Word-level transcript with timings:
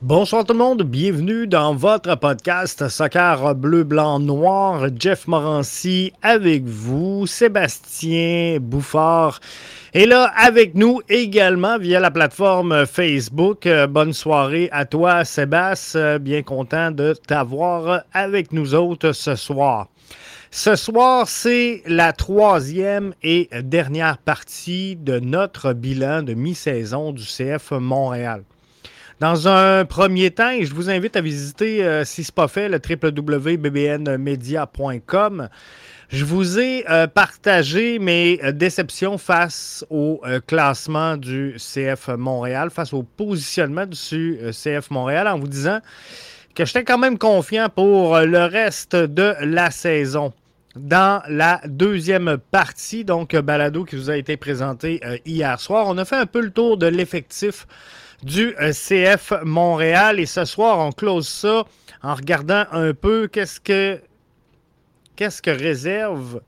Bonsoir 0.00 0.44
tout 0.44 0.52
le 0.52 0.60
monde, 0.60 0.84
bienvenue 0.84 1.48
dans 1.48 1.74
votre 1.74 2.14
podcast 2.14 2.88
Soccer 2.88 3.56
Bleu, 3.56 3.82
Blanc, 3.82 4.20
Noir. 4.20 4.86
Jeff 4.96 5.26
Morancy 5.26 6.12
avec 6.22 6.62
vous, 6.62 7.26
Sébastien 7.26 8.58
Bouffard 8.60 9.40
est 9.92 10.06
là 10.06 10.30
avec 10.36 10.76
nous 10.76 11.00
également 11.08 11.78
via 11.78 11.98
la 11.98 12.12
plateforme 12.12 12.86
Facebook. 12.86 13.66
Euh, 13.66 13.88
bonne 13.88 14.12
soirée 14.12 14.68
à 14.70 14.84
toi 14.84 15.24
Sébastien, 15.24 16.20
bien 16.20 16.44
content 16.44 16.92
de 16.92 17.14
t'avoir 17.26 18.04
avec 18.12 18.52
nous 18.52 18.76
autres 18.76 19.10
ce 19.10 19.34
soir. 19.34 19.88
Ce 20.52 20.76
soir, 20.76 21.26
c'est 21.26 21.82
la 21.86 22.12
troisième 22.12 23.14
et 23.24 23.48
dernière 23.64 24.18
partie 24.18 24.94
de 24.94 25.18
notre 25.18 25.72
bilan 25.72 26.22
de 26.22 26.34
mi-saison 26.34 27.10
du 27.10 27.24
CF 27.24 27.72
Montréal. 27.72 28.44
Dans 29.20 29.46
un 29.48 29.84
premier 29.84 30.30
temps, 30.30 30.52
je 30.62 30.72
vous 30.72 30.90
invite 30.90 31.16
à 31.16 31.20
visiter, 31.20 31.84
euh, 31.84 32.04
si 32.04 32.22
ce 32.22 32.30
n'est 32.30 32.34
pas 32.36 32.46
fait, 32.46 32.68
le 32.68 32.78
www.bbnmedia.com. 32.78 35.48
Je 36.08 36.24
vous 36.24 36.60
ai 36.60 36.88
euh, 36.88 37.08
partagé 37.08 37.98
mes 37.98 38.38
euh, 38.44 38.52
déceptions 38.52 39.18
face 39.18 39.84
au 39.90 40.22
classement 40.46 41.16
du 41.16 41.56
CF 41.56 42.10
Montréal, 42.16 42.70
face 42.70 42.92
au 42.92 43.02
positionnement 43.02 43.86
du 43.86 44.38
CF 44.52 44.88
Montréal, 44.90 45.26
en 45.26 45.36
vous 45.36 45.48
disant 45.48 45.80
que 46.54 46.64
j'étais 46.64 46.84
quand 46.84 46.98
même 46.98 47.18
confiant 47.18 47.68
pour 47.68 48.20
le 48.20 48.44
reste 48.44 48.94
de 48.94 49.34
la 49.40 49.72
saison. 49.72 50.32
Dans 50.76 51.24
la 51.28 51.60
deuxième 51.66 52.38
partie, 52.52 53.04
donc 53.04 53.34
balado 53.34 53.84
qui 53.84 53.96
vous 53.96 54.10
a 54.10 54.16
été 54.16 54.36
présenté 54.36 55.00
hier 55.26 55.58
soir, 55.58 55.86
on 55.88 55.98
a 55.98 56.04
fait 56.04 56.14
un 56.14 56.26
peu 56.26 56.40
le 56.40 56.52
tour 56.52 56.76
de 56.76 56.86
l'effectif 56.86 57.66
du 58.22 58.54
euh, 58.60 58.72
CF 58.72 59.32
Montréal. 59.44 60.20
Et 60.20 60.26
ce 60.26 60.44
soir, 60.44 60.78
on 60.78 60.92
close 60.92 61.28
ça 61.28 61.64
en 62.02 62.14
regardant 62.14 62.64
un 62.72 62.94
peu 62.94 63.28
qu'est-ce 63.28 63.60
que, 63.60 64.00
qu'est-ce 65.16 65.42
que 65.42 65.50
réserve 65.50 66.40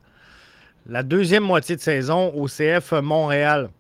la 0.86 1.02
deuxième 1.02 1.44
moitié 1.44 1.76
de 1.76 1.80
saison 1.80 2.32
au 2.34 2.46
CF 2.46 2.92
Montréal. 3.02 3.70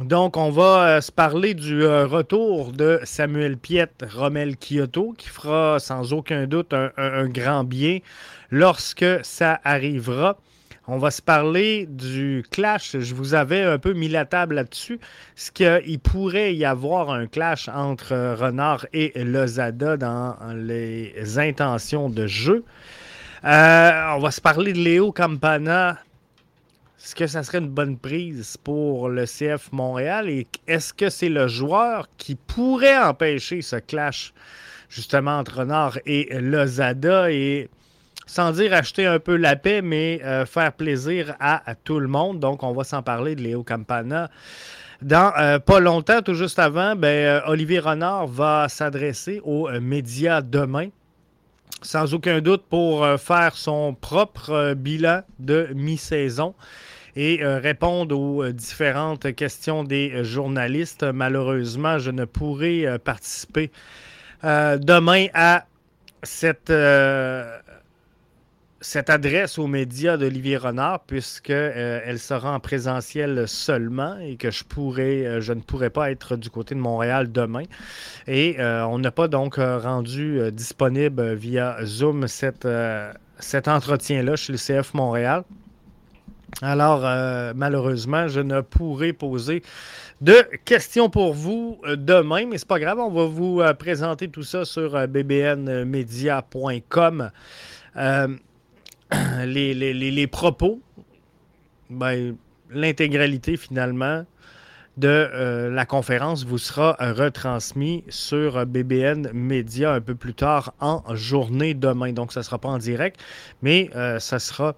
Donc, 0.00 0.36
on 0.36 0.50
va 0.50 0.96
euh, 0.96 1.00
se 1.00 1.12
parler 1.12 1.54
du 1.54 1.84
euh, 1.84 2.06
retour 2.06 2.72
de 2.72 2.98
Samuel 3.04 3.56
Piette, 3.56 4.04
Romel 4.12 4.56
Kyoto, 4.56 5.14
qui 5.16 5.28
fera 5.28 5.78
sans 5.78 6.12
aucun 6.12 6.46
doute 6.46 6.74
un 6.96 7.28
grand 7.28 7.62
bien 7.62 8.00
lorsque 8.50 9.04
ça 9.22 9.60
arrivera. 9.62 10.36
On 10.86 10.98
va 10.98 11.10
se 11.10 11.22
parler 11.22 11.86
du 11.86 12.44
clash. 12.50 12.98
Je 12.98 13.14
vous 13.14 13.32
avais 13.32 13.62
un 13.62 13.78
peu 13.78 13.94
mis 13.94 14.08
la 14.08 14.26
table 14.26 14.56
là-dessus. 14.56 15.00
Ce 15.34 15.50
qu'il 15.50 15.98
pourrait 15.98 16.54
y 16.54 16.66
avoir 16.66 17.10
un 17.10 17.26
clash 17.26 17.70
entre 17.70 18.34
Renard 18.34 18.84
et 18.92 19.12
Lozada 19.24 19.96
dans 19.96 20.36
les 20.54 21.38
intentions 21.38 22.10
de 22.10 22.26
jeu? 22.26 22.64
Euh, 23.44 24.14
on 24.14 24.18
va 24.18 24.30
se 24.30 24.42
parler 24.42 24.74
de 24.74 24.78
Léo 24.78 25.10
Campana. 25.10 25.98
Est-ce 27.02 27.14
que 27.14 27.26
ça 27.26 27.42
serait 27.42 27.58
une 27.58 27.68
bonne 27.68 27.96
prise 27.96 28.58
pour 28.62 29.08
le 29.08 29.24
CF 29.24 29.72
Montréal? 29.72 30.28
Et 30.28 30.46
est-ce 30.66 30.92
que 30.92 31.08
c'est 31.08 31.30
le 31.30 31.48
joueur 31.48 32.08
qui 32.18 32.34
pourrait 32.34 32.98
empêcher 32.98 33.62
ce 33.62 33.76
clash 33.76 34.34
justement 34.90 35.38
entre 35.38 35.60
Renard 35.60 35.98
et 36.04 36.28
Lozada? 36.38 37.30
Et 37.30 37.70
sans 38.26 38.52
dire 38.52 38.72
acheter 38.72 39.06
un 39.06 39.18
peu 39.18 39.36
la 39.36 39.56
paix, 39.56 39.82
mais 39.82 40.20
euh, 40.24 40.46
faire 40.46 40.72
plaisir 40.72 41.34
à, 41.40 41.62
tout 41.84 42.00
le 42.00 42.08
monde. 42.08 42.40
Donc, 42.40 42.62
on 42.62 42.72
va 42.72 42.84
s'en 42.84 43.02
parler 43.02 43.34
de 43.34 43.42
Léo 43.42 43.62
Campana. 43.62 44.30
Dans 45.02 45.32
euh, 45.38 45.58
pas 45.58 45.80
longtemps, 45.80 46.22
tout 46.22 46.34
juste 46.34 46.58
avant, 46.58 46.96
ben, 46.96 47.08
euh, 47.08 47.40
Olivier 47.46 47.80
Renard 47.80 48.26
va 48.26 48.68
s'adresser 48.68 49.40
aux 49.44 49.68
médias 49.80 50.40
demain, 50.40 50.88
sans 51.82 52.14
aucun 52.14 52.40
doute 52.40 52.64
pour 52.68 53.06
faire 53.18 53.56
son 53.56 53.94
propre 53.94 54.74
bilan 54.74 55.22
de 55.38 55.68
mi-saison 55.74 56.54
et 57.16 57.44
répondre 57.44 58.18
aux 58.18 58.48
différentes 58.48 59.34
questions 59.34 59.84
des 59.84 60.24
journalistes. 60.24 61.04
Malheureusement, 61.04 61.98
je 61.98 62.10
ne 62.10 62.24
pourrai 62.24 62.86
participer 63.04 63.70
demain 64.42 65.26
à 65.34 65.66
cette 66.22 66.72
cette 68.84 69.08
adresse 69.08 69.58
aux 69.58 69.66
médias 69.66 70.18
d'Olivier 70.18 70.58
Renard, 70.58 71.00
puisqu'elle 71.00 71.72
euh, 71.74 72.00
elle 72.04 72.18
sera 72.18 72.54
en 72.54 72.60
présentiel 72.60 73.48
seulement 73.48 74.18
et 74.18 74.36
que 74.36 74.50
je, 74.50 74.62
euh, 74.78 75.54
ne 75.54 75.62
pourrai 75.62 75.88
pas 75.88 76.10
être 76.10 76.36
du 76.36 76.50
côté 76.50 76.74
de 76.74 76.80
Montréal 76.80 77.32
demain. 77.32 77.62
Et 78.26 78.56
euh, 78.58 78.84
on 78.84 78.98
n'a 78.98 79.10
pas 79.10 79.26
donc 79.26 79.54
rendu 79.56 80.38
disponible 80.52 81.32
via 81.32 81.78
Zoom 81.84 82.28
cet 82.28 82.66
entretien-là 83.66 84.36
chez 84.36 84.52
le 84.52 84.58
CF 84.58 84.92
Montréal. 84.92 85.44
Alors, 86.60 87.00
malheureusement, 87.56 88.28
je 88.28 88.40
ne 88.40 88.60
pourrai 88.60 89.14
poser 89.14 89.62
de 90.20 90.46
questions 90.64 91.08
pour 91.08 91.32
vous 91.32 91.80
demain, 91.96 92.44
mais 92.46 92.58
c'est 92.58 92.68
pas 92.68 92.78
grave, 92.78 93.00
on 93.00 93.10
va 93.10 93.24
vous 93.24 93.60
présenter 93.78 94.28
tout 94.28 94.44
ça 94.44 94.64
sur 94.64 95.08
bbnmedia.com. 95.08 97.30
les, 99.46 100.26
propos, 100.26 100.80
ben, 101.90 102.36
l'intégralité 102.70 103.56
finalement 103.56 104.24
de 104.96 105.08
euh, 105.08 105.70
la 105.70 105.86
conférence 105.86 106.44
vous 106.44 106.58
sera 106.58 106.96
retransmis 107.00 108.04
sur 108.08 108.64
BBN 108.64 109.32
Média 109.32 109.92
un 109.92 110.00
peu 110.00 110.14
plus 110.14 110.34
tard 110.34 110.72
en 110.80 111.02
journée 111.14 111.74
demain. 111.74 112.12
Donc, 112.12 112.32
ça 112.32 112.38
ne 112.40 112.44
sera 112.44 112.58
pas 112.58 112.68
en 112.68 112.78
direct, 112.78 113.20
mais 113.62 113.90
euh, 113.96 114.20
ça 114.20 114.38
sera 114.38 114.76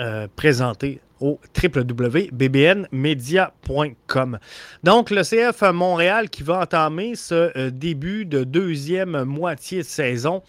euh, 0.00 0.26
présenté 0.34 1.00
au 1.20 1.38
www.bbnmedia.com. 1.62 4.38
Donc, 4.82 5.10
le 5.10 5.22
CF 5.22 5.62
Montréal 5.72 6.30
qui 6.30 6.42
va 6.42 6.60
entamer 6.60 7.14
ce 7.16 7.68
début 7.70 8.24
de 8.24 8.44
deuxième 8.44 9.24
moitié 9.24 9.78
de 9.78 9.84
saison 9.84 10.42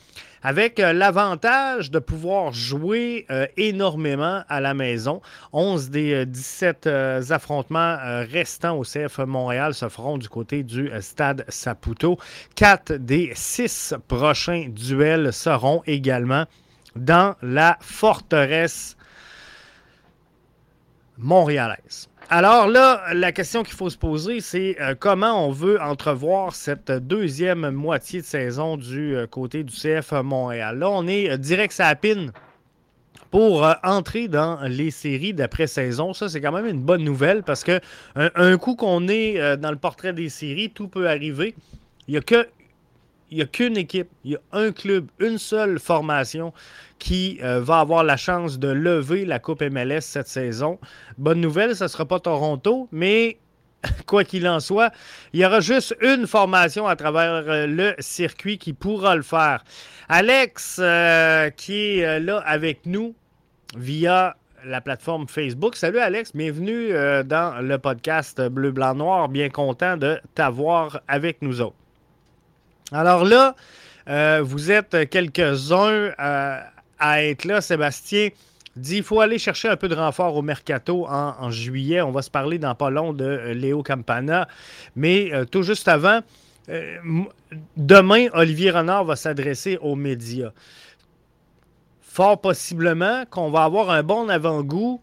avec 0.44 0.80
euh, 0.80 0.94
l'avantage 0.94 1.92
de 1.92 2.00
pouvoir 2.00 2.54
jouer 2.54 3.26
euh, 3.30 3.48
énormément 3.58 4.44
à 4.48 4.62
la 4.62 4.74
maison. 4.74 5.22
11 5.54 5.90
des 5.90 6.26
17 6.26 6.88
euh, 6.88 7.22
affrontements 7.30 7.98
restants 8.32 8.78
au 8.78 8.84
CF 8.84 9.20
Montréal 9.20 9.74
se 9.74 9.90
feront 9.90 10.18
du 10.18 10.30
côté 10.30 10.64
du 10.64 10.92
stade 11.02 11.46
Saputo. 11.50 12.18
4 12.56 12.94
des 12.94 13.32
6 13.36 13.96
prochains 14.08 14.68
duels 14.70 15.34
seront 15.34 15.82
également 15.86 16.46
dans 16.96 17.36
la 17.42 17.78
forteresse 17.82 18.96
montréalaise. 21.20 22.10
Alors 22.32 22.68
là, 22.68 23.02
la 23.14 23.32
question 23.32 23.64
qu'il 23.64 23.74
faut 23.74 23.90
se 23.90 23.98
poser, 23.98 24.40
c'est 24.40 24.80
euh, 24.80 24.94
comment 24.98 25.48
on 25.48 25.52
veut 25.52 25.82
entrevoir 25.82 26.54
cette 26.54 26.92
deuxième 26.92 27.72
moitié 27.72 28.22
de 28.22 28.26
saison 28.26 28.78
du 28.78 29.16
euh, 29.16 29.26
côté 29.26 29.64
du 29.64 29.74
CF 29.74 30.12
Montréal. 30.24 30.78
Là, 30.78 30.92
on 30.92 31.08
est 31.08 31.32
euh, 31.32 31.38
direct 31.38 31.74
sa 31.74 31.96
pine 31.96 32.32
pour 33.32 33.68
entrer 33.84 34.28
dans 34.28 34.60
les 34.62 34.92
séries 34.92 35.34
d'après-saison. 35.34 36.14
Ça, 36.14 36.30
c'est 36.30 36.40
quand 36.40 36.52
même 36.52 36.68
une 36.68 36.82
bonne 36.82 37.04
nouvelle 37.04 37.44
parce 37.44 37.64
que 37.64 37.80
un, 38.16 38.58
coup 38.58 38.76
qu'on 38.76 39.08
est 39.08 39.58
dans 39.58 39.70
le 39.70 39.78
portrait 39.78 40.14
des 40.14 40.30
séries, 40.30 40.72
tout 40.72 40.88
peut 40.88 41.08
arriver. 41.08 41.54
Il 42.08 42.14
n'y 42.14 42.18
a 42.18 42.22
que 42.22 42.48
il 43.32 43.38
n'y 43.38 43.44
a 43.44 43.46
qu'une 43.46 43.78
équipe, 43.78 44.10
il 44.24 44.32
y 44.32 44.36
a 44.36 44.40
un 44.52 44.72
club, 44.72 45.08
une 45.20 45.38
seule 45.38 45.80
formation 45.80 46.54
qui 46.98 47.40
euh, 47.44 47.62
va 47.62 47.80
avoir 47.80 48.04
la 48.04 48.18
chance 48.18 48.60
de 48.60 48.68
lever 48.68 49.26
la 49.26 49.40
Coupe 49.40 49.62
MLS 49.62 50.02
cette 50.02 50.28
saison. 50.28 50.80
Bonne 51.18 51.40
nouvelle, 51.40 51.76
ce 51.76 51.86
ne 51.86 51.88
sera 51.88 52.06
pas 52.06 52.20
Toronto, 52.20 52.88
mais 52.92 53.38
quoi 54.06 54.24
qu'il 54.24 54.48
en 54.48 54.60
soit, 54.60 54.92
il 55.34 55.40
y 55.40 55.46
aura 55.46 55.62
juste 55.62 55.96
une 56.02 56.28
formation 56.28 56.88
à 56.88 56.96
travers 56.96 57.44
euh, 57.48 57.68
le 57.68 57.96
circuit 58.00 58.58
qui 58.58 58.74
pourra 58.74 59.16
le 59.16 59.22
faire. 59.22 59.64
Alex, 60.10 60.80
euh, 60.82 61.50
qui 61.52 62.00
est 62.00 62.20
là 62.20 62.40
avec 62.46 62.86
nous 62.86 63.16
via 63.78 64.36
la 64.66 64.82
plateforme 64.82 65.28
Facebook. 65.28 65.76
Salut 65.76 66.00
Alex, 66.00 66.36
bienvenue 66.36 66.90
dans 67.24 67.62
le 67.62 67.78
podcast 67.78 68.42
Bleu, 68.42 68.72
Blanc, 68.72 68.96
Noir. 68.96 69.30
Bien 69.30 69.48
content 69.50 69.96
de 69.96 70.20
t'avoir 70.36 71.00
avec 71.08 71.42
nous 71.42 71.62
autres. 71.62 71.79
Alors 72.92 73.24
là, 73.24 73.56
euh, 74.10 74.42
vous 74.44 74.72
êtes 74.72 75.10
quelques-uns 75.10 76.12
euh, 76.20 76.60
à 77.00 77.24
être 77.24 77.46
là. 77.46 77.62
Sébastien 77.62 78.30
dit 78.76 78.96
qu'il 78.96 79.04
faut 79.04 79.22
aller 79.22 79.38
chercher 79.38 79.68
un 79.68 79.76
peu 79.76 79.88
de 79.88 79.96
renfort 79.96 80.36
au 80.36 80.42
mercato 80.42 81.06
en, 81.08 81.52
juillet. 81.52 82.02
On 82.02 82.12
va 82.12 82.22
se 82.22 82.32
parler 82.32 82.58
dans 82.58 82.76
pas 82.76 82.90
long 82.90 83.14
de 83.14 83.26
euh, 83.26 83.54
Léo 83.54 83.84
Campana. 83.84 84.48
Mais 84.96 85.32
tout 85.52 85.64
juste 85.64 85.88
avant, 85.88 86.22
demain, 87.78 88.28
Olivier 88.34 88.72
Renard 88.72 89.06
va 89.06 89.16
s'adresser 89.16 89.78
aux 89.82 89.96
médias. 89.96 90.52
Fort 92.02 92.42
possiblement 92.42 93.24
qu'on 93.30 93.50
va 93.50 93.64
avoir 93.64 93.92
un 93.92 94.04
bon 94.04 94.30
avant-goût 94.30 95.02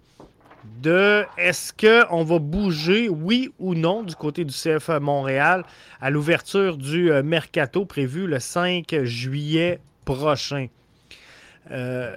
de 0.82 1.24
est-ce 1.36 1.72
qu'on 1.72 2.24
va 2.24 2.38
bouger, 2.38 3.08
oui 3.08 3.52
ou 3.58 3.74
non, 3.74 4.02
du 4.02 4.14
côté 4.14 4.44
du 4.44 4.52
CF 4.52 4.88
Montréal 5.00 5.64
à 6.00 6.10
l'ouverture 6.10 6.76
du 6.76 7.10
euh, 7.10 7.22
mercato 7.22 7.84
prévu 7.84 8.26
le 8.26 8.38
5 8.38 9.04
juillet 9.04 9.80
prochain? 10.04 10.68
Euh, 11.70 12.16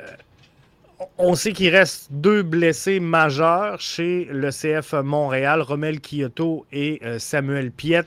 on 1.17 1.35
sait 1.35 1.53
qu'il 1.53 1.73
reste 1.75 2.07
deux 2.11 2.43
blessés 2.43 2.99
majeurs 2.99 3.79
chez 3.79 4.25
le 4.25 4.49
CF 4.49 4.93
Montréal, 4.93 5.61
Romel 5.61 5.99
Kyoto 6.01 6.65
et 6.71 6.99
euh, 7.03 7.19
Samuel 7.19 7.71
Piet. 7.71 8.05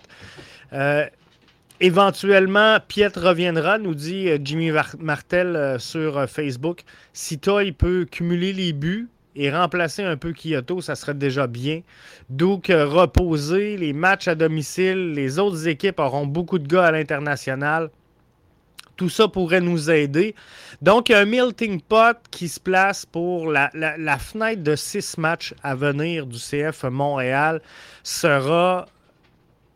éventuellement, 1.81 2.79
Piet 2.87 3.13
reviendra, 3.17 3.79
nous 3.79 3.95
dit 3.95 4.29
Jimmy 4.45 4.71
Martel 4.99 5.77
sur 5.79 6.29
Facebook. 6.29 6.83
Si 7.13 7.39
Toy 7.39 7.73
peut 7.73 8.07
cumuler 8.11 8.53
les 8.53 8.73
buts, 8.73 9.09
et 9.35 9.51
remplacer 9.51 10.03
un 10.03 10.17
peu 10.17 10.33
Kyoto, 10.33 10.81
ça 10.81 10.95
serait 10.95 11.15
déjà 11.15 11.47
bien. 11.47 11.81
Donc, 12.29 12.67
reposer 12.69 13.77
les 13.77 13.93
matchs 13.93 14.29
à 14.29 14.35
domicile, 14.35 15.13
les 15.13 15.39
autres 15.39 15.69
équipes 15.69 16.01
auront 16.01 16.27
beaucoup 16.27 16.59
de 16.59 16.69
gars 16.69 16.87
à 16.87 16.93
l'international. 16.93 17.91
Tout 18.97 19.09
ça 19.09 19.27
pourrait 19.27 19.63
nous 19.63 19.91
aider. 19.91 20.35
Donc, 20.83 21.11
un 21.11 21.25
melting 21.25 21.81
pot 21.81 22.17
qui 22.31 22.49
se 22.49 22.61
place 22.61 23.07
pour 23.07 23.51
la, 23.51 23.71
fenêtre 24.19 24.63
de 24.63 24.77
six 24.77 25.17
matchs 25.17 25.55
à 25.63 25.75
venir 25.75 26.27
du 26.27 26.39
CF 26.39 26.85
Montréal 26.85 27.63
sera 28.03 28.87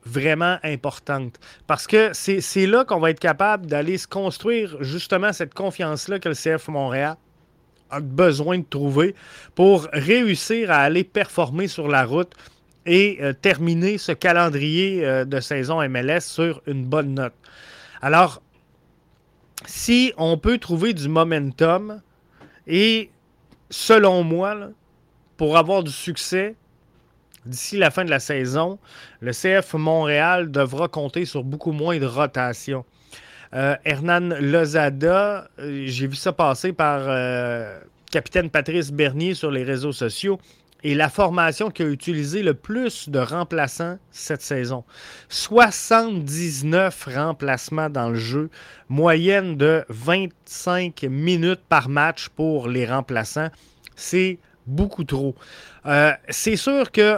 vraiment 0.05 0.59
importante. 0.63 1.41
Parce 1.67 1.87
que 1.87 2.11
c'est 2.13 2.67
là 2.67 2.85
qu'on 2.85 3.01
va 3.01 3.11
être 3.11 3.21
capable 3.21 3.67
d'aller 3.67 3.99
se 3.99 4.07
construire 4.07 4.77
justement 4.83 5.33
cette 5.33 5.55
confiance-là 5.55 6.21
que 6.21 6.29
le 6.29 6.35
CF 6.35 6.69
Montréal 6.69 7.17
a 7.91 8.01
besoin 8.01 8.59
de 8.59 8.65
trouver 8.69 9.15
pour 9.55 9.89
réussir 9.93 10.71
à 10.71 10.79
aller 10.79 11.05
performer 11.05 11.69
sur 11.69 11.89
la 11.89 12.05
route 12.05 12.33
et 12.85 13.19
euh, 13.21 13.33
terminer 13.33 13.99
ce 13.99 14.13
calendrier 14.13 15.05
euh, 15.05 15.25
de 15.25 15.41
saison 15.41 15.87
MLS 15.89 16.21
sur 16.21 16.63
une 16.67 16.85
bonne 16.85 17.15
note. 17.15 17.35
Alors, 18.01 18.41
si 19.67 20.13
on 20.17 20.39
peut 20.39 20.59
trouver 20.59 20.93
du 20.95 21.09
momentum 21.09 22.01
et 22.67 23.11
selon 23.71 24.23
moi, 24.23 24.71
pour 25.37 25.57
avoir 25.57 25.83
du 25.83 25.91
succès 25.91 26.55
d'ici 27.45 27.77
la 27.77 27.91
fin 27.91 28.05
de 28.05 28.11
la 28.11 28.21
saison, 28.21 28.79
le 29.21 29.33
CF 29.33 29.75
Montréal 29.75 30.51
devra 30.51 30.89
compter 30.89 31.25
sur 31.25 31.45
beaucoup 31.45 31.73
moins 31.73 31.99
de 31.99 32.07
rotation. 32.07 32.85
Euh, 33.55 33.77
Hernan 33.85 34.35
Lozada, 34.41 35.49
euh, 35.59 35.85
j'ai 35.87 36.07
vu 36.07 36.17
ça 36.17 36.33
passer 36.33 36.73
par 36.73 37.03
euh, 37.05 37.79
capitaine 38.11 38.51
Patrice 38.51 38.91
Bernier 38.91 39.35
sur 39.35 39.51
les 39.51 39.63
réseaux 39.65 39.93
sociaux. 39.93 40.39
Et 40.83 40.95
la 40.95 41.09
formation 41.09 41.71
qui 41.71 41.83
a 41.83 41.87
utilisé 41.87 42.43
le 42.43 42.55
plus 42.55 43.09
de 43.09 43.19
remplaçants 43.19 43.99
cette 44.13 44.43
saison. 44.43 44.85
79 45.31 47.09
remplacements 47.13 47.91
dans 47.91 48.11
le 48.11 48.19
jeu, 48.19 48.51
moyenne 48.89 49.57
de 49.57 49.85
25 49.89 51.03
minutes 51.05 51.63
par 51.69 51.89
match 51.89 52.29
pour 52.29 52.69
les 52.69 52.87
remplaçants. 52.87 53.49
C'est 53.97 54.39
beaucoup 54.67 55.05
trop. 55.05 55.35
c'est 56.29 56.57
sûr 56.57 56.93
que 56.93 57.17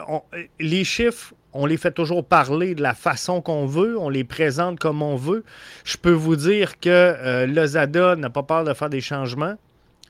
les 0.61 0.85
chiffres 0.85 1.35
on 1.61 1.67
les 1.67 1.77
fait 1.77 1.91
toujours 1.91 2.25
parler 2.25 2.77
de 2.77 2.83
la 2.83 2.95
façon 2.95 3.43
qu'on 3.43 3.67
veut, 3.67 3.99
on 3.99 4.09
les 4.09 4.23
présente 4.23 4.79
comme 4.79 5.03
on 5.03 5.17
veut. 5.17 5.43
Je 5.85 5.97
peux 5.97 6.13
vous 6.13 6.37
dire 6.37 6.79
que 6.79 6.89
euh, 6.89 7.47
Lozada 7.47 8.15
n'a 8.15 8.31
pas 8.31 8.45
peur 8.45 8.63
de 8.63 8.73
faire 8.75 8.89
des 8.89 9.01
changements. 9.01 9.57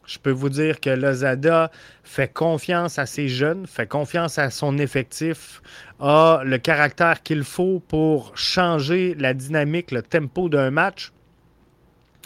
Je 0.05 0.19
peux 0.19 0.31
vous 0.31 0.51
dire 0.51 0.79
que 0.79 0.91
Lozada 0.91 1.71
fait 2.05 2.31
confiance 2.31 2.99
à 2.99 3.07
ses 3.07 3.29
jeunes, 3.29 3.67
fait 3.67 3.87
confiance 3.87 4.39
à 4.39 4.51
son 4.51 4.77
effectif, 4.77 5.63
a 6.01 6.43
le 6.45 6.59
caractère 6.59 7.23
qu'il 7.23 7.45
faut 7.45 7.81
pour 7.89 8.37
changer 8.37 9.15
la 9.19 9.33
dynamique, 9.33 9.91
le 9.91 10.03
tempo 10.03 10.51
d'un 10.51 10.71
match. 10.71 11.13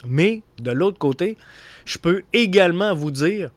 Mais 0.04 0.42
de 0.60 0.72
l'autre 0.72 0.98
côté, 0.98 1.38
je 1.84 1.98
peux 1.98 2.22
également 2.32 2.92
vous 2.92 3.12
dire 3.12 3.52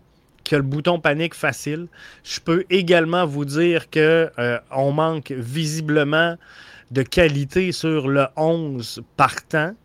que 0.45 0.55
le 0.55 0.61
bouton 0.61 0.99
panique 0.99 1.33
facile. 1.33 1.87
Je 2.23 2.39
peux 2.39 2.63
également 2.69 3.25
vous 3.25 3.45
dire 3.45 3.89
qu'on 3.89 3.99
euh, 3.99 4.59
manque 4.93 5.31
visiblement 5.31 6.37
de 6.91 7.01
qualité 7.01 7.71
sur 7.71 8.07
le 8.07 8.27
11 8.37 9.01
partant. 9.17 9.75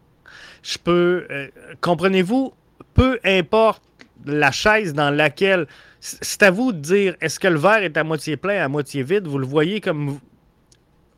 Je 0.62 0.79
peux, 0.79 1.27
euh, 1.31 1.49
comprenez-vous, 1.81 2.53
peu 2.95 3.19
importe 3.25 3.83
la 4.27 4.53
chaise 4.53 4.93
dans 4.93 5.11
laquelle, 5.11 5.67
c'est 6.01 6.43
à 6.43 6.51
vous 6.51 6.73
de 6.73 6.79
dire 6.79 7.17
est-ce 7.21 7.41
que 7.41 7.49
le 7.49 7.59
verre 7.59 7.83
est 7.83 7.97
à 7.97 8.05
moitié 8.05 8.37
plein, 8.37 8.63
à 8.63 8.69
moitié 8.69 9.03
vide? 9.03 9.27
Vous 9.27 9.39
le 9.39 9.47
voyez 9.47 9.81
comme 9.81 10.19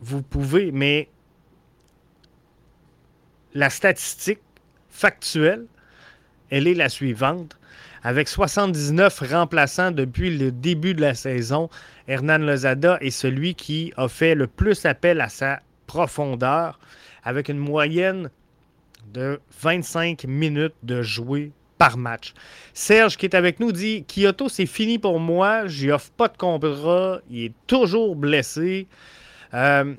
vous 0.01 0.23
pouvez, 0.23 0.73
mais 0.73 1.09
la 3.55 3.71
statistique 3.71 4.41
factuelle, 4.91 5.67
elle 6.51 6.67
est 6.67 6.75
la 6.75 6.89
suivante. 6.89 7.57
Avec 8.05 8.29
79 8.29 9.21
remplaçants 9.31 9.93
depuis 9.93 10.37
le 10.37 10.51
début 10.51 10.95
de 10.95 11.01
la 11.01 11.15
saison, 11.15 11.71
Hernan 12.09 12.39
Lozada 12.39 12.99
est 13.01 13.11
celui 13.11 13.55
qui 13.55 13.93
a 13.97 14.09
fait 14.09 14.35
le 14.35 14.49
plus 14.49 14.85
appel 14.87 15.21
à 15.21 15.29
sa 15.29 15.61
profondeur, 15.87 16.81
avec 17.23 17.49
une 17.49 17.59
moyenne 17.59 18.31
de 19.13 19.41
25 19.61 20.25
minutes 20.25 20.75
de 20.83 21.03
jouer 21.03 21.53
par 21.79 21.97
match. 21.97 22.35
Serge, 22.75 23.17
qui 23.17 23.27
est 23.27 23.35
avec 23.35 23.61
nous, 23.61 23.73
dit 23.73 24.05
Kyoto, 24.05 24.49
c'est 24.49 24.67
fini 24.67 24.99
pour 24.99 25.21
moi. 25.21 25.67
J'y 25.67 25.91
offre 25.93 26.11
pas 26.13 26.29
de 26.29 26.37
contrat. 26.37 27.21
Il 27.31 27.45
est 27.45 27.53
toujours 27.67 28.17
blessé. 28.17 28.89
Euh, 29.55 29.95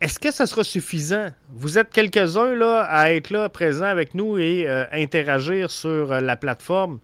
est-ce 0.00 0.18
que 0.18 0.32
ça 0.32 0.46
sera 0.46 0.64
suffisant? 0.64 1.28
Vous 1.50 1.78
êtes 1.78 1.90
quelques-uns 1.90 2.56
à 2.88 3.12
être 3.12 3.30
là 3.30 3.48
présents 3.48 3.86
avec 3.86 4.14
nous 4.14 4.38
et 4.38 4.64
euh, 4.66 4.84
interagir 4.90 5.70
sur 5.70 6.10
euh, 6.10 6.20
la 6.20 6.36
plateforme. 6.36 6.98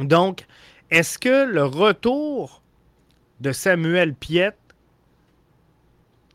Donc, 0.00 0.46
est-ce 0.90 1.18
que 1.18 1.44
le 1.44 1.64
retour 1.64 2.62
de 3.40 3.52
Samuel 3.52 4.14
Piet, 4.14 4.54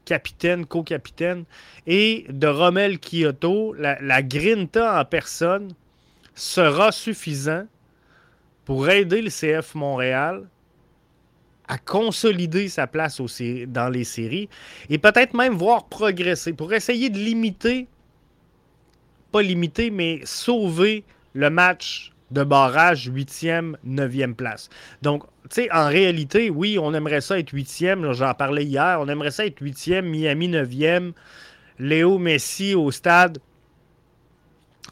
capitaine, 0.06 0.66
co-capitaine, 0.66 1.46
et 1.88 2.26
de 2.30 2.48
Rommel 2.48 3.00
Kyoto, 3.00 3.74
la, 3.74 4.22
Grinta 4.22 5.00
en 5.00 5.06
personne, 5.06 5.74
sera 6.36 6.92
suffisant 6.92 7.66
pour 8.66 8.90
aider 8.90 9.22
le 9.22 9.30
CF 9.30 9.76
Montréal 9.76 10.48
à 11.68 11.78
consolider 11.78 12.68
sa 12.68 12.88
place 12.88 13.22
dans 13.68 13.90
les 13.90 14.04
séries 14.04 14.50
et 14.90 14.98
peut-être 14.98 15.34
même 15.34 15.54
voir 15.54 15.88
progresser 15.88 16.54
pour 16.54 16.74
essayer 16.74 17.10
de 17.10 17.18
limiter, 17.18 17.88
pas 19.32 19.42
limiter, 19.42 19.90
mais 19.90 20.22
sauver 20.26 21.04
le 21.34 21.50
match 21.50 22.13
de 22.32 22.44
barrage, 22.44 23.10
8e, 23.10 23.76
9e 23.86 24.34
place. 24.34 24.70
Donc, 25.02 25.24
tu 25.50 25.64
sais, 25.64 25.72
en 25.72 25.88
réalité, 25.88 26.50
oui, 26.50 26.78
on 26.80 26.94
aimerait 26.94 27.22
ça 27.22 27.38
être 27.38 27.54
8e. 27.54 28.14
J'en 28.14 28.34
parlais 28.34 28.66
hier. 28.66 28.98
On 29.00 29.08
aimerait 29.08 29.32
ça 29.32 29.46
être 29.46 29.62
8e, 29.62 30.02
Miami 30.02 30.50
9e, 30.50 31.14
Léo 31.80 32.18
Messi 32.18 32.76
au 32.76 32.92
stade. 32.92 33.40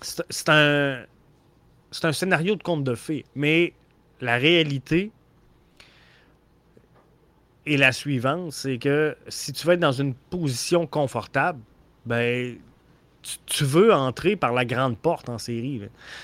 C'est 0.01 0.49
un, 0.49 1.03
un 2.03 2.11
scénario 2.11 2.55
de 2.55 2.63
conte 2.63 2.83
de 2.83 2.95
fées. 2.95 3.25
Mais 3.35 3.73
la 4.19 4.37
réalité 4.37 5.11
est 7.65 7.77
la 7.77 7.91
suivante 7.91 8.51
c'est 8.53 8.79
que 8.79 9.15
si 9.27 9.53
tu 9.53 9.67
veux 9.67 9.73
être 9.73 9.79
dans 9.79 9.91
une 9.91 10.15
position 10.15 10.87
confortable, 10.87 11.59
ben 12.05 12.57
tu, 13.45 13.63
veux 13.63 13.93
entrer 13.93 14.35
par 14.35 14.53
la 14.53 14.65
grande 14.65 14.97
porte 14.97 15.29
en 15.29 15.37
série. 15.37 15.81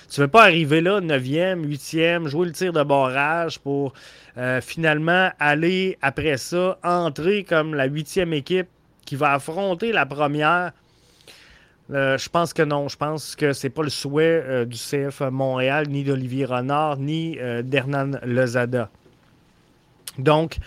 Tu 0.10 0.20
ne 0.20 0.26
veux 0.26 0.32
pas 0.32 0.44
arriver 0.44 0.82
là, 0.82 1.00
9e, 1.00 1.66
8e, 1.66 2.28
jouer 2.28 2.48
le 2.48 2.52
tir 2.52 2.74
de 2.74 2.84
barrage 2.84 3.60
pour 3.60 3.94
euh, 4.38 4.62
finalement 4.62 5.30
aller 5.40 5.98
après 6.02 6.38
ça, 6.38 6.78
entrer 6.84 7.44
comme 7.44 7.76
la 7.76 7.86
huitième 7.86 8.34
équipe 8.34 8.68
qui 9.06 9.16
va 9.16 9.34
affronter 9.34 9.92
la 9.92 10.06
première. 10.06 10.72
Euh, 11.94 12.18
je 12.18 12.30
pense 12.30 12.54
que 12.54 12.64
non. 12.64 12.90
Je 12.90 12.98
pense 12.98 13.36
que 13.36 13.54
c'est 13.54 13.70
pas 13.70 13.84
le 13.84 13.90
souhait 13.90 14.44
euh, 14.46 14.66
du 14.66 14.78
CF 14.78 15.22
Montréal, 15.32 15.88
ni 15.90 16.04
d'Olivier 16.04 16.46
Renard, 16.46 16.98
ni 16.98 17.38
d'Hernan 17.64 18.20
Lozada. 18.24 18.90
Donc, 20.18 20.58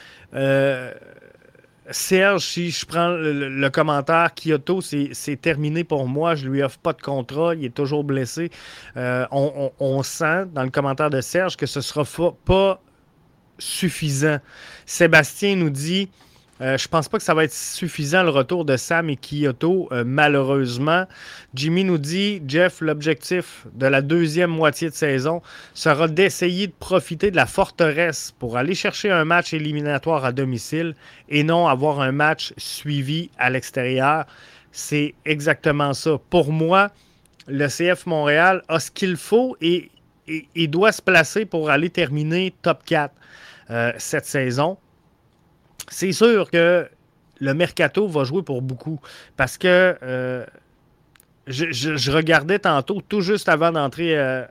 Serge, 1.91 2.45
si 2.45 2.71
je 2.71 2.87
prends 2.87 3.09
le, 3.09 3.69
commentaire, 3.69 4.31
Kyoto, 4.35 4.81
c'est 4.81 5.41
terminé 5.41 5.85
pour 5.85 6.07
moi. 6.07 6.35
Je 6.35 6.49
lui 6.49 6.63
offre 6.63 6.79
pas 6.79 6.93
de 6.93 7.03
contrat. 7.03 7.55
Il 7.55 7.65
est 7.65 7.75
toujours 7.75 8.05
blessé. 8.05 8.51
Euh, 8.97 9.27
on, 9.31 10.03
sent 10.03 10.47
dans 10.55 10.63
le 10.63 10.71
commentaire 10.71 11.11
de 11.11 11.21
Serge 11.21 11.57
que 11.57 11.67
ce 11.67 11.81
ne 11.81 11.83
sera 11.83 12.05
pas 12.45 12.81
suffisant. 13.59 14.39
Sébastien 14.87 15.57
nous 15.57 15.71
dit 15.71 16.09
Euh, 16.61 16.77
je 16.77 16.89
pense 16.89 17.09
pas 17.09 17.17
que 17.17 17.25
ça 17.25 17.33
va 17.33 17.45
être 17.45 17.55
suffisant 17.55 18.23
le 18.23 18.29
retour 18.29 18.67
de 18.67 18.77
Sam 18.77 19.09
et 19.09 19.17
Kyoto, 19.17 19.89
euh, 19.93 20.05
malheureusement. 20.07 21.07
Jimmy 21.55 21.85
nous 21.85 21.97
dit 21.97 22.43
Jeff, 22.47 22.83
l'objectif 22.83 23.67
de 23.73 23.87
la 23.87 24.03
deuxième 24.03 24.51
moitié 24.51 24.91
de 24.91 24.95
saison 24.95 25.41
sera 25.73 26.07
d'essayer 26.07 26.67
de 26.67 26.73
profiter 26.79 27.31
de 27.31 27.37
la 27.37 27.47
forteresse 27.47 28.35
pour 28.39 28.59
aller 28.59 28.75
chercher 28.75 29.11
un 29.11 29.25
match 29.25 29.55
éliminatoire 29.55 30.27
à 30.27 30.33
domicile 30.33 30.95
et 31.31 31.45
non 31.45 31.67
avoir 31.67 32.01
un 32.01 32.13
match 32.13 32.53
suivi 32.59 33.31
à 33.39 33.49
l'extérieur. 33.49 34.27
C'est 34.71 35.15
exactement 35.25 35.95
ça. 35.95 36.19
Pour 36.29 36.53
moi, 36.53 36.91
le 37.49 37.69
CF 37.69 38.05
Montréal 38.05 38.63
a 38.69 38.81
ce 38.81 38.91
qu'il 38.91 39.17
faut 39.17 39.57
et, 39.63 39.91
doit 40.69 40.93
se 40.93 41.03
placer 41.03 41.47
pour 41.47 41.71
aller 41.71 41.91
terminer 41.91 42.53
top 42.63 42.85
4 42.85 43.13
euh, 43.71 43.93
cette 43.97 44.27
saison. 44.27 44.77
C'est 45.91 46.13
sûr 46.13 46.51
que 46.51 46.89
le 47.41 47.55
mercato 47.55 48.07
va 48.07 48.25
jouer 48.25 48.43
pour 48.43 48.63
beaucoup 48.63 49.01
parce 49.37 49.59
que 49.59 49.97
euh, 50.03 50.47
je, 51.47 52.11
regardais 52.11 52.61
tantôt, 52.61 53.03
tout 53.07 53.21
juste 53.21 53.49
avant 53.49 53.73
d'entrer 53.73 54.17
euh, 54.17 54.45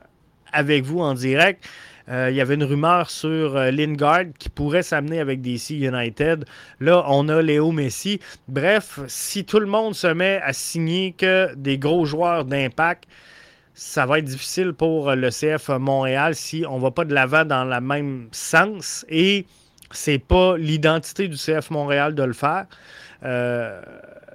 avec 0.51 0.83
vous 0.83 0.99
en 0.99 1.13
direct, 1.13 1.67
il 2.11 2.33
y 2.33 2.41
avait 2.41 2.55
une 2.55 2.63
rumeur 2.63 3.11
sur 3.11 3.53
Lingard 3.53 4.33
qui 4.39 4.49
pourrait 4.49 4.81
s'amener 4.81 5.19
avec 5.19 5.43
DC 5.43 5.69
United. 5.69 6.43
Là, 6.79 7.05
on 7.07 7.29
a 7.29 7.39
Léo 7.39 7.71
Messi. 7.71 8.19
Bref, 8.47 8.99
si 9.05 9.45
tout 9.45 9.59
le 9.59 9.67
monde 9.67 9.93
se 9.93 10.07
met 10.07 10.41
à 10.43 10.51
signer 10.51 11.11
que 11.11 11.53
des 11.53 11.77
gros 11.77 12.05
joueurs 12.05 12.45
d'impact, 12.45 13.03
ça 13.79 14.05
va 14.05 14.19
être 14.19 14.25
difficile 14.25 14.73
pour 14.73 15.15
le 15.15 15.29
CF 15.29 15.69
Montréal 15.69 16.35
si 16.35 16.65
on 16.67 16.77
ne 16.77 16.81
va 16.81 16.91
pas 16.91 17.05
de 17.05 17.13
l'avant 17.13 17.45
dans 17.45 17.63
le 17.63 17.79
même 17.79 18.27
sens. 18.33 19.05
Et 19.07 19.45
c'est 19.91 20.19
pas 20.19 20.57
l'identité 20.57 21.27
du 21.27 21.35
CF 21.35 21.71
Montréal 21.71 22.15
de 22.15 22.23
le 22.23 22.33
faire. 22.33 22.65
Euh, 23.23 23.81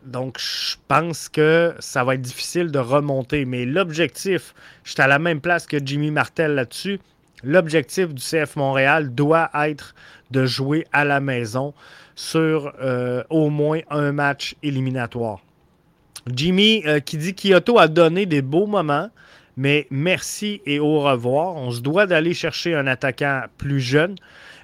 donc, 0.04 0.38
je 0.38 0.76
pense 0.88 1.28
que 1.28 1.75
ça 1.78 2.04
va 2.04 2.14
être 2.14 2.20
difficile 2.23 2.70
de 2.70 2.78
remonter. 2.78 3.44
Mais 3.44 3.64
l'objectif, 3.64 4.54
je 4.84 4.92
suis 4.92 5.02
à 5.02 5.06
la 5.06 5.18
même 5.18 5.40
place 5.40 5.66
que 5.66 5.78
Jimmy 5.84 6.11
Martel 6.11 6.54
là-dessus. 6.54 7.00
L'objectif 7.42 8.12
du 8.12 8.23
CF 8.23 8.56
Montréal 8.56 9.14
doit 9.14 9.50
être 9.54 9.94
de 10.30 10.46
jouer 10.46 10.87
à 10.92 11.04
la 11.04 11.20
maison 11.20 11.75
sur 12.14 12.73
euh, 12.80 13.23
au 13.30 13.50
moins 13.50 13.80
un 13.90 14.12
match 14.12 14.56
éliminatoire. 14.62 15.40
Jimmy 16.32 16.82
euh, 16.87 17.00
qui 17.00 17.18
dit 17.18 17.34
Kyoto 17.34 17.78
a 17.78 17.88
donné 17.88 18.25
des 18.25 18.40
beaux 18.40 18.66
moments, 18.66 19.11
mais 19.56 19.87
merci 19.90 20.62
et 20.64 20.78
au 20.78 21.00
revoir. 21.00 21.54
On 21.56 21.70
se 21.70 21.80
doit 21.80 22.06
d'aller 22.06 22.34
chercher 22.34 22.75
un 22.75 22.87
attaquant 22.87 23.42
plus 23.58 23.80
jeune. 23.80 24.16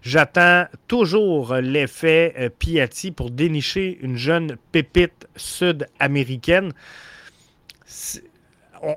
J'attends 0.02 0.66
toujours 0.88 1.54
l'effet 1.56 2.34
euh, 2.38 2.48
Piatti 2.48 3.10
pour 3.10 3.30
dénicher 3.30 3.98
une 4.00 4.16
jeune 4.16 4.56
pépite 4.72 5.28
sud-américaine. 5.36 6.72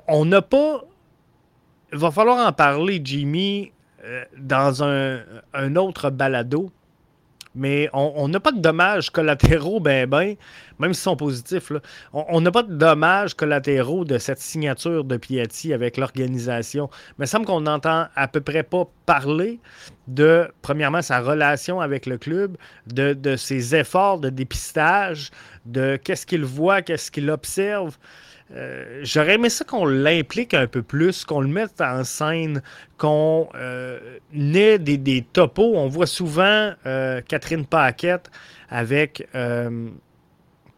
On 0.08 0.24
n'a 0.24 0.42
pas. 0.42 0.84
Il 1.92 1.98
va 1.98 2.10
falloir 2.10 2.46
en 2.46 2.52
parler, 2.52 3.00
Jimmy, 3.04 3.72
euh, 4.02 4.24
dans 4.36 4.82
un, 4.82 5.20
un 5.52 5.76
autre 5.76 6.10
balado 6.10 6.72
mais 7.54 7.88
on 7.92 8.28
n'a 8.28 8.40
pas 8.40 8.52
de 8.52 8.60
dommages 8.60 9.10
collatéraux, 9.10 9.80
ben, 9.80 10.08
ben, 10.08 10.34
même 10.78 10.92
s'ils 10.92 11.02
sont 11.02 11.16
positifs. 11.16 11.72
On 12.12 12.40
n'a 12.40 12.50
pas 12.50 12.62
de 12.62 12.74
dommages 12.74 13.34
collatéraux 13.34 14.04
de 14.04 14.18
cette 14.18 14.40
signature 14.40 15.04
de 15.04 15.16
Piatti 15.16 15.72
avec 15.72 15.96
l'organisation. 15.96 16.90
Mais 17.18 17.26
il 17.26 17.28
semble 17.28 17.46
qu'on 17.46 17.60
n'entend 17.60 18.06
à 18.16 18.28
peu 18.28 18.40
près 18.40 18.64
pas 18.64 18.88
parler 19.06 19.60
de, 20.08 20.48
premièrement, 20.62 21.02
sa 21.02 21.20
relation 21.20 21.80
avec 21.80 22.06
le 22.06 22.18
club, 22.18 22.56
de, 22.88 23.12
de 23.12 23.36
ses 23.36 23.76
efforts 23.76 24.18
de 24.18 24.30
dépistage, 24.30 25.30
de 25.64 25.96
qu'est-ce 25.96 26.26
qu'il 26.26 26.44
voit, 26.44 26.82
qu'est-ce 26.82 27.10
qu'il 27.10 27.30
observe. 27.30 27.96
Euh, 28.52 29.00
j'aurais 29.02 29.34
aimé 29.34 29.48
ça 29.48 29.64
qu'on 29.64 29.86
l'implique 29.86 30.54
un 30.54 30.66
peu 30.66 30.82
plus, 30.82 31.24
qu'on 31.24 31.40
le 31.40 31.48
mette 31.48 31.80
en 31.80 32.04
scène, 32.04 32.62
qu'on 32.98 33.48
euh, 33.54 34.18
ait 34.34 34.78
des, 34.78 35.26
topos. 35.32 35.72
On 35.74 35.88
voit 35.88 36.06
souvent 36.06 36.72
euh, 36.86 37.20
Catherine 37.22 37.64
Paquette 37.64 38.30
avec 38.70 39.28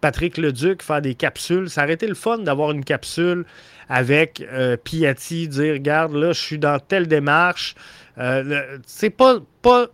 Patrick 0.01 0.37
Leduc 0.37 0.83
faire 0.83 1.01
des 1.01 1.15
capsules. 1.15 1.71
Ça 1.71 1.85
aurait 1.85 1.95
été 1.95 2.07
le 2.07 2.15
fun 2.15 2.39
d'avoir 2.39 2.71
une 2.71 2.85
capsule 2.85 3.45
avec 3.89 4.45
Piatti, 4.85 5.49
dire 5.49 5.75
Regarde, 5.75 6.15
là, 6.15 6.33
je 6.33 6.41
suis 6.41 6.59
dans 6.59 6.79
telle 6.79 7.07
démarche. 7.07 7.75
c'est 8.87 9.11
pas, 9.11 9.39
pas 9.63 9.87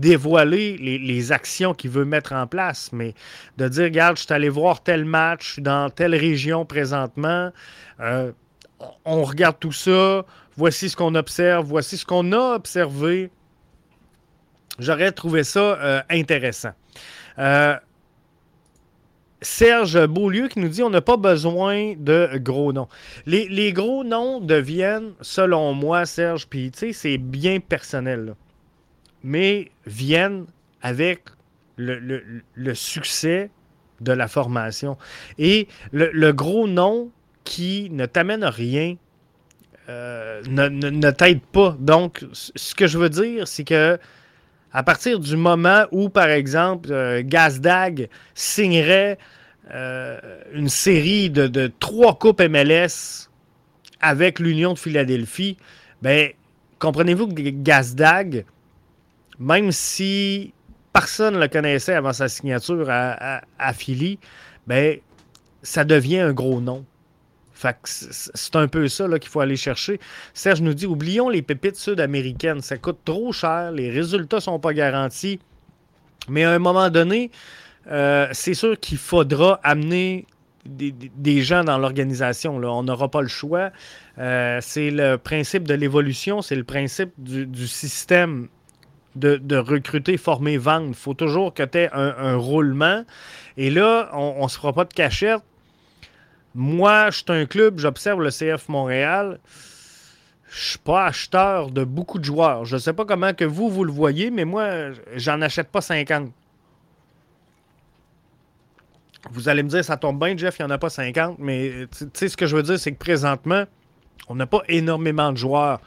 dévoiler 0.00 0.76
les, 0.78 1.32
actions 1.32 1.74
qu'il 1.74 1.90
veut 1.90 2.04
mettre 2.04 2.32
en 2.32 2.46
place, 2.46 2.90
mais 2.92 3.14
de 3.58 3.68
dire, 3.68 3.84
regarde, 3.84 4.16
je 4.16 4.24
suis 4.24 4.32
allé 4.32 4.48
voir 4.48 4.82
tel 4.82 5.04
match, 5.04 5.60
dans 5.60 5.90
telle 5.90 6.14
région 6.14 6.64
présentement, 6.64 7.50
euh, 8.00 8.32
on 9.04 9.22
regarde 9.22 9.56
tout 9.60 9.72
ça, 9.72 10.24
voici 10.56 10.88
ce 10.88 10.96
qu'on 10.96 11.14
observe, 11.14 11.66
voici 11.66 11.98
ce 11.98 12.06
qu'on 12.06 12.32
a 12.32 12.54
observé. 12.54 13.30
J'aurais 14.78 15.12
trouvé 15.12 15.44
ça 15.44 15.60
euh, 15.60 16.02
intéressant. 16.08 16.72
Euh, 17.38 17.76
Serge 19.42 20.06
Beaulieu 20.06 20.48
qui 20.48 20.58
nous 20.60 20.68
dit 20.68 20.82
on 20.82 20.90
n'a 20.90 21.00
pas 21.00 21.16
besoin 21.16 21.94
de 21.96 22.38
gros 22.38 22.72
noms. 22.72 22.88
Les, 23.26 23.72
gros 23.72 24.04
noms 24.04 24.40
deviennent, 24.40 25.12
selon 25.20 25.74
moi, 25.74 26.06
Serge, 26.06 26.46
puis 26.46 26.70
c'est 26.92 27.18
bien 27.18 27.60
personnel. 27.60 28.34
Mais 29.22 29.70
viennent 29.86 30.46
avec 30.82 31.24
le, 31.76 32.74
succès 32.74 33.50
de 34.00 34.12
la 34.12 34.28
formation. 34.28 34.96
Et 35.38 35.68
le, 35.92 36.32
gros 36.32 36.66
nom 36.66 37.10
qui 37.44 37.88
ne 37.90 38.06
t'amène 38.06 38.42
à 38.42 38.50
rien 38.50 38.96
euh, 39.88 40.42
ne, 40.48 41.10
t'aide 41.10 41.40
pas. 41.40 41.76
Donc, 41.80 42.24
ce 42.32 42.74
que 42.74 42.86
je 42.86 42.98
veux 42.98 43.08
dire, 43.08 43.48
c'est 43.48 43.64
que 43.64 43.98
à 44.72 44.82
partir 44.82 45.18
du 45.18 45.36
moment 45.36 45.84
où, 45.90 46.08
par 46.08 46.28
exemple, 46.28 46.92
euh, 46.92 47.22
Gazdag 47.24 48.08
signerait 48.34 49.18
euh, 49.74 50.18
une 50.52 50.68
série 50.68 51.28
de, 51.30 51.72
trois 51.80 52.18
coupes 52.18 52.40
MLS 52.40 53.28
avec 54.00 54.38
l'Union 54.38 54.74
de 54.74 54.78
Philadelphie, 54.78 55.56
ben, 56.02 56.30
comprenez-vous 56.78 57.28
que 57.28 57.42
Gazdag, 57.50 58.44
même 59.40 59.72
si 59.72 60.52
personne 60.92 61.34
ne 61.34 61.40
le 61.40 61.48
connaissait 61.48 61.94
avant 61.94 62.12
sa 62.12 62.28
signature 62.28 62.86
à, 62.90 63.72
Philly, 63.72 64.18
ben, 64.66 64.98
ça 65.62 65.84
devient 65.84 66.20
un 66.20 66.32
gros 66.32 66.60
nom. 66.60 66.84
c'est 67.84 68.56
un 68.56 68.68
peu 68.68 68.86
ça 68.88 69.06
qu'il 69.18 69.30
faut 69.30 69.40
aller 69.40 69.56
chercher. 69.56 69.98
Serge 70.34 70.60
nous 70.60 70.74
dit 70.74 70.86
oublions 70.86 71.30
les 71.30 71.42
pépites 71.42 71.76
sud-américaines. 71.76 72.60
Ça 72.60 72.76
coûte 72.76 72.98
trop 73.04 73.32
cher, 73.32 73.72
les 73.72 73.90
résultats 73.90 74.36
ne 74.36 74.42
sont 74.42 74.60
pas 74.60 74.74
garantis. 74.74 75.40
Mais 76.28 76.44
à 76.44 76.50
un 76.52 76.58
moment 76.58 76.90
donné, 76.90 77.30
euh, 77.90 78.28
c'est 78.32 78.54
sûr 78.54 78.78
qu'il 78.78 78.98
faudra 78.98 79.58
amener 79.62 80.26
des, 80.66 81.42
gens 81.42 81.64
dans 81.64 81.78
l'organisation. 81.78 82.56
On 82.56 82.82
n'aura 82.82 83.10
pas 83.10 83.22
le 83.22 83.28
choix. 83.28 83.70
Euh, 84.18 84.58
c'est 84.60 84.90
le 84.90 85.16
principe 85.16 85.66
de 85.66 85.72
l'évolution, 85.72 86.42
c'est 86.42 86.56
le 86.56 86.64
principe 86.64 87.12
du 87.16 87.66
système 87.66 88.48
de, 89.16 89.56
recruter, 89.56 90.16
former, 90.16 90.56
vendre. 90.56 90.88
Il 90.88 90.94
faut 90.94 91.14
toujours 91.14 91.54
que 91.54 91.62
tu 91.62 91.78
aies 91.78 91.90
un, 91.92 92.36
roulement. 92.36 93.04
Et 93.56 93.70
là, 93.70 94.10
on 94.12 94.42
ne 94.42 94.48
se 94.48 94.56
fera 94.56 94.72
pas 94.72 94.84
de 94.84 94.92
cachette. 94.92 95.42
Moi, 96.54 97.10
je 97.10 97.18
suis 97.18 97.24
un 97.28 97.46
club, 97.46 97.78
j'observe 97.78 98.22
le 98.22 98.30
CF 98.30 98.68
Montréal. 98.68 99.38
Je 100.48 100.56
ne 100.56 100.62
suis 100.62 100.78
pas 100.78 101.06
acheteur 101.06 101.70
de 101.70 101.84
beaucoup 101.84 102.18
de 102.18 102.24
joueurs. 102.24 102.64
Je 102.64 102.74
ne 102.74 102.80
sais 102.80 102.92
pas 102.92 103.04
comment 103.04 103.32
que 103.32 103.44
vous, 103.44 103.68
vous 103.68 103.84
le 103.84 103.92
voyez, 103.92 104.30
mais 104.30 104.44
moi, 104.44 104.90
j'en 105.14 105.40
achète 105.42 105.68
pas 105.68 105.80
50. 105.80 106.32
Vous 109.30 109.48
allez 109.48 109.62
me 109.62 109.68
dire, 109.68 109.84
ça 109.84 109.96
tombe 109.96 110.18
bien, 110.18 110.36
Jeff, 110.36 110.56
il 110.58 110.62
n'y 110.62 110.66
en 110.66 110.74
a 110.74 110.78
pas 110.78 110.90
50, 110.90 111.36
mais 111.38 111.86
tu 111.96 112.06
sais, 112.14 112.28
ce 112.28 112.36
que 112.36 112.46
je 112.46 112.56
veux 112.56 112.62
dire, 112.62 112.80
c'est 112.80 112.90
que 112.90 112.98
présentement, 112.98 113.64
on 114.28 114.34
n'a 114.34 114.46
pas 114.46 114.62
énormément 114.68 115.30
de 115.30 115.36
joueurs. 115.36 115.80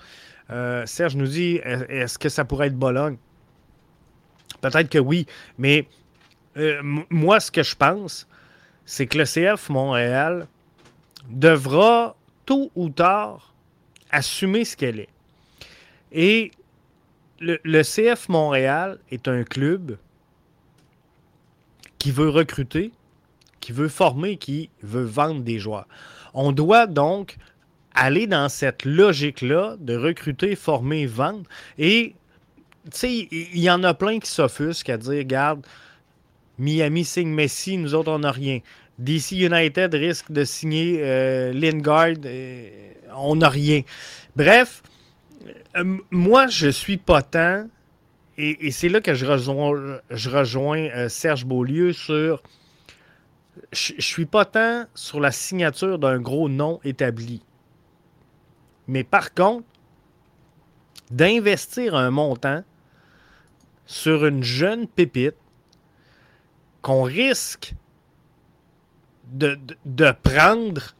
Euh, 0.49 0.85
Serge 0.85 1.15
nous 1.15 1.27
dit 1.27 1.59
est-ce 1.63 2.17
que 2.19 2.29
ça 2.29 2.45
pourrait 2.45 2.67
être 2.67 2.77
Bologne? 2.77 3.17
Peut-être 4.61 4.89
que 4.89 4.99
oui, 4.99 5.25
mais 5.57 5.87
euh, 6.57 6.81
moi, 7.09 7.39
ce 7.39 7.51
que 7.51 7.63
je 7.63 7.75
pense, 7.75 8.27
c'est 8.85 9.07
que 9.07 9.17
le 9.17 9.25
CF 9.25 9.69
Montréal 9.69 10.47
devra 11.29 12.15
tôt 12.45 12.71
ou 12.75 12.89
tard 12.89 13.53
assumer 14.11 14.65
ce 14.65 14.77
qu'elle 14.77 14.99
est. 14.99 15.09
Et 16.11 16.51
le, 17.39 17.59
le, 17.63 17.81
CF 17.81 18.29
Montréal 18.29 18.99
est 19.09 19.27
un 19.27 19.43
club 19.43 19.97
qui 21.97 22.11
veut 22.11 22.29
recruter, 22.29 22.91
qui 23.59 23.71
veut 23.71 23.87
former, 23.87 24.37
qui 24.37 24.69
veut 24.81 25.05
vendre 25.05 25.41
des 25.41 25.57
joueurs. 25.57 25.87
On 26.33 26.51
doit 26.51 26.85
donc 26.85 27.37
aller 27.95 28.27
dans 28.27 28.49
cette 28.49 28.85
logique-là 28.85 29.75
de 29.79 29.95
recruter, 29.95 30.55
former, 30.55 31.05
vendre. 31.05 31.43
Et, 31.77 32.15
tu 32.85 32.91
sais, 32.97 33.27
il 33.31 33.59
y 33.59 33.69
en 33.69 33.83
a 33.83 33.93
plein 33.93 34.19
qui 34.19 34.29
s'offusquent 34.29 34.89
à 34.89 34.97
dire, 34.97 35.19
regarde, 35.19 35.65
Miami 36.59 37.03
signe 37.03 37.29
Messi, 37.29 37.77
nous 37.77 37.95
autres, 37.95 38.11
on 38.11 38.19
n'a 38.19 38.31
rien. 38.31 38.59
DC 38.99 39.31
United 39.31 39.93
risque 39.95 40.31
de 40.31 40.43
signer 40.43 40.99
euh, 41.01 41.51
Lingard, 41.51 42.15
euh, 42.25 42.69
on 43.15 43.35
n'a 43.35 43.49
rien. 43.49 43.81
Bref, 44.35 44.83
euh, 45.75 45.97
moi, 46.11 46.47
je 46.47 46.69
suis 46.69 46.97
pas 46.97 47.21
tant, 47.21 47.67
et, 48.37 48.71
c'est 48.71 48.89
là 48.89 49.01
que 49.01 49.13
je 49.13 49.25
rejoins, 49.25 49.99
je 50.09 50.29
rejoins 50.29 51.07
Serge 51.09 51.45
Beaulieu 51.45 51.93
sur. 51.93 52.41
Je, 53.71 53.93
suis 53.99 54.25
pas 54.25 54.45
tant 54.45 54.85
sur 54.95 55.19
la 55.19 55.31
signature 55.31 55.99
d'un 55.99 56.19
gros 56.19 56.49
nom 56.49 56.79
établi. 56.83 57.43
Mais 58.87 59.03
par 59.03 59.33
contre, 59.33 59.65
d'investir 61.11 61.95
un 61.95 62.11
montant 62.11 62.63
sur 63.85 64.25
une 64.25 64.43
jeune 64.43 64.87
pépite 64.87 65.35
qu'on 66.81 67.03
risque 67.03 67.75
de, 69.31 70.11
prendre 70.23 70.95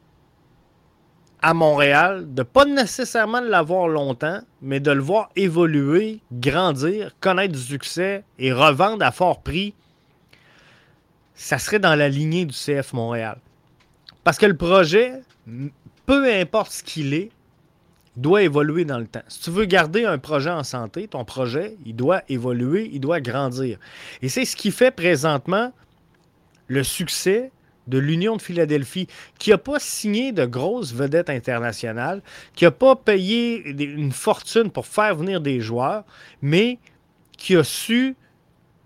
à 1.40 1.54
Montréal, 1.54 2.32
de 2.34 2.42
pas 2.42 2.64
nécessairement 2.64 3.40
l'avoir 3.40 3.88
longtemps, 3.88 4.40
mais 4.62 4.80
de 4.80 4.90
le 4.90 5.00
voir 5.00 5.30
évoluer, 5.36 6.20
grandir, 6.32 7.14
connaître 7.20 7.52
du 7.52 7.60
succès 7.60 8.24
et 8.38 8.52
revendre 8.52 9.04
à 9.04 9.12
fort 9.12 9.42
prix, 9.42 9.74
ça 11.34 11.58
serait 11.58 11.78
dans 11.78 11.94
la 11.94 12.08
lignée 12.08 12.46
du 12.46 12.54
CF 12.54 12.92
Montréal. 12.92 13.38
Parce 14.24 14.38
que 14.38 14.46
le 14.46 14.56
projet, 14.56 15.20
peu 16.06 16.32
importe 16.32 16.72
ce 16.72 16.82
qu'il 16.82 17.12
est, 17.12 17.30
doit 18.16 18.42
évoluer 18.42 18.84
dans 18.84 18.98
le 18.98 19.06
temps. 19.06 19.22
Si 19.28 19.40
tu 19.40 19.50
veux 19.50 19.64
garder 19.64 20.04
un 20.04 20.18
projet 20.18 20.50
en 20.50 20.62
santé, 20.62 21.08
ton 21.08 21.24
projet, 21.24 21.76
il 21.84 21.96
doit 21.96 22.22
évoluer, 22.28 22.88
il 22.92 23.00
doit 23.00 23.20
grandir. 23.20 23.78
Et 24.22 24.28
c'est 24.28 24.44
ce 24.44 24.56
qui 24.56 24.70
fait 24.70 24.90
présentement 24.90 25.72
le 26.68 26.82
succès 26.82 27.50
de 27.86 27.98
l'Union 27.98 28.36
de 28.36 28.42
Philadelphie, 28.42 29.08
qui 29.38 29.50
n'a 29.50 29.58
pas 29.58 29.78
signé 29.78 30.32
de 30.32 30.46
grosses 30.46 30.92
vedettes 30.92 31.28
internationales, 31.28 32.22
qui 32.54 32.64
n'a 32.64 32.70
pas 32.70 32.96
payé 32.96 33.68
une 33.68 34.12
fortune 34.12 34.70
pour 34.70 34.86
faire 34.86 35.14
venir 35.16 35.40
des 35.40 35.60
joueurs, 35.60 36.04
mais 36.40 36.78
qui 37.36 37.56
a 37.56 37.64
su 37.64 38.16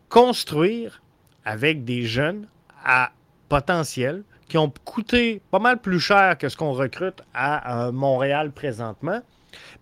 construire 0.08 1.02
avec 1.44 1.84
des 1.84 2.02
jeunes 2.02 2.48
à 2.84 3.12
potentiel, 3.48 4.24
qui 4.48 4.58
ont 4.58 4.72
coûté 4.84 5.40
pas 5.50 5.58
mal 5.58 5.78
plus 5.78 6.00
cher 6.00 6.36
que 6.38 6.48
ce 6.48 6.56
qu'on 6.56 6.72
recrute 6.72 7.22
à 7.34 7.86
euh, 7.86 7.92
Montréal 7.92 8.50
présentement. 8.50 9.20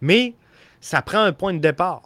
Mais 0.00 0.34
ça 0.80 1.02
prend 1.02 1.20
un 1.20 1.32
point 1.32 1.54
de 1.54 1.58
départ. 1.58 2.02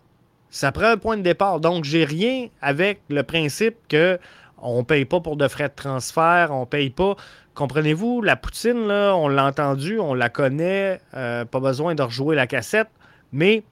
Ça 0.50 0.72
prend 0.72 0.86
un 0.86 0.96
point 0.96 1.16
de 1.16 1.22
départ. 1.22 1.60
Donc, 1.60 1.84
j'ai 1.84 2.04
rien 2.04 2.48
avec 2.60 3.00
le 3.08 3.22
principe 3.22 3.76
que 3.88 4.18
on 4.62 4.78
ne 4.78 4.82
paye 4.82 5.06
pas 5.06 5.20
pour 5.20 5.36
de 5.36 5.48
frais 5.48 5.68
de 5.68 5.74
transfert, 5.74 6.48
on 6.50 6.60
ne 6.60 6.66
paye 6.66 6.90
pas. 6.90 7.16
Comprenez-vous, 7.54 8.20
la 8.20 8.36
poutine, 8.36 8.86
là, 8.86 9.14
on 9.16 9.28
l'a 9.28 9.46
entendu, 9.46 9.98
on 9.98 10.12
la 10.12 10.28
connaît, 10.28 11.00
euh, 11.14 11.44
pas 11.44 11.60
besoin 11.60 11.94
de 11.94 12.02
rejouer 12.02 12.36
la 12.36 12.46
cassette, 12.46 12.90
mais 13.32 13.62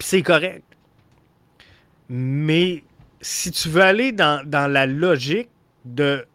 c'est 0.00 0.22
correct. 0.22 0.64
Mais 2.08 2.82
si 3.20 3.50
tu 3.52 3.68
veux 3.68 3.82
aller 3.82 4.12
dans, 4.12 4.44
dans 4.48 4.70
la 4.70 4.86
logique 4.86 5.50
de 5.84 6.26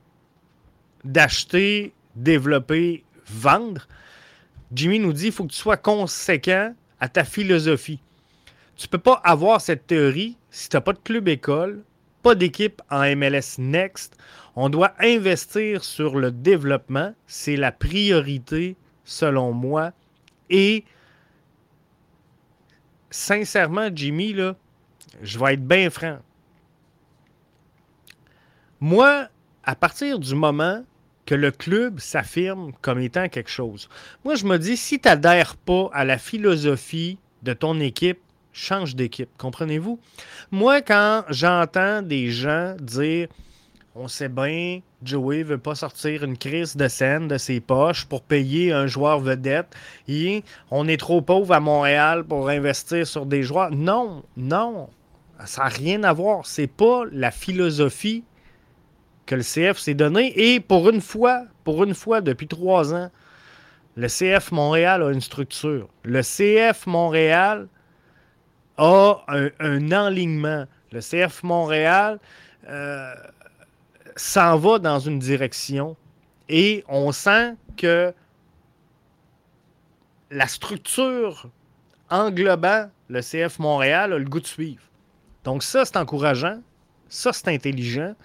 d'acheter, 1.03 1.93
développer, 2.15 3.03
vendre, 3.27 3.87
Jimmy 4.73 4.99
nous 4.99 5.13
dit 5.13 5.27
il 5.27 5.31
faut 5.31 5.45
que 5.45 5.51
tu 5.51 5.57
sois 5.57 5.77
conséquent 5.77 6.73
à 6.99 7.07
ta 7.07 7.23
philosophie. 7.23 7.99
Tu 8.75 8.87
ne 8.87 8.89
peux 8.89 8.97
pas 8.97 9.21
avoir 9.23 9.61
cette 9.61 9.85
théorie 9.85 10.37
si 10.49 10.69
tu 10.69 10.75
n'as 10.75 10.81
pas 10.81 10.93
de 10.93 10.99
club 10.99 11.27
école, 11.27 11.83
pas 12.23 12.33
d'équipe 12.33 12.81
en 12.89 13.15
MLS 13.15 13.59
Next. 13.59 14.17
On 14.55 14.69
doit 14.69 14.93
investir 14.99 15.83
sur 15.83 16.17
le 16.17 16.31
développement. 16.31 17.13
C'est 17.27 17.55
la 17.55 17.71
priorité, 17.71 18.75
selon 19.03 19.51
moi. 19.51 19.91
Et 20.49 20.85
sincèrement, 23.11 23.89
Jimmy, 23.93 24.33
là, 24.33 24.55
je 25.21 25.37
vais 25.37 25.53
être 25.53 25.67
bien 25.67 25.89
franc. 25.89 26.17
Moi, 28.79 29.27
à 29.63 29.75
partir 29.75 30.17
du 30.19 30.33
moment 30.33 30.83
que 31.25 31.35
le 31.35 31.51
club 31.51 31.99
s'affirme 31.99 32.71
comme 32.81 32.99
étant 32.99 33.29
quelque 33.29 33.49
chose. 33.49 33.89
Moi, 34.25 34.35
je 34.35 34.45
me 34.45 34.57
dis, 34.57 34.77
si 34.77 34.99
tu 34.99 35.07
n'adhères 35.07 35.55
pas 35.55 35.89
à 35.93 36.03
la 36.05 36.17
philosophie 36.17 37.17
de 37.43 37.53
ton 37.53 37.79
équipe, 37.79 38.19
change 38.51 38.95
d'équipe. 38.95 39.29
Comprenez-vous? 39.37 39.99
Moi, 40.51 40.81
quand 40.81 41.23
j'entends 41.29 42.01
des 42.01 42.29
gens 42.29 42.75
dire 42.79 43.27
on 43.95 44.07
sait 44.07 44.29
bien, 44.29 44.79
Joey 45.03 45.43
veut 45.43 45.59
pas 45.59 45.75
sortir 45.75 46.23
une 46.23 46.35
crise 46.35 46.75
de 46.75 46.87
scène 46.87 47.27
de 47.27 47.37
ses 47.37 47.59
poches 47.59 48.05
pour 48.05 48.23
payer 48.23 48.71
un 48.71 48.87
joueur 48.87 49.19
vedette. 49.19 49.67
Et 50.07 50.43
on 50.71 50.87
est 50.87 50.97
trop 50.97 51.21
pauvre 51.21 51.53
à 51.53 51.59
Montréal 51.59 52.23
pour 52.23 52.49
investir 52.49 53.05
sur 53.05 53.27
des 53.27 53.43
joueurs. 53.43 53.69
Non, 53.69 54.23
non. 54.35 54.89
Ça 55.45 55.63
n'a 55.63 55.69
rien 55.69 56.03
à 56.03 56.13
voir. 56.13 56.47
C'est 56.47 56.65
pas 56.67 57.03
la 57.11 57.29
philosophie 57.29 58.23
que 59.25 59.35
le 59.35 59.41
CF 59.41 59.77
s'est 59.77 59.93
donné. 59.93 60.33
Et 60.53 60.59
pour 60.59 60.89
une 60.89 61.01
fois, 61.01 61.45
pour 61.63 61.83
une 61.83 61.93
fois 61.93 62.21
depuis 62.21 62.47
trois 62.47 62.93
ans, 62.93 63.09
le 63.95 64.07
CF 64.07 64.51
Montréal 64.51 65.03
a 65.03 65.11
une 65.11 65.21
structure. 65.21 65.87
Le 66.03 66.21
CF 66.21 66.87
Montréal 66.87 67.67
a 68.77 69.23
un, 69.27 69.91
enlignement. 69.91 70.65
Le 70.91 70.99
CF 70.99 71.43
Montréal 71.43 72.19
euh, 72.67 73.13
s'en 74.15 74.57
va 74.57 74.79
dans 74.79 74.99
une 74.99 75.19
direction 75.19 75.95
et 76.49 76.83
on 76.87 77.11
sent 77.11 77.55
que 77.77 78.13
la 80.31 80.47
structure 80.47 81.47
englobant 82.09 82.89
le 83.09 83.21
CF 83.21 83.59
Montréal 83.59 84.13
a 84.13 84.17
le 84.17 84.25
goût 84.25 84.39
de 84.39 84.47
suivre. 84.47 84.81
Donc 85.43 85.61
ça, 85.63 85.85
c'est 85.85 85.97
encourageant. 85.97 86.61
Ça, 87.09 87.31
c'est 87.33 87.47
intelligent. 87.49 88.15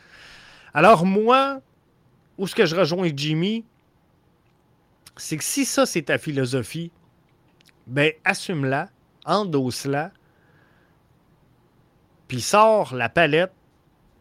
Alors 0.78 1.04
moi, 1.04 1.60
où 2.38 2.46
ce 2.46 2.54
que 2.54 2.64
je 2.64 2.76
rejoins 2.76 3.10
Jimmy, 3.12 3.64
c'est 5.16 5.36
que 5.36 5.42
si 5.42 5.64
ça, 5.64 5.86
c'est 5.86 6.02
ta 6.02 6.18
philosophie, 6.18 6.92
ben 7.88 8.12
assume-la, 8.24 8.88
endosse-la, 9.24 10.12
puis 12.28 12.40
sors 12.40 12.94
la 12.94 13.08
palette 13.08 13.50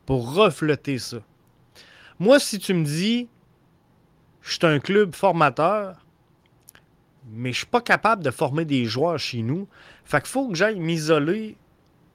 pour 0.08 0.34
refléter 0.34 0.98
ça. 0.98 1.17
Moi, 2.17 2.39
si 2.39 2.58
tu 2.58 2.74
me 2.74 2.84
dis, 2.84 3.28
je 4.41 4.54
suis 4.54 4.65
un 4.65 4.80
club 4.80 5.13
formateur, 5.13 6.04
mais 7.30 7.52
je 7.52 7.58
suis 7.58 7.67
pas 7.67 7.82
capable 7.82 8.24
de 8.24 8.32
former 8.32 8.65
des 8.65 8.86
joueurs 8.86 9.20
chez 9.20 9.43
nous, 9.43 9.67
fait 10.06 10.26
faut 10.26 10.48
que 10.48 10.56
j'aille 10.56 10.80
m'isoler 10.80 11.56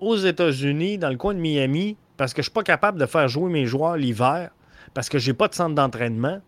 aux 0.00 0.16
États-Unis, 0.16 0.98
dans 0.98 1.10
le 1.10 1.16
coin 1.16 1.32
de 1.32 1.38
Miami, 1.38 1.96
parce 2.22 2.34
que 2.34 2.40
je 2.40 2.46
ne 2.46 2.50
suis 2.50 2.52
pas 2.52 2.62
capable 2.62 3.00
de 3.00 3.06
faire 3.06 3.26
jouer 3.26 3.50
mes 3.50 3.66
joueurs 3.66 3.96
l'hiver, 3.96 4.52
parce 4.94 5.08
que 5.08 5.18
je 5.18 5.28
n'ai 5.28 5.34
pas 5.34 5.48
de 5.48 5.54
centre 5.54 5.74
d'entraînement. 5.74 6.40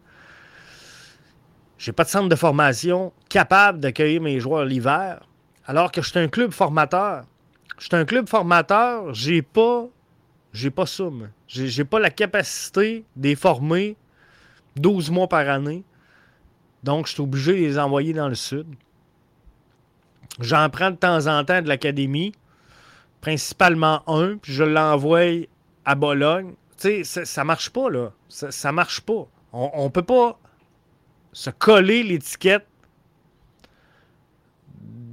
J'ai 1.78 1.90
pas 1.90 2.04
de 2.04 2.08
centre 2.08 2.28
de 2.28 2.37
formation 2.37 3.12
capable 3.28 3.80
d'accueillir 3.80 4.22
mes 4.22 4.38
joueurs 4.38 4.64
l'hiver, 4.66 5.26
alors 5.66 5.90
que 5.90 6.00
je 6.00 6.10
suis 6.10 6.20
un 6.20 6.28
club 6.28 6.52
formateur. 6.52 7.24
Je 7.78 7.87
suis 7.87 7.96
un 7.96 8.04
club 8.04 8.28
formateur, 8.28 9.12
j'ai 9.14 9.42
pas 9.42 9.88
j'ai 10.52 10.70
pas 10.70 10.87
ça. 10.87 11.08
J'ai 11.48 11.84
pas 11.84 11.98
la 11.98 12.10
capacité 12.10 13.04
de 13.16 13.34
former 13.34 13.96
12 14.76 15.10
mois 15.10 15.26
par 15.26 15.48
année. 15.48 15.82
Donc, 16.84 17.08
je 17.08 17.14
suis 17.14 17.22
obligé 17.22 17.50
de 17.50 17.58
les 17.58 17.78
envoyer 17.80 18.12
dans 18.12 18.28
le 18.28 18.37
sud. 18.37 18.68
J'en 20.38 20.70
prends 20.70 20.92
de 20.92 20.96
temps 20.96 21.26
en 21.26 21.44
temps 21.44 21.62
de 21.62 21.66
l'académie, 21.66 22.32
principalement 23.20 24.08
un, 24.08 24.37
puis 24.37 24.52
je 24.52 24.62
l'envoie 24.62 25.48
à 25.85 25.94
Bologne. 25.94 26.55
Tu 26.79 27.05
sais, 27.05 27.25
ça, 27.25 27.44
marche 27.44 27.70
pas, 27.70 27.90
là. 27.90 28.12
Ça, 28.29 28.73
marche 28.73 29.01
pas. 29.01 29.27
On, 29.53 29.85
ne 29.85 29.88
peut 29.88 30.03
pas 30.03 30.38
se 31.33 31.51
coller 31.51 32.03
l'étiquette 32.03 32.66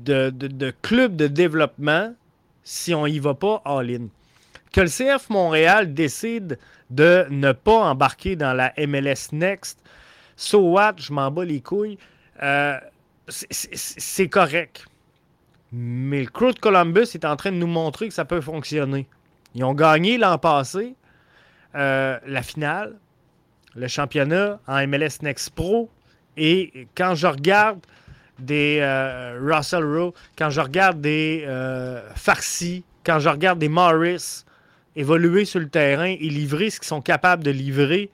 de, 0.04 0.32
de, 0.32 0.74
club 0.82 1.16
de 1.16 1.28
développement 1.28 2.16
si 2.64 2.94
on 2.94 3.06
y 3.06 3.20
va 3.20 3.36
pas 3.36 3.62
all-in. 3.66 4.08
Que 4.72 4.82
le 4.82 4.88
CF 4.88 5.30
Montréal 5.30 5.94
décide 5.94 6.58
de 6.90 7.28
ne 7.30 7.52
pas 7.52 7.90
embarquer 7.90 8.36
dans 8.36 8.54
la 8.54 8.74
MLS 8.78 9.32
Next, 9.32 9.80
so 10.36 10.60
what, 10.72 10.96
je 10.98 11.14
m'en 11.14 11.30
bats 11.30 11.46
les 11.46 11.62
couilles, 11.62 11.98
euh, 12.42 12.80
c'est 13.30 14.28
correct. 14.28 14.86
Mais 15.72 16.22
le 16.24 16.30
Crew 16.30 16.54
de 16.54 16.60
Columbus 16.60 17.08
est 17.14 17.26
en 17.26 17.36
train 17.36 17.52
de 17.52 17.58
nous 17.58 17.68
montrer 17.68 18.08
que 18.08 18.14
ça 18.14 18.26
peut 18.26 18.42
fonctionner. 18.42 19.08
Ils 19.56 19.64
ont 19.64 19.74
gagné 19.74 20.18
l'an 20.18 20.38
passé 20.38 20.96
euh, 21.76 22.20
la 22.26 22.44
finale, 22.44 22.98
le 23.76 23.88
championnat 23.88 24.60
en 24.68 24.88
MLS 24.88 25.22
Next 25.22 25.52
Pro. 25.52 25.90
Et 26.38 26.88
quand 26.96 27.16
je 27.16 27.28
regarde 27.28 27.80
des 28.40 28.80
euh, 28.82 29.40
Russell 29.42 29.84
Rowe, 29.84 30.14
quand 30.38 30.50
je 30.50 30.62
regarde 30.62 31.02
des 31.02 31.44
euh, 31.48 32.02
Farsi, 32.16 32.84
quand 33.06 33.20
je 33.20 33.30
regarde 33.30 33.60
des 33.60 33.70
Morris, 33.70 34.44
évoluer 34.96 35.46
sur 35.46 35.60
le 35.60 35.70
terrain 35.70 36.06
et 36.06 36.30
livrer 36.30 36.70
ce 36.70 36.80
qu'ils 36.80 36.88
sont 36.88 37.02
capables 37.02 37.44
de 37.44 37.52
livrer, 37.52 38.10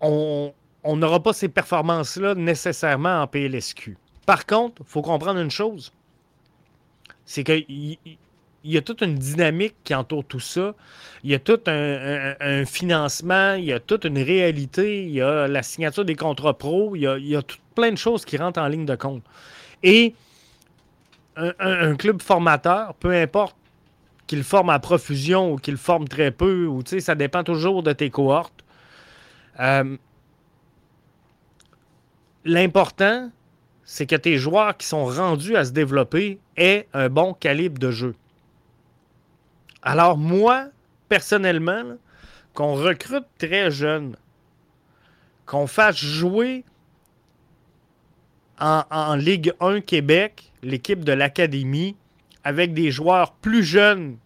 on 0.00 0.52
n'aura 0.84 1.22
pas 1.22 1.32
ces 1.32 1.48
performances-là 1.48 2.34
nécessairement 2.34 3.22
en 3.22 3.28
PLSQ. 3.28 3.96
Par 4.26 4.46
contre, 4.46 4.82
il 4.84 4.90
faut 4.90 5.02
comprendre 5.02 5.38
une 5.38 5.50
chose, 5.50 5.92
c'est 7.24 7.44
qu'il 7.44 7.98
y, 8.64 8.76
a 8.76 8.82
toute 8.82 9.02
une 9.02 9.14
dynamique 9.14 9.74
qui 9.84 9.94
entoure 9.94 10.24
tout 10.24 10.40
ça. 10.40 10.74
Il 11.24 11.30
y 11.30 11.34
a 11.34 11.38
tout 11.38 11.60
un, 11.66 12.64
financement, 12.64 13.54
il 13.54 13.64
y 13.64 13.72
a 13.72 13.80
toute 13.80 14.04
une 14.04 14.18
réalité, 14.18 15.04
il 15.04 15.12
y 15.12 15.20
a 15.20 15.46
la 15.46 15.62
signature 15.62 16.04
des 16.04 16.16
contrats 16.16 16.56
pro, 16.56 16.96
il 16.96 17.02
y 17.02 17.06
a, 17.06 17.18
y 17.18 17.36
a 17.36 17.42
plein 17.74 17.92
de 17.92 17.98
choses 17.98 18.24
qui 18.24 18.36
rentrent 18.36 18.60
en 18.60 18.68
ligne 18.68 18.86
de 18.86 18.96
compte. 18.96 19.22
Et 19.82 20.14
un, 21.36 21.96
club 21.96 22.20
formateur, 22.22 22.94
peu 22.94 23.12
importe 23.14 23.56
qu'il 24.26 24.44
forme 24.44 24.70
à 24.70 24.78
profusion 24.78 25.52
ou 25.52 25.56
qu'il 25.56 25.76
forme 25.76 26.08
très 26.08 26.30
peu, 26.30 26.66
ou 26.66 26.82
ça 26.84 27.14
dépend 27.14 27.44
toujours 27.44 27.82
de 27.82 27.92
tes 27.92 28.10
cohortes. 28.10 28.64
Euh, 29.60 29.96
l'important, 32.44 33.30
c'est 33.92 34.06
que 34.06 34.16
tes 34.16 34.38
joueurs 34.38 34.74
qui 34.78 34.86
sont 34.86 35.04
rendus 35.04 35.54
à 35.54 35.66
se 35.66 35.72
développer 35.72 36.38
aient 36.56 36.88
un 36.94 37.10
bon 37.10 37.34
calibre 37.34 37.78
de 37.78 37.90
jeu. 37.90 38.14
Alors 39.82 40.16
moi, 40.16 40.68
personnellement, 41.10 41.98
qu'on 42.54 42.72
recrute 42.72 43.26
très 43.36 43.70
jeune, 43.70 44.16
qu'on 45.44 45.66
fasse 45.66 45.98
jouer 45.98 46.64
en, 48.58 49.14
Ligue 49.14 49.52
1 49.60 49.82
Québec, 49.82 50.54
l'équipe 50.62 51.04
de 51.04 51.12
l'Académie, 51.12 51.94
avec 52.44 52.72
des 52.72 52.90
joueurs 52.90 53.34
plus 53.34 53.62
jeunes 53.62 54.16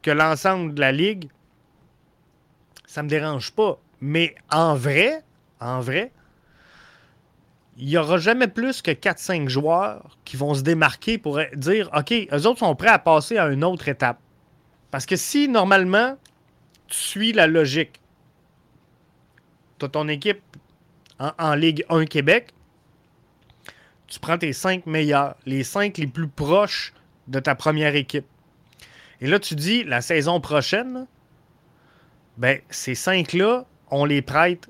que 0.00 0.12
l'ensemble 0.12 0.74
de 0.74 0.80
la 0.80 0.92
Ligue, 0.92 1.28
ça 2.86 3.02
ne 3.02 3.06
me 3.06 3.10
dérange 3.10 3.50
pas. 3.50 3.80
Mais 4.00 4.36
en 4.52 4.76
vrai, 4.76 5.24
en 5.58 5.80
vrai, 5.80 6.12
il 7.78 7.86
n'y 7.86 7.96
aura 7.96 8.18
jamais 8.18 8.48
plus 8.48 8.82
que 8.82 8.90
4-5 8.90 9.48
joueurs 9.48 10.18
qui 10.24 10.36
vont 10.36 10.52
se 10.54 10.62
démarquer 10.62 11.16
pour 11.16 11.40
dire 11.54 11.88
OK, 11.96 12.12
eux 12.12 12.46
autres 12.46 12.58
sont 12.58 12.74
prêts 12.74 12.88
à 12.88 12.98
passer 12.98 13.38
à 13.38 13.46
une 13.46 13.62
autre 13.62 13.88
étape. 13.88 14.18
Parce 14.90 15.06
que 15.06 15.14
si 15.14 15.48
normalement, 15.48 16.16
tu 16.88 16.96
suis 16.96 17.32
la 17.32 17.46
logique, 17.46 18.00
tu 19.78 19.84
as 19.86 19.88
ton 19.88 20.08
équipe 20.08 20.42
en, 21.20 21.54
Ligue 21.54 21.84
1 21.88 22.06
Québec, 22.06 22.52
tu 24.08 24.18
prends 24.18 24.38
tes 24.38 24.52
cinq 24.52 24.86
meilleurs, 24.86 25.36
les 25.46 25.62
cinq 25.62 25.98
les 25.98 26.06
plus 26.06 26.28
proches 26.28 26.92
de 27.28 27.38
ta 27.38 27.54
première 27.54 27.94
équipe. 27.94 28.26
Et 29.20 29.26
là, 29.26 29.38
tu 29.38 29.54
dis, 29.54 29.84
la 29.84 30.00
saison 30.00 30.40
prochaine, 30.40 31.06
ben, 32.38 32.60
ces 32.70 32.94
cinq-là, 32.94 33.66
on 33.90 34.04
les 34.04 34.22
prête 34.22 34.68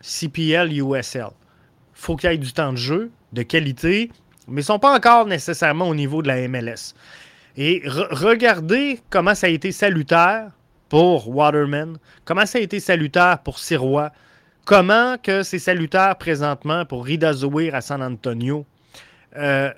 CPL, 0.00 0.72
USL. 0.72 1.30
Faut 1.98 2.16
qu'il 2.16 2.30
y 2.30 2.34
ait 2.34 2.38
du 2.38 2.52
temps 2.52 2.72
de 2.72 2.78
jeu, 2.78 3.10
de 3.32 3.42
qualité, 3.42 4.10
mais 4.46 4.62
ils 4.62 4.64
ne 4.64 4.66
sont 4.66 4.78
pas 4.78 4.96
encore 4.96 5.26
nécessairement 5.26 5.88
au 5.88 5.94
niveau 5.94 6.22
de 6.22 6.28
la 6.28 6.46
MLS. 6.48 6.94
Et 7.56 7.82
regardez 7.84 9.00
comment 9.10 9.34
ça 9.34 9.48
a 9.48 9.50
été 9.50 9.72
salutaire 9.72 10.52
pour 10.88 11.28
Waterman, 11.28 11.98
comment 12.24 12.46
ça 12.46 12.58
a 12.58 12.60
été 12.60 12.78
salutaire 12.78 13.40
pour 13.40 13.58
Sirois, 13.58 14.12
comment 14.64 15.16
que 15.18 15.42
c'est 15.42 15.58
salutaire 15.58 16.16
présentement 16.16 16.86
pour 16.86 17.04
Rida 17.04 17.32
Zouir 17.32 17.74
à 17.74 17.80
San 17.80 18.00
Antonio. 18.00 18.64
Euh, 19.36 19.70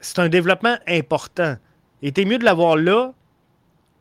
c'est 0.00 0.18
un 0.18 0.30
développement 0.30 0.78
important. 0.88 1.56
Et 2.02 2.12
c'est 2.16 2.24
mieux 2.24 2.38
de 2.38 2.44
l'avoir 2.44 2.76
là 2.76 3.12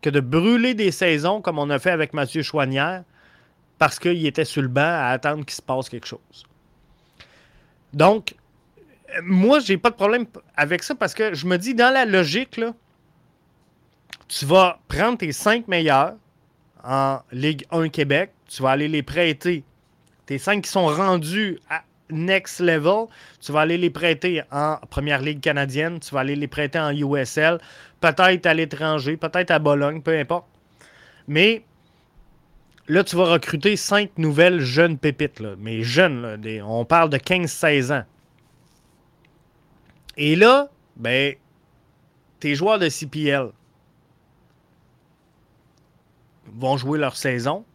que 0.02 0.10
de 0.10 0.22
brûler 0.22 0.74
des 0.74 0.92
saisons 0.92 1.42
comme 1.42 1.60
on 1.60 1.70
a 1.70 1.80
fait 1.80 1.92
avec 1.92 2.14
Mathieu 2.14 2.44
Chouanière 2.44 3.04
parce 3.78 4.00
qu'il 4.00 4.26
était 4.26 4.46
sur 4.46 4.62
le 4.62 4.70
banc 4.70 4.82
à 4.82 5.08
attendre 5.08 5.44
qu'il 5.44 5.56
se 5.56 5.62
passe 5.62 5.90
quelque 5.90 6.08
chose. 6.08 6.46
Donc, 7.96 8.36
moi, 9.24 9.60
j'ai 9.60 9.78
pas 9.78 9.90
de 9.90 9.96
problème 9.96 10.26
avec 10.58 10.84
ça 10.84 10.94
parce 10.96 11.14
que 11.14 11.34
je 11.34 11.48
me 11.48 11.58
dis, 11.58 11.74
dans 11.74 11.94
la 11.94 12.06
logique, 12.06 12.58
là, 12.58 12.74
tu 14.28 14.46
vas 14.46 14.80
prendre 14.90 15.18
tes 15.18 15.32
cinq 15.32 15.68
meilleurs 15.70 16.16
en 16.84 17.20
Ligue 17.32 17.66
1 17.72 17.88
Québec, 17.90 18.32
tu 18.48 18.62
vas 18.62 18.72
aller 18.72 18.90
les 18.90 19.02
prêter. 19.02 19.64
Tes 20.26 20.38
cinq 20.38 20.64
qui 20.64 20.70
sont 20.70 20.88
rendus 20.88 21.58
à, 21.70 21.84
next 22.10 22.60
level, 22.60 23.06
tu 23.40 23.54
vas 23.54 23.62
aller 23.62 23.78
les 23.78 23.90
prêter 23.90 24.44
en 24.52 24.76
Première 24.90 25.22
Ligue 25.22 25.40
canadienne, 25.40 26.00
tu 26.02 26.14
vas 26.14 26.20
aller 26.20 26.36
les 26.36 26.48
prêter 26.48 26.78
en 26.78 26.92
USL, 26.92 27.60
peut-être 28.02 28.46
à 28.46 28.54
l'étranger, 28.54 29.16
peut-être 29.16 29.52
à 29.52 29.60
Bologne, 29.60 30.02
peu 30.02 30.20
importe. 30.20 30.46
Mais 31.30 31.64
là, 32.88 33.04
tu 33.04 33.16
vas 33.16 33.26
recruter 33.26 33.76
cinq 33.76 34.12
nouvelles 34.18 34.62
jeunes 34.62 34.98
pépites, 34.98 35.42
mais 35.58 35.82
jeunes, 35.84 36.42
on 36.66 36.86
parle 36.86 37.10
de 37.10 37.18
15-16 37.18 37.94
ans. 37.94 38.04
Et 40.18 40.36
là, 40.36 40.70
ben, 40.96 41.36
tes 42.40 42.56
joueurs 42.56 42.80
de 42.80 42.90
CPL 42.90 43.50
vont 46.54 46.78
jouer 46.78 47.00
leur 47.00 47.16
saison. 47.16 47.66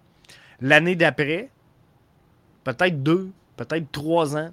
L'année 0.60 0.94
d'après, 0.94 1.50
peut-être 2.64 3.02
deux, 3.02 3.30
peut-être 3.56 3.90
trois 3.92 4.36
ans. 4.36 4.50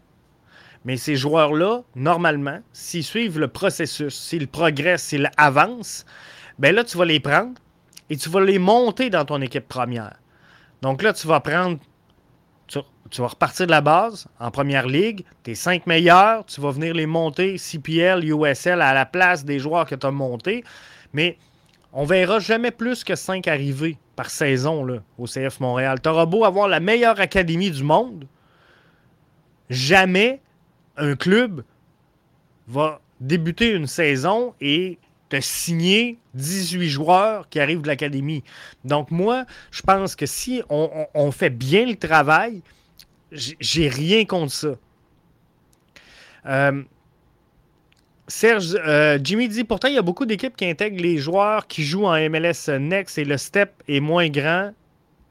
Mais 0.86 0.98
ces 0.98 1.16
joueurs-là, 1.16 1.82
normalement, 1.96 2.60
s'ils 2.72 3.04
suivent 3.04 3.40
le 3.40 3.48
processus, 3.48 4.16
s'ils 4.18 4.48
progressent, 4.48 5.04
s'ils 5.04 5.30
avancent, 5.38 6.06
ben 6.60 6.74
là, 6.74 6.84
tu 6.84 6.98
vas 6.98 7.06
les 7.06 7.20
prendre 7.20 7.60
et 8.10 8.18
tu 8.18 8.30
vas 8.30 8.42
les 8.42 8.60
monter 8.60 9.10
dans 9.10 9.26
ton 9.26 9.42
équipe 9.42 9.68
première. 9.68 10.18
Donc 10.82 11.02
là, 11.02 11.14
tu 11.14 11.28
vas 11.28 11.40
prendre, 11.40 11.80
tu, 12.68 13.22
vas 13.22 13.28
repartir 13.28 13.66
de 13.66 13.72
la 13.72 13.82
base 13.82 14.28
en 14.40 14.52
première 14.52 14.88
ligue, 14.88 15.24
tes 15.44 15.56
cinq 15.56 15.88
meilleurs, 15.88 16.46
tu 16.46 16.62
vas 16.62 16.72
venir 16.72 16.94
les 16.94 17.06
monter 17.06 17.58
CPL, 17.58 18.24
USL 18.26 18.82
à 18.82 18.94
la 18.94 19.06
place 19.06 19.46
des 19.46 19.60
joueurs 19.60 19.86
que 19.86 19.96
tu 19.96 20.06
as 20.06 20.12
montés. 20.12 20.64
Mais 21.14 21.38
on 21.94 22.06
verra 22.06 22.40
jamais 22.40 22.72
plus 22.72 23.04
que 23.04 23.16
cinq 23.16 23.48
arrivées 23.48 23.98
par 24.16 24.30
saison 24.30 24.84
là, 24.84 25.00
au 25.18 25.26
CF 25.26 25.60
Montréal. 25.60 26.00
Tu 26.02 26.10
auras 26.10 26.26
beau 26.26 26.44
avoir 26.44 26.68
la 26.68 26.80
meilleure 26.80 27.20
académie 27.20 27.72
du 27.72 27.84
monde 27.84 28.28
jamais 29.70 30.42
un 30.98 31.16
club 31.16 31.64
va 32.68 33.02
débuter 33.20 33.72
une 33.72 33.88
saison 33.88 34.54
et 34.62 34.98
te 35.30 35.40
signer 35.42 36.18
18 36.34 36.90
joueurs 36.90 37.50
qui 37.50 37.60
arrivent 37.60 37.82
de 37.82 37.88
l'académie. 37.88 38.44
Donc 38.86 39.12
moi, 39.12 39.46
je 39.72 39.82
pense 39.82 40.16
que 40.16 40.26
si 40.26 40.62
on, 40.70 41.32
fait 41.32 41.50
bien 41.50 41.86
le 41.86 41.96
travail, 41.96 42.62
j'ai 43.32 43.90
rien 43.90 44.26
contre 44.26 44.54
ça. 44.54 44.76
Euh, 46.46 46.84
Serge, 48.28 48.78
euh, 48.86 49.20
Jimmy 49.24 49.48
dit 49.48 49.64
pourtant 49.64 49.88
il 49.88 49.96
y 49.96 49.98
a 49.98 50.02
beaucoup 50.02 50.26
d'équipes 50.26 50.56
qui 50.56 50.66
intègrent 50.66 51.02
les 51.02 51.18
joueurs 51.18 51.68
qui 51.68 51.84
jouent 51.84 52.06
en 52.06 52.30
MLS 52.30 52.70
Next 52.80 53.18
et 53.18 53.26
le 53.26 53.38
step 53.38 53.72
est 53.88 54.02
moins 54.02 54.28
grand 54.30 54.72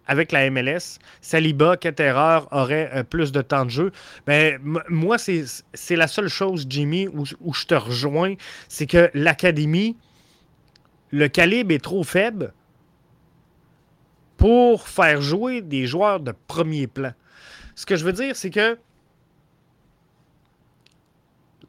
avec 0.07 0.33
la 0.33 0.49
MLS, 0.51 0.99
Saliba, 1.21 1.77
Ketterer 1.77 2.41
auraient 2.51 2.91
euh, 2.95 3.03
plus 3.03 3.33
de 3.33 3.43
temps 3.43 3.65
de 3.65 3.71
jeu. 3.71 3.93
Mais 4.27 4.59
ben, 4.59 4.83
moi, 4.89 5.17
c'est 5.19 5.97
la 5.97 6.07
seule 6.07 6.29
chose, 6.29 6.67
Jimmy, 6.69 7.09
où, 7.09 7.25
je 7.25 7.65
te 7.67 7.75
rejoins, 7.75 8.35
c'est 8.69 8.87
que 8.87 9.11
l'académie, 9.15 9.97
le 11.11 11.29
calibre 11.29 11.73
est 11.73 11.83
trop 11.83 12.05
faible 12.05 12.53
pour 14.37 14.87
faire 14.87 15.21
jouer 15.21 15.63
des 15.63 15.87
joueurs 15.87 16.21
de 16.21 16.33
premier 16.47 16.87
plan. 16.87 17.13
Ce 17.75 17.87
que 17.87 17.97
je 17.97 18.05
veux 18.05 18.13
dire, 18.13 18.37
c'est 18.37 18.51
que 18.51 18.79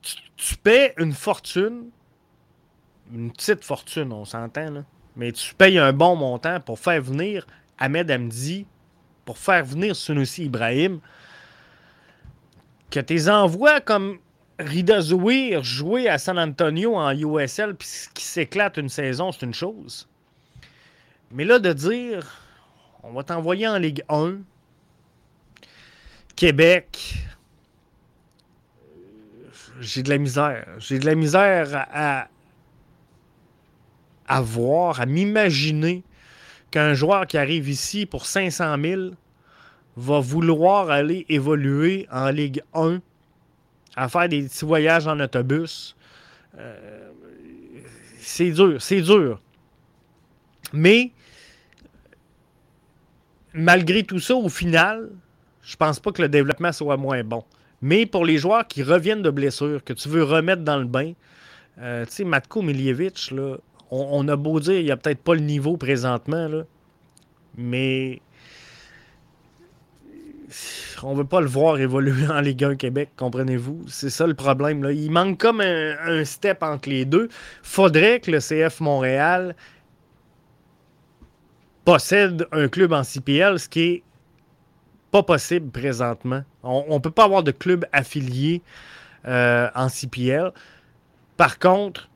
tu, 0.02 0.16
tu, 0.36 0.58
paies 0.58 0.94
une 0.98 1.14
fortune, 1.14 1.90
une 3.14 3.32
petite 3.32 3.64
fortune, 3.64 4.12
on 4.12 4.26
s'entend, 4.26 4.84
mais 5.16 5.32
tu 5.32 5.56
payes 5.56 5.80
un 5.80 5.94
bon 5.94 6.16
montant 6.16 6.60
pour 6.60 6.80
faire 6.80 7.02
venir 7.02 7.48
Ahmed 7.78 8.10
Hamdi 8.12 8.66
pour 9.26 9.38
faire 9.38 9.66
venir 9.66 9.96
Sunusi 9.96 10.46
Ibrahim, 10.46 11.00
que 12.90 13.00
tes 13.00 13.30
envois 13.30 13.82
comme 13.82 14.20
Rida 14.60 15.02
Zouir 15.02 15.64
jouer 15.64 16.08
à 16.10 16.18
San 16.18 16.40
Antonio 16.40 16.96
en 16.96 17.12
USL 17.12 17.76
puis 17.76 17.88
qui 18.14 18.24
s'éclate 18.24 18.78
une 18.78 18.90
saison, 18.90 19.32
c'est 19.32 19.46
une 19.46 19.54
chose. 19.54 20.08
Mais 21.32 21.44
là, 21.44 21.60
de 21.60 21.74
dire 21.74 22.42
on 23.04 23.14
va 23.14 23.24
t'envoyer 23.24 23.68
en 23.68 23.78
Ligue 23.78 24.04
1, 24.10 24.38
Québec, 26.36 27.16
j'ai 29.80 30.04
de 30.04 30.10
la 30.10 30.18
misère. 30.18 30.68
J'ai 30.80 31.00
de 31.00 31.06
la 31.06 31.16
misère 31.16 31.88
à, 31.92 32.28
à 34.28 34.42
voir, 34.42 35.00
à 35.00 35.06
m'imaginer 35.06 36.04
qu'un 36.72 36.94
joueur 36.94 37.28
qui 37.28 37.38
arrive 37.38 37.70
ici 37.70 38.06
pour 38.06 38.26
500 38.26 38.76
000 38.82 39.02
va 39.96 40.20
vouloir 40.20 40.90
aller 40.90 41.26
évoluer 41.30 42.08
en 42.12 42.30
Ligue 42.30 42.62
1, 42.74 43.00
à 43.96 44.10
faire 44.10 44.30
des 44.30 44.44
petits 44.44 44.66
voyages 44.66 45.08
en 45.08 45.20
autobus. 45.20 45.96
Euh, 46.58 47.10
c'est 48.20 48.52
dur, 48.52 48.82
c'est 48.82 49.02
dur. 49.02 49.42
Mais 50.74 51.12
malgré 53.54 54.04
tout 54.04 54.20
ça, 54.20 54.36
au 54.36 54.50
final, 54.50 55.10
je 55.62 55.76
pense 55.76 56.00
pas 56.00 56.12
que 56.12 56.22
le 56.22 56.30
développement 56.30 56.72
soit 56.72 56.98
moins 56.98 57.24
bon. 57.24 57.44
Mais 57.82 58.06
pour 58.06 58.26
les 58.26 58.38
joueurs 58.38 58.68
qui 58.68 58.84
reviennent 58.84 59.22
de 59.22 59.30
blessure, 59.30 59.84
que 59.84 59.94
tu 59.94 60.10
veux 60.10 60.24
remettre 60.24 60.64
dans 60.64 60.78
le 60.78 60.86
bain, 60.86 61.14
euh, 61.80 62.06
tu 62.06 62.12
sais, 62.12 62.24
Matko 62.24 62.62
Miljevic, 62.62 63.32
là, 63.32 63.58
on, 63.92 64.28
a 64.28 64.36
beau 64.36 64.60
dire, 64.60 64.80
il 64.80 64.86
n'y 64.86 64.92
a 64.92 64.98
peut-être 64.98 65.22
pas 65.22 65.34
le 65.34 65.42
niveau 65.42 65.78
présentement, 65.78 66.50
mais 67.58 68.22
on 71.04 71.14
ne 71.14 71.18
veut 71.18 71.26
pas 71.26 71.42
le 71.42 71.48
voir 71.48 71.80
évoluer 71.80 72.28
en 72.30 72.40
Ligue 72.42 72.64
1 72.64 72.76
Québec, 72.76 73.10
comprenez-vous? 73.16 73.86
C'est 73.88 74.10
ça 74.10 74.28
le 74.28 74.34
problème. 74.34 74.88
Il 74.92 75.12
manque 75.12 75.38
comme 75.38 75.62
un, 75.62 76.26
step 76.26 76.64
entre 76.64 76.90
les 76.90 77.06
deux. 77.06 77.30
faudrait 77.62 78.20
que 78.20 78.32
le 78.32 78.40
CF 78.40 78.80
Montréal 78.80 79.56
possède 81.86 82.48
un 82.52 82.68
club 82.68 82.92
en 82.92 83.04
CPL, 83.04 83.60
ce 83.60 83.70
qui 83.70 83.82
est 83.82 84.04
pas 85.12 85.24
possible 85.24 85.72
présentement. 85.72 86.44
On 86.64 86.96
ne 86.96 87.00
peut 87.00 87.12
pas 87.12 87.24
avoir 87.24 87.44
de 87.44 87.52
club 87.52 87.86
affilié 87.94 88.62
euh, 89.26 89.70
en 89.74 89.88
CPL. 89.88 90.52
Par 91.38 91.60
contre, 91.60 92.10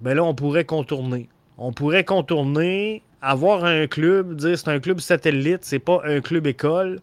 ben 0.00 0.14
là, 0.14 0.24
on 0.24 0.34
pourrait 0.34 0.64
contourner. 0.64 1.28
On 1.58 1.72
pourrait 1.72 2.04
contourner, 2.04 3.02
avoir 3.20 3.64
un 3.64 3.86
club, 3.86 4.34
dire 4.34 4.58
c'est 4.58 4.68
un 4.68 4.80
club 4.80 5.00
satellite, 5.00 5.60
c'est 5.62 5.78
pas 5.78 6.00
un 6.04 6.20
club 6.20 6.46
école, 6.46 7.00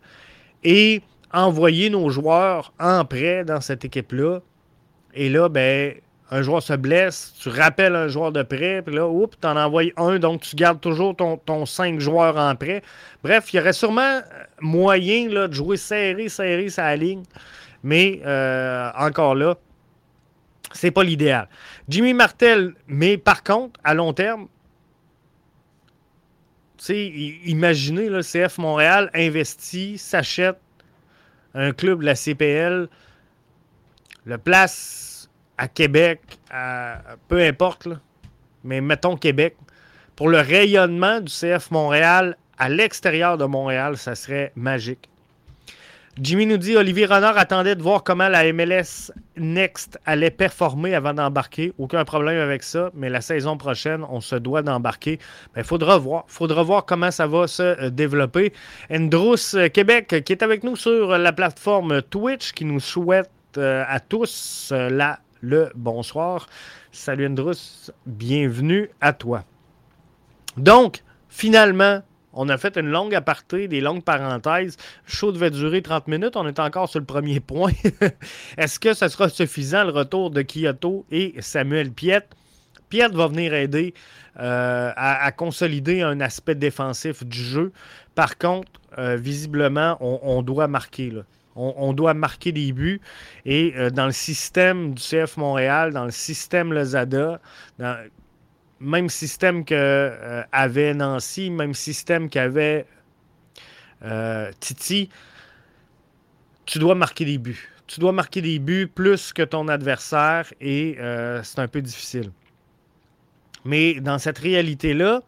et 0.63 1.01
envoyer 1.33 1.89
nos 1.89 2.09
joueurs 2.09 2.73
en 2.79 3.05
prêt 3.05 3.43
dans 3.45 3.61
cette 3.61 3.85
équipe-là. 3.85 4.39
Et 5.13 5.29
là, 5.29 5.49
ben, 5.49 5.93
un 6.31 6.41
joueur 6.41 6.61
se 6.61 6.73
blesse, 6.73 7.33
tu 7.39 7.49
rappelles 7.49 7.95
un 7.95 8.07
joueur 8.07 8.31
de 8.31 8.43
prêt, 8.43 8.81
puis 8.81 8.95
là, 8.95 9.07
oups, 9.07 9.37
tu 9.39 9.47
en 9.47 9.55
envoies 9.55 9.93
un, 9.95 10.19
donc 10.19 10.41
tu 10.41 10.55
gardes 10.55 10.81
toujours 10.81 11.15
ton, 11.15 11.65
5 11.65 11.99
joueurs 11.99 12.37
en 12.37 12.55
prêt. 12.55 12.81
Bref, 13.23 13.53
il 13.53 13.57
y 13.57 13.59
aurait 13.59 13.73
sûrement 13.73 14.21
moyen 14.59 15.29
là, 15.29 15.47
de 15.47 15.53
jouer 15.53 15.77
serré, 15.77 16.29
serré 16.29 16.69
sa 16.69 16.95
ligne. 16.95 17.23
Mais 17.83 18.21
euh, 18.25 18.89
encore 18.97 19.35
là, 19.35 19.55
c'est 20.77 20.91
pas 20.91 21.03
l'idéal. 21.03 21.49
Jimmy 21.89 22.13
Martel, 22.13 22.73
mais 22.87 23.17
par 23.17 23.43
contre, 23.43 23.79
à 23.83 23.93
long 23.93 24.13
terme, 24.13 24.47
imaginez, 26.89 28.09
le 28.09 28.21
CF 28.21 28.59
Montréal 28.59 29.09
investit, 29.13 29.97
s'achète 29.97 30.59
un 31.53 31.71
club 31.73 32.01
de 32.01 32.05
la 32.05 32.15
CPL, 32.15 32.87
le 34.25 34.37
place 34.37 35.29
à 35.57 35.67
Québec, 35.67 36.21
peu 37.27 37.41
importe, 37.41 37.87
mais 38.63 38.79
mettons 38.79 39.17
Québec, 39.17 39.57
pour 40.15 40.29
le 40.29 40.39
rayonnement 40.39 41.19
du 41.19 41.31
CF 41.31 41.71
Montréal 41.71 42.37
à 42.59 42.69
l'extérieur 42.69 43.37
de 43.37 43.45
Montréal, 43.45 43.97
ça 43.97 44.13
serait 44.15 44.51
magique. 44.55 45.09
Jimmy 46.19 46.47
nous 46.47 46.57
dit 46.57 46.75
Olivier 46.75 47.05
Renard 47.05 47.37
attendait 47.37 47.75
de 47.75 47.83
voir 47.83 48.03
comment 48.03 48.27
la 48.27 48.51
MLS 48.51 49.11
Next 49.35 49.99
allait 50.03 50.31
performer 50.31 50.95
avant 50.95 51.13
d'embarquer. 51.13 51.73
Aucun 51.77 52.03
problème 52.05 52.39
avec 52.39 52.63
ça, 52.63 52.89
mais 52.95 53.07
la 53.07 53.21
saison 53.21 53.55
prochaine, 53.55 54.03
on 54.09 54.19
se 54.19 54.35
doit 54.35 54.63
d'embarquer. 54.63 55.19
Il 55.55 55.63
faudra 55.63 55.99
voir. 55.99 56.85
comment 56.87 57.11
ça 57.11 57.27
va 57.27 57.45
se 57.45 57.61
euh, 57.61 57.89
développer. 57.91 58.51
Andros 58.91 59.53
euh, 59.53 59.69
Québec, 59.69 60.23
qui 60.25 60.33
est 60.33 60.41
avec 60.41 60.63
nous 60.63 60.75
sur 60.75 61.19
la 61.19 61.33
plateforme 61.33 62.01
Twitch, 62.01 62.51
qui 62.53 62.65
nous 62.65 62.79
souhaite 62.79 63.29
euh, 63.59 63.83
à 63.87 63.99
tous 63.99 64.73
le 65.41 65.69
bonsoir. 65.75 66.47
Salut 66.91 67.27
Andros, 67.27 67.91
bienvenue 68.07 68.89
à 69.01 69.13
toi. 69.13 69.43
Donc, 70.57 71.03
finalement, 71.29 72.01
on 72.37 72.49
a 72.49 72.57
fait 72.57 72.77
une 72.77 72.89
longue 72.89 73.15
aparté, 73.15 73.67
des 73.67 73.81
longues 73.81 74.03
parenthèses. 74.03 74.77
Show 75.07 75.31
devait 75.31 75.49
durer 75.49 75.81
30 75.81 76.07
minutes. 76.07 76.35
On 76.35 76.47
est 76.47 76.59
encore 76.59 76.87
sur 76.87 76.99
le 76.99 77.05
premier 77.05 77.39
point. 77.39 77.71
Est-ce 78.57 78.79
que 78.79 78.93
ce 78.93 79.07
sera 79.07 79.27
suffisant 79.27 79.83
le 79.83 79.89
retour 79.89 80.29
de 80.29 80.43
Kyoto 80.43 81.05
et 81.11 81.33
Samuel 81.39 81.91
Piette? 81.91 82.29
Piette 82.89 83.13
va 83.13 83.27
venir 83.27 83.55
aider 83.55 83.95
euh, 84.39 84.91
à, 84.95 85.31
consolider 85.31 86.03
un 86.03 86.21
aspect 86.21 86.53
défensif 86.53 87.25
du 87.25 87.39
jeu. 87.39 87.71
Par 88.13 88.37
contre, 88.37 88.71
euh, 88.99 89.15
visiblement, 89.15 89.97
on, 89.99 90.43
doit 90.43 90.67
marquer. 90.67 91.11
On, 91.55 91.91
doit 91.93 92.13
marquer 92.13 92.51
des 92.51 92.71
buts. 92.71 93.01
Et 93.45 93.73
euh, 93.77 93.89
dans 93.89 94.05
le 94.05 94.11
système 94.11 94.93
du 94.93 95.01
CF 95.01 95.37
Montréal, 95.37 95.91
dans 95.91 96.05
le 96.05 96.11
système 96.11 96.71
Lozada, 96.71 97.41
même 98.79 99.09
système 99.09 99.65
qu'avait 99.65 100.91
euh, 100.91 100.93
Nancy, 100.93 101.49
même 101.49 101.73
système 101.73 102.29
qu'avait 102.29 102.85
euh, 104.03 104.51
Titi, 104.59 105.09
tu 106.65 106.79
dois 106.79 106.95
marquer 106.95 107.25
des 107.25 107.37
buts. 107.37 107.69
Tu 107.87 107.99
dois 107.99 108.11
marquer 108.11 108.41
des 108.41 108.59
buts 108.59 108.87
plus 108.87 109.33
que 109.33 109.41
ton 109.41 109.67
adversaire 109.67 110.53
et 110.59 110.97
euh, 110.99 111.41
c'est 111.43 111.59
un 111.59 111.67
peu 111.67 111.81
difficile. 111.81 112.31
Mais 113.65 113.95
dans 113.95 114.19
cette 114.19 114.37
réalité-là, 114.37 115.21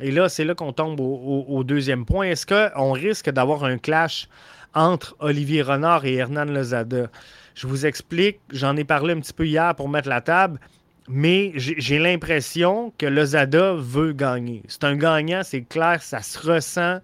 et 0.00 0.10
là, 0.10 0.28
c'est 0.28 0.44
là 0.44 0.54
qu'on 0.54 0.72
tombe 0.72 1.00
au, 1.00 1.64
deuxième 1.64 2.04
point, 2.04 2.26
est-ce 2.26 2.46
qu'on 2.46 2.92
risque 2.92 3.30
d'avoir 3.30 3.64
un 3.64 3.78
clash 3.78 4.28
entre 4.74 5.16
Olivier 5.20 5.62
Renard 5.62 6.04
et 6.04 6.14
Hernan 6.16 6.44
Lozada? 6.44 7.10
Je 7.54 7.66
vous 7.66 7.86
explique, 7.86 8.40
j'en 8.52 8.76
ai 8.76 8.84
parlé 8.84 9.14
un 9.14 9.20
petit 9.20 9.32
peu 9.32 9.46
hier 9.46 9.74
pour 9.74 9.88
mettre 9.88 10.10
la 10.10 10.20
table 10.20 10.60
mais 11.08 11.52
j'ai 11.54 11.98
l'impression 11.98 12.92
que 12.98 13.06
Lozada 13.06 13.74
veut 13.74 14.12
gagner. 14.12 14.62
C'est 14.66 14.84
un 14.84 14.96
gagnant, 14.96 15.42
c'est 15.44 15.62
clair, 15.62 16.02
ça 16.02 16.20
se 16.20 16.38
ressent 16.38 16.98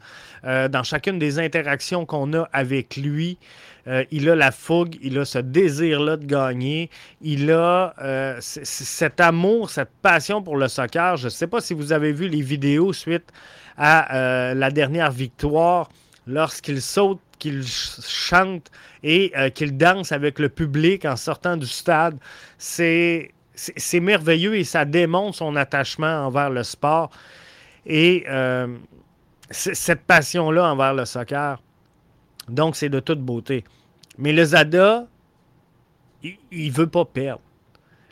euh, 0.44 0.68
dans 0.68 0.82
chacune 0.82 1.18
des 1.18 1.38
interactions 1.38 2.04
qu'on 2.04 2.32
a 2.34 2.48
avec 2.52 2.96
lui. 2.96 3.38
Euh, 3.86 4.04
il 4.10 4.28
a 4.28 4.34
la 4.34 4.50
fougue, 4.50 4.96
il 5.02 5.18
a 5.18 5.24
ce 5.24 5.38
désir-là 5.38 6.16
de 6.16 6.26
gagner, 6.26 6.90
il 7.20 7.50
a 7.52 7.94
euh, 8.00 8.36
cet 8.40 9.20
amour, 9.20 9.70
cette 9.70 9.92
passion 10.02 10.42
pour 10.42 10.56
le 10.56 10.68
soccer. 10.68 11.16
Je 11.16 11.26
ne 11.26 11.30
sais 11.30 11.46
pas 11.46 11.60
si 11.60 11.74
vous 11.74 11.92
avez 11.92 12.12
vu 12.12 12.28
les 12.28 12.42
vidéos 12.42 12.92
suite 12.92 13.32
à 13.78 14.54
la 14.54 14.70
dernière 14.70 15.10
victoire, 15.10 15.88
lorsqu'il 16.26 16.82
saute, 16.82 17.20
qu'il 17.38 17.64
chante 17.66 18.70
et 19.02 19.32
qu'il 19.54 19.78
danse 19.78 20.12
avec 20.12 20.38
le 20.38 20.50
public 20.50 21.06
en 21.06 21.16
sortant 21.16 21.56
du 21.56 21.66
stade. 21.66 22.18
C'est 22.58 23.30
c'est 23.54 24.00
merveilleux 24.00 24.56
et 24.56 24.64
ça 24.64 24.84
démontre 24.84 25.36
son 25.36 25.56
attachement 25.56 26.26
envers 26.26 26.50
le 26.50 26.62
sport 26.62 27.10
et 27.86 28.24
euh, 28.28 28.76
cette 29.50 30.02
passion-là 30.02 30.72
envers 30.72 30.94
le 30.94 31.04
soccer. 31.04 31.60
Donc, 32.48 32.76
c'est 32.76 32.88
de 32.88 33.00
toute 33.00 33.20
beauté. 33.20 33.64
Mais 34.18 34.32
le 34.32 34.44
Zada, 34.44 35.06
il 36.22 36.38
ne 36.52 36.72
veut 36.72 36.86
pas 36.86 37.04
perdre. 37.04 37.42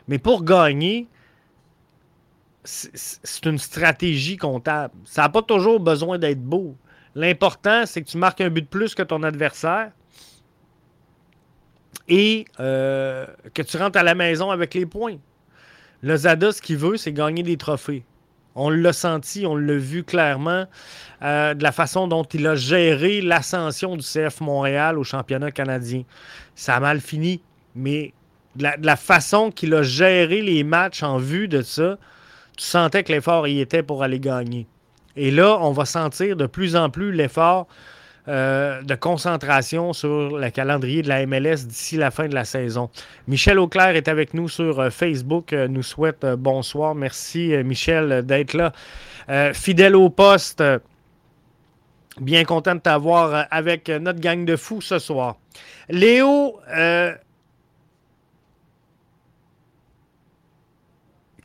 Mais 0.07 0.19
pour 0.19 0.43
gagner, 0.43 1.07
c'est 2.63 3.45
une 3.45 3.57
stratégie 3.57 4.37
comptable. 4.37 4.93
Ça 5.05 5.23
n'a 5.23 5.29
pas 5.29 5.41
toujours 5.41 5.79
besoin 5.79 6.17
d'être 6.17 6.41
beau. 6.41 6.75
L'important, 7.15 7.85
c'est 7.85 8.01
que 8.01 8.09
tu 8.09 8.17
marques 8.17 8.41
un 8.41 8.49
but 8.49 8.61
de 8.61 8.67
plus 8.67 8.95
que 8.95 9.03
ton 9.03 9.23
adversaire 9.23 9.91
et 12.07 12.45
euh, 12.59 13.25
que 13.53 13.61
tu 13.61 13.77
rentres 13.77 13.97
à 13.97 14.03
la 14.03 14.15
maison 14.15 14.51
avec 14.51 14.73
les 14.73 14.85
points. 14.85 15.17
Le 16.01 16.15
Zada, 16.15 16.51
ce 16.51 16.61
qu'il 16.61 16.77
veut, 16.77 16.97
c'est 16.97 17.13
gagner 17.13 17.43
des 17.43 17.57
trophées. 17.57 18.03
On 18.55 18.69
l'a 18.69 18.91
senti, 18.91 19.45
on 19.45 19.55
l'a 19.55 19.77
vu 19.77 20.03
clairement 20.03 20.65
euh, 21.21 21.53
de 21.53 21.63
la 21.63 21.71
façon 21.71 22.07
dont 22.07 22.23
il 22.23 22.45
a 22.47 22.55
géré 22.55 23.21
l'ascension 23.21 23.95
du 23.95 24.03
CF 24.03 24.41
Montréal 24.41 24.97
au 24.97 25.03
championnat 25.03 25.51
canadien. 25.51 26.03
Ça 26.55 26.75
a 26.75 26.79
mal 26.79 26.99
fini, 26.99 27.41
mais 27.75 28.13
de 28.55 28.67
la, 28.81 28.95
façon 28.97 29.51
qu'il 29.51 29.73
a 29.73 29.83
géré 29.83 30.41
les 30.41 30.63
matchs 30.63 31.03
en 31.03 31.17
vue 31.17 31.47
de 31.47 31.61
ça, 31.61 31.97
tu 32.57 32.65
sentais 32.65 33.03
que 33.03 33.13
l'effort 33.13 33.47
y 33.47 33.61
était 33.61 33.83
pour 33.83 34.03
aller 34.03 34.19
gagner. 34.19 34.67
Et 35.15 35.31
là, 35.31 35.57
on 35.61 35.71
va 35.71 35.85
sentir 35.85 36.35
de 36.35 36.45
plus 36.45 36.75
en 36.75 36.89
plus 36.89 37.13
l'effort 37.13 37.67
euh, 38.27 38.83
de 38.83 38.93
concentration 38.93 39.93
sur 39.93 40.37
le 40.37 40.49
calendrier 40.51 41.01
de 41.01 41.09
la 41.09 41.25
MLS 41.25 41.65
d'ici 41.65 41.97
la 41.97 42.11
fin 42.11 42.27
de 42.27 42.35
la 42.35 42.45
saison. 42.45 42.91
Michel 43.27 43.57
Auclair 43.57 43.95
est 43.95 44.07
avec 44.07 44.35
nous 44.35 44.47
sur 44.47 44.79
euh, 44.79 44.89
Facebook, 44.91 45.53
euh, 45.53 45.67
nous 45.67 45.81
souhaite 45.81 46.23
bonsoir. 46.37 46.93
Merci 46.93 47.53
Michel 47.63 48.23
d'être 48.23 48.53
là. 48.53 48.73
fidèle 49.53 49.95
au 49.95 50.11
poste, 50.11 50.63
bien 52.19 52.43
content 52.43 52.75
de 52.75 52.81
t'avoir 52.81 53.47
avec 53.49 53.89
notre 53.89 54.19
gang 54.19 54.45
de 54.45 54.55
fous 54.55 54.81
ce 54.81 54.99
soir. 54.99 55.37
Léo, 55.89 56.59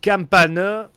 Campana, 0.02 0.90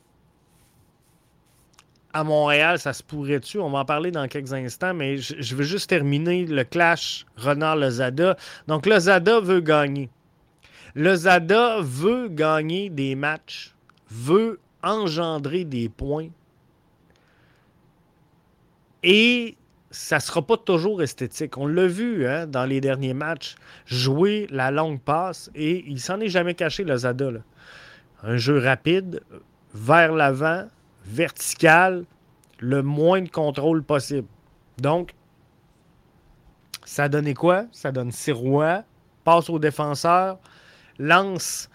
à 2.12 2.24
Montréal, 2.24 2.78
ça 2.78 2.92
se 2.92 3.02
pourrait-tu? 3.02 3.58
On 3.58 3.70
va 3.70 3.80
en 3.80 3.84
parler 3.84 4.10
dans 4.10 4.26
quelques 4.26 4.52
instants, 4.52 4.94
mais 4.94 5.18
je, 5.18 5.54
veux 5.54 5.64
juste 5.64 5.88
terminer 5.88 6.44
le 6.44 6.64
clash 6.64 7.24
Renard-Lozada. 7.36 8.36
Donc, 8.66 8.86
Lozada 8.86 9.40
veut 9.40 9.60
gagner. 9.60 10.10
Lozada 10.94 11.80
veut 11.80 12.28
gagner 12.28 12.90
des 12.90 13.14
matchs, 13.14 13.74
veut 14.10 14.58
engendrer 14.82 15.64
des 15.64 15.88
points. 15.88 16.28
Et 19.02 19.56
ça 19.90 20.16
ne 20.16 20.20
sera 20.20 20.42
pas 20.42 20.56
toujours 20.56 21.02
esthétique. 21.02 21.56
On 21.56 21.66
l'a 21.66 21.86
vu 21.86 22.26
hein, 22.26 22.46
dans 22.46 22.64
les 22.64 22.80
derniers 22.80 23.14
matchs, 23.14 23.54
jouer 23.86 24.46
la 24.50 24.70
longue 24.70 25.00
passe 25.00 25.50
et 25.54 25.84
il 25.86 26.00
s'en 26.00 26.20
est 26.20 26.28
jamais 26.28 26.54
caché, 26.54 26.84
le 26.84 26.96
Zada. 26.96 27.30
Un 28.22 28.36
jeu 28.36 28.58
rapide, 28.58 29.22
vers 29.72 30.12
l'avant, 30.12 30.66
vertical, 31.04 32.04
le 32.58 32.82
moins 32.82 33.22
de 33.22 33.28
contrôle 33.28 33.82
possible. 33.82 34.28
Donc, 34.78 35.14
ça 36.84 37.08
donné 37.08 37.34
quoi? 37.34 37.66
Ça 37.72 37.92
donne 37.92 38.12
Sirois, 38.12 38.84
passe 39.24 39.50
au 39.50 39.58
défenseur, 39.58 40.38
lance 40.98 41.68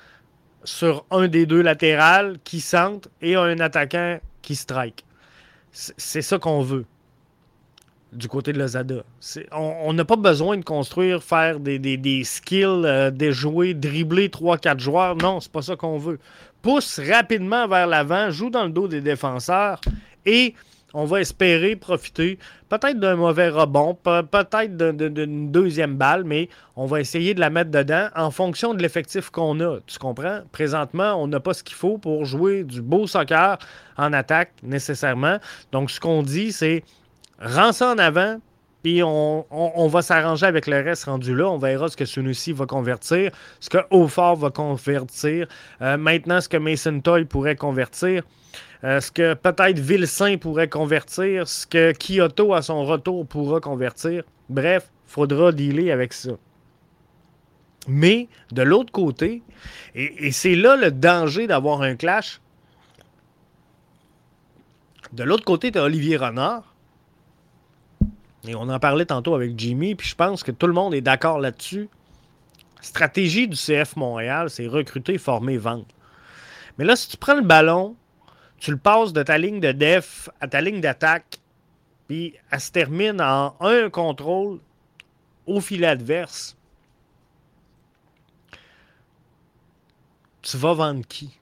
sur 0.64 1.06
un 1.12 1.28
des 1.28 1.46
deux 1.46 1.62
latérales 1.62 2.38
qui 2.44 2.60
centre 2.60 3.10
et 3.22 3.36
un 3.36 3.60
attaquant 3.60 4.20
qui 4.42 4.56
strike. 4.56 5.06
C'est 5.72 6.22
ça 6.22 6.40
qu'on 6.40 6.62
veut 6.62 6.86
du 8.16 8.28
côté 8.28 8.54
de 8.54 8.60
Lozada. 8.60 9.04
On 9.52 9.94
n'a 9.94 10.06
pas 10.06 10.16
besoin 10.16 10.58
de 10.58 10.64
construire, 10.64 11.22
faire 11.22 11.60
des, 11.60 11.80
des, 11.80 12.24
skills, 12.24 12.86
euh, 12.86 13.12
déjouer, 13.12 13.74
dribbler 13.74 14.30
3-4 14.30 14.80
joueurs. 14.80 15.16
Non, 15.18 15.40
c'est 15.40 15.52
pas 15.52 15.62
ça 15.62 15.76
qu'on 15.76 15.98
veut. 15.98 16.20
Pousse 16.66 17.00
rapidement 17.00 17.68
vers 17.68 17.86
l'avant, 17.86 18.32
joue 18.32 18.50
dans 18.50 18.64
le 18.64 18.72
dos 18.72 18.88
des 18.88 19.00
défenseurs 19.00 19.80
et 20.26 20.56
on 20.96 21.06
va 21.06 21.22
espérer 21.22 21.76
profiter 21.76 22.40
peut-être 22.70 23.00
d'un 23.00 23.16
mauvais 23.16 23.50
rebond, 23.50 23.94
peut-être 23.94 24.76
d'une 24.76 25.52
deuxième 25.52 25.96
balle, 25.96 26.24
mais 26.24 26.50
on 26.76 26.88
va 26.88 27.02
essayer 27.02 27.36
de 27.36 27.40
la 27.40 27.52
mettre 27.52 27.70
dedans 27.70 28.08
en 28.16 28.32
fonction 28.32 28.74
de 28.74 28.82
l'effectif 28.82 29.30
qu'on 29.30 29.60
a. 29.60 29.78
Tu 29.86 30.00
comprends? 30.00 30.40
Présentement, 30.52 31.14
on 31.22 31.28
n'a 31.28 31.40
pas 31.40 31.54
ce 31.54 31.64
qu'il 31.64 31.76
faut 31.76 32.00
pour 32.00 32.26
jouer 32.26 32.64
du 32.64 32.82
beau 32.82 33.06
soccer 33.06 33.60
en 33.96 34.12
attaque 34.12 34.54
nécessairement. 34.64 35.38
Donc, 35.72 35.92
ce 35.92 36.00
qu'on 36.00 36.24
dit, 36.24 36.52
c'est 36.52 36.84
rends 37.40 37.80
en 37.84 38.00
avant, 38.00 38.40
puis 38.86 39.02
on, 39.02 39.88
va 39.88 40.04
s'arranger 40.04 40.46
avec 40.46 40.68
le 40.68 40.80
reste 40.80 41.06
rendu 41.06 41.36
là. 41.36 41.50
On 41.50 41.58
verra 41.58 41.88
ce 41.88 41.98
que 41.98 42.06
Sunusi 42.06 42.52
va 42.52 42.68
convertir, 42.68 43.32
ce 43.60 43.68
que 43.68 43.80
Aufort 43.90 44.36
va 44.36 44.52
convertir, 44.52 45.48
euh, 45.82 45.98
maintenant 45.98 46.40
ce 46.40 46.48
que 46.48 46.58
Mason 46.58 47.00
Toy 47.00 47.26
pourrait 47.26 47.56
convertir. 47.56 48.22
Euh, 48.84 49.02
ce 49.02 49.10
que 49.10 49.34
peut-être 49.34 49.80
Vilsain 49.80 50.38
pourrait 50.38 50.70
convertir, 50.70 51.48
ce 51.48 51.66
que 51.66 51.94
Kyoto 51.94 52.54
à 52.54 52.62
son 52.62 52.86
retour 52.86 53.26
pourra 53.26 53.60
convertir. 53.60 54.22
Bref, 54.50 54.92
faudra 55.08 55.52
dealer 55.52 55.90
avec 55.90 56.14
ça. 56.14 56.34
Mais 57.88 58.28
de 58.52 58.62
l'autre 58.62 58.92
côté, 58.92 59.42
et, 59.96 60.32
c'est 60.32 60.54
là 60.54 60.76
le 60.76 60.92
danger 60.92 61.48
d'avoir 61.48 61.82
un 61.82 61.96
clash, 61.96 62.40
de 65.12 65.24
l'autre 65.24 65.44
côté, 65.44 65.72
tu 65.72 65.80
as 65.80 65.84
Olivier 65.84 66.18
Renard. 66.18 66.75
Et 68.48 68.56
on 68.56 68.70
en 68.70 68.80
parlait 68.80 69.06
tantôt 69.06 69.36
avec 69.36 69.58
Jimmy, 69.58 69.96
puis 69.96 70.08
je 70.08 70.16
pense 70.16 70.44
que 70.44 70.52
tout 70.52 70.68
le 70.68 70.74
monde 70.74 70.94
est 70.94 71.02
d'accord 71.02 71.40
là-dessus. 71.40 71.90
Stratégie 72.82 73.48
du 73.48 73.56
CF 73.56 73.96
Montréal, 73.96 74.50
c'est 74.50 74.68
recruter, 74.68 75.18
former, 75.18 75.58
vendre. 75.58 75.86
Mais 76.78 76.86
là, 76.86 76.96
si 76.96 77.10
tu 77.10 77.18
prends 77.18 77.36
le 77.36 77.42
ballon, 77.42 77.96
tu 78.58 78.72
le 78.72 78.78
passes 78.78 79.14
de 79.14 79.24
ta 79.24 79.38
ligne 79.38 79.60
de 79.60 79.72
def 79.72 80.30
à 80.40 80.48
ta 80.48 80.62
ligne 80.62 80.82
d'attaque, 80.82 81.40
puis 82.08 82.36
elle 82.52 82.60
se 82.60 82.72
termine 82.72 83.22
en 83.22 83.56
un 83.60 83.90
contrôle 83.90 84.60
au 85.48 85.62
filet 85.62 85.88
adverse. 85.88 86.56
Tu 90.42 90.58
vas 90.58 90.74
vendre 90.74 91.06
qui? 91.08 91.40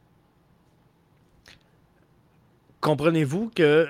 Comprenez-vous 2.79 3.51
que 3.53 3.89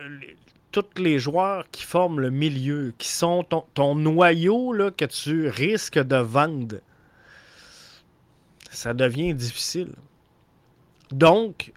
tous 0.73 0.99
les 1.01 1.19
joueurs 1.19 1.65
qui 1.71 1.83
forment 1.83 2.19
le 2.19 2.31
milieu, 2.31 2.93
qui 2.97 3.07
sont 3.07 3.43
ton, 3.43 3.95
noyau 3.95 4.73
là, 4.73 4.89
que 4.91 5.05
tu 5.05 5.47
risques 5.47 5.99
de 5.99 6.15
vendre, 6.15 6.77
ça 8.71 8.93
devient 8.93 9.35
difficile. 9.35 9.93
Donc, 11.11 11.71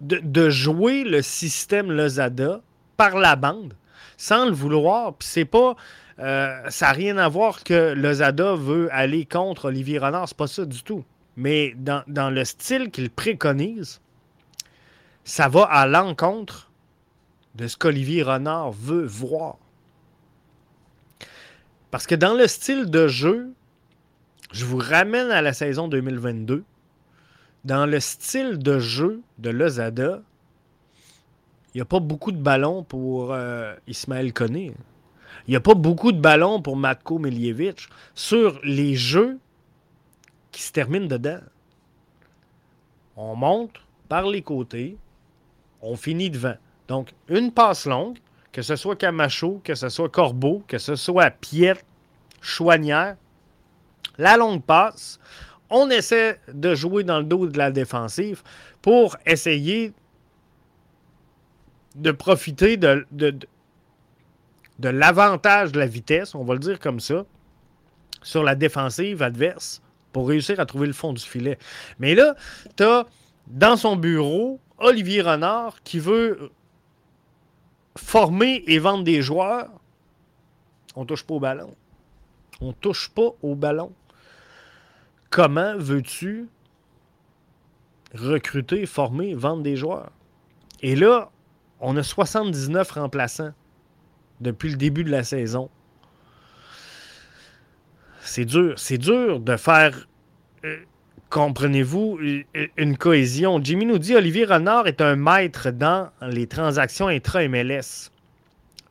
de, 0.00 0.50
jouer 0.50 1.04
le 1.04 1.22
système 1.22 1.92
Lozada 1.92 2.60
par 2.96 3.16
la 3.16 3.36
bande 3.36 3.74
sans 4.16 4.46
le 4.46 4.52
vouloir. 4.52 5.14
Puis 5.14 5.28
c'est 5.28 5.44
pas. 5.44 5.76
Euh, 6.18 6.68
ça 6.70 6.86
n'a 6.86 6.92
rien 6.92 7.18
à 7.18 7.28
voir 7.28 7.62
que 7.62 7.92
Lozada 7.92 8.56
veut 8.56 8.88
aller 8.92 9.24
contre 9.24 9.66
Olivier 9.66 9.98
Renard. 9.98 10.28
C'est 10.28 10.36
pas 10.36 10.48
ça 10.48 10.64
du 10.64 10.82
tout. 10.82 11.04
Mais 11.36 11.72
dans, 11.76 12.02
dans 12.08 12.30
le 12.30 12.44
style 12.44 12.90
qu'il 12.90 13.10
préconise, 13.10 14.00
ça 15.22 15.48
va 15.48 15.62
à 15.62 15.86
l'encontre 15.86 16.71
de 17.54 17.66
ce 17.66 17.76
qu'Olivier 17.76 18.22
Renard 18.22 18.72
veut 18.72 19.04
voir. 19.04 19.56
Parce 21.90 22.06
que 22.06 22.14
dans 22.14 22.34
le 22.34 22.46
style 22.46 22.90
de 22.90 23.08
jeu, 23.08 23.52
je 24.52 24.64
vous 24.64 24.78
ramène 24.78 25.30
à 25.30 25.42
la 25.42 25.52
saison 25.52 25.88
2022 25.88 26.64
dans 27.64 27.86
le 27.86 28.00
style 28.00 28.58
de 28.58 28.78
jeu 28.78 29.22
de 29.38 29.50
Lozada, 29.50 30.22
il 31.74 31.78
n'y 31.78 31.82
a 31.82 31.86
pas 31.86 32.00
beaucoup 32.00 32.32
de 32.32 32.38
ballons 32.38 32.82
pour 32.82 33.32
euh, 33.32 33.74
Ismaël 33.86 34.32
Koné. 34.32 34.72
Il 35.46 35.50
n'y 35.50 35.56
a 35.56 35.60
pas 35.60 35.74
beaucoup 35.74 36.12
de 36.12 36.20
ballons 36.20 36.60
pour 36.60 36.76
Matko 36.76 37.18
Miljevic 37.18 37.88
sur 38.14 38.60
les 38.62 38.94
jeux 38.94 39.38
qui 40.50 40.62
se 40.62 40.72
terminent 40.72 41.06
dedans. 41.06 41.40
On 43.16 43.36
monte 43.36 43.80
par 44.08 44.26
les 44.26 44.42
côtés, 44.42 44.96
on 45.80 45.96
finit 45.96 46.30
devant. 46.30 46.56
Donc, 46.88 47.12
une 47.28 47.52
passe 47.52 47.86
longue, 47.86 48.18
que 48.52 48.62
ce 48.62 48.76
soit 48.76 48.96
Camacho, 48.96 49.60
que 49.64 49.74
ce 49.74 49.88
soit 49.88 50.08
Corbeau, 50.08 50.62
que 50.66 50.78
ce 50.78 50.94
soit 50.96 51.30
Piet, 51.30 51.76
Chouanière, 52.40 53.16
la 54.18 54.36
longue 54.36 54.62
passe, 54.62 55.18
on 55.70 55.88
essaie 55.88 56.38
de 56.52 56.74
jouer 56.74 57.02
dans 57.02 57.18
le 57.18 57.24
dos 57.24 57.46
de 57.46 57.56
la 57.56 57.70
défensive 57.70 58.42
pour 58.82 59.16
essayer 59.24 59.92
de 61.94 62.10
profiter 62.10 62.76
de, 62.76 63.06
de, 63.10 63.34
de 64.78 64.88
l'avantage 64.88 65.72
de 65.72 65.78
la 65.78 65.86
vitesse, 65.86 66.34
on 66.34 66.44
va 66.44 66.54
le 66.54 66.60
dire 66.60 66.78
comme 66.78 67.00
ça, 67.00 67.24
sur 68.22 68.42
la 68.42 68.54
défensive 68.54 69.22
adverse 69.22 69.82
pour 70.12 70.28
réussir 70.28 70.60
à 70.60 70.66
trouver 70.66 70.86
le 70.86 70.92
fond 70.92 71.12
du 71.12 71.22
filet. 71.22 71.58
Mais 71.98 72.14
là, 72.14 72.34
tu 72.76 72.82
as 72.82 73.06
dans 73.46 73.76
son 73.76 73.96
bureau 73.96 74.60
Olivier 74.78 75.22
Renard 75.22 75.82
qui 75.84 75.98
veut 75.98 76.50
former 77.96 78.64
et 78.66 78.78
vendre 78.78 79.04
des 79.04 79.22
joueurs. 79.22 79.68
On 80.96 81.04
touche 81.04 81.24
pas 81.24 81.34
au 81.34 81.40
ballon. 81.40 81.74
On 82.60 82.72
touche 82.72 83.08
pas 83.10 83.30
au 83.42 83.54
ballon 83.54 83.92
comment 85.32 85.76
veux-tu 85.76 86.46
recruter, 88.14 88.86
former, 88.86 89.34
vendre 89.34 89.64
des 89.64 89.74
joueurs? 89.74 90.12
Et 90.82 90.94
là, 90.94 91.30
on 91.80 91.96
a 91.96 92.04
79 92.04 92.92
remplaçants 92.92 93.52
depuis 94.40 94.70
le 94.70 94.76
début 94.76 95.02
de 95.02 95.10
la 95.10 95.24
saison. 95.24 95.70
C'est 98.20 98.44
dur. 98.44 98.78
C'est 98.78 98.98
dur 98.98 99.40
de 99.40 99.56
faire, 99.56 100.06
euh, 100.64 100.84
comprenez-vous, 101.32 102.18
une 102.76 102.96
cohésion? 102.96 103.58
Jimmy 103.62 103.86
nous 103.86 103.98
dit 103.98 104.14
Olivier 104.14 104.44
Renard 104.44 104.86
est 104.86 105.00
un 105.00 105.16
maître 105.16 105.70
dans 105.70 106.10
les 106.20 106.46
transactions 106.46 107.08
intra-MLS. 107.08 108.10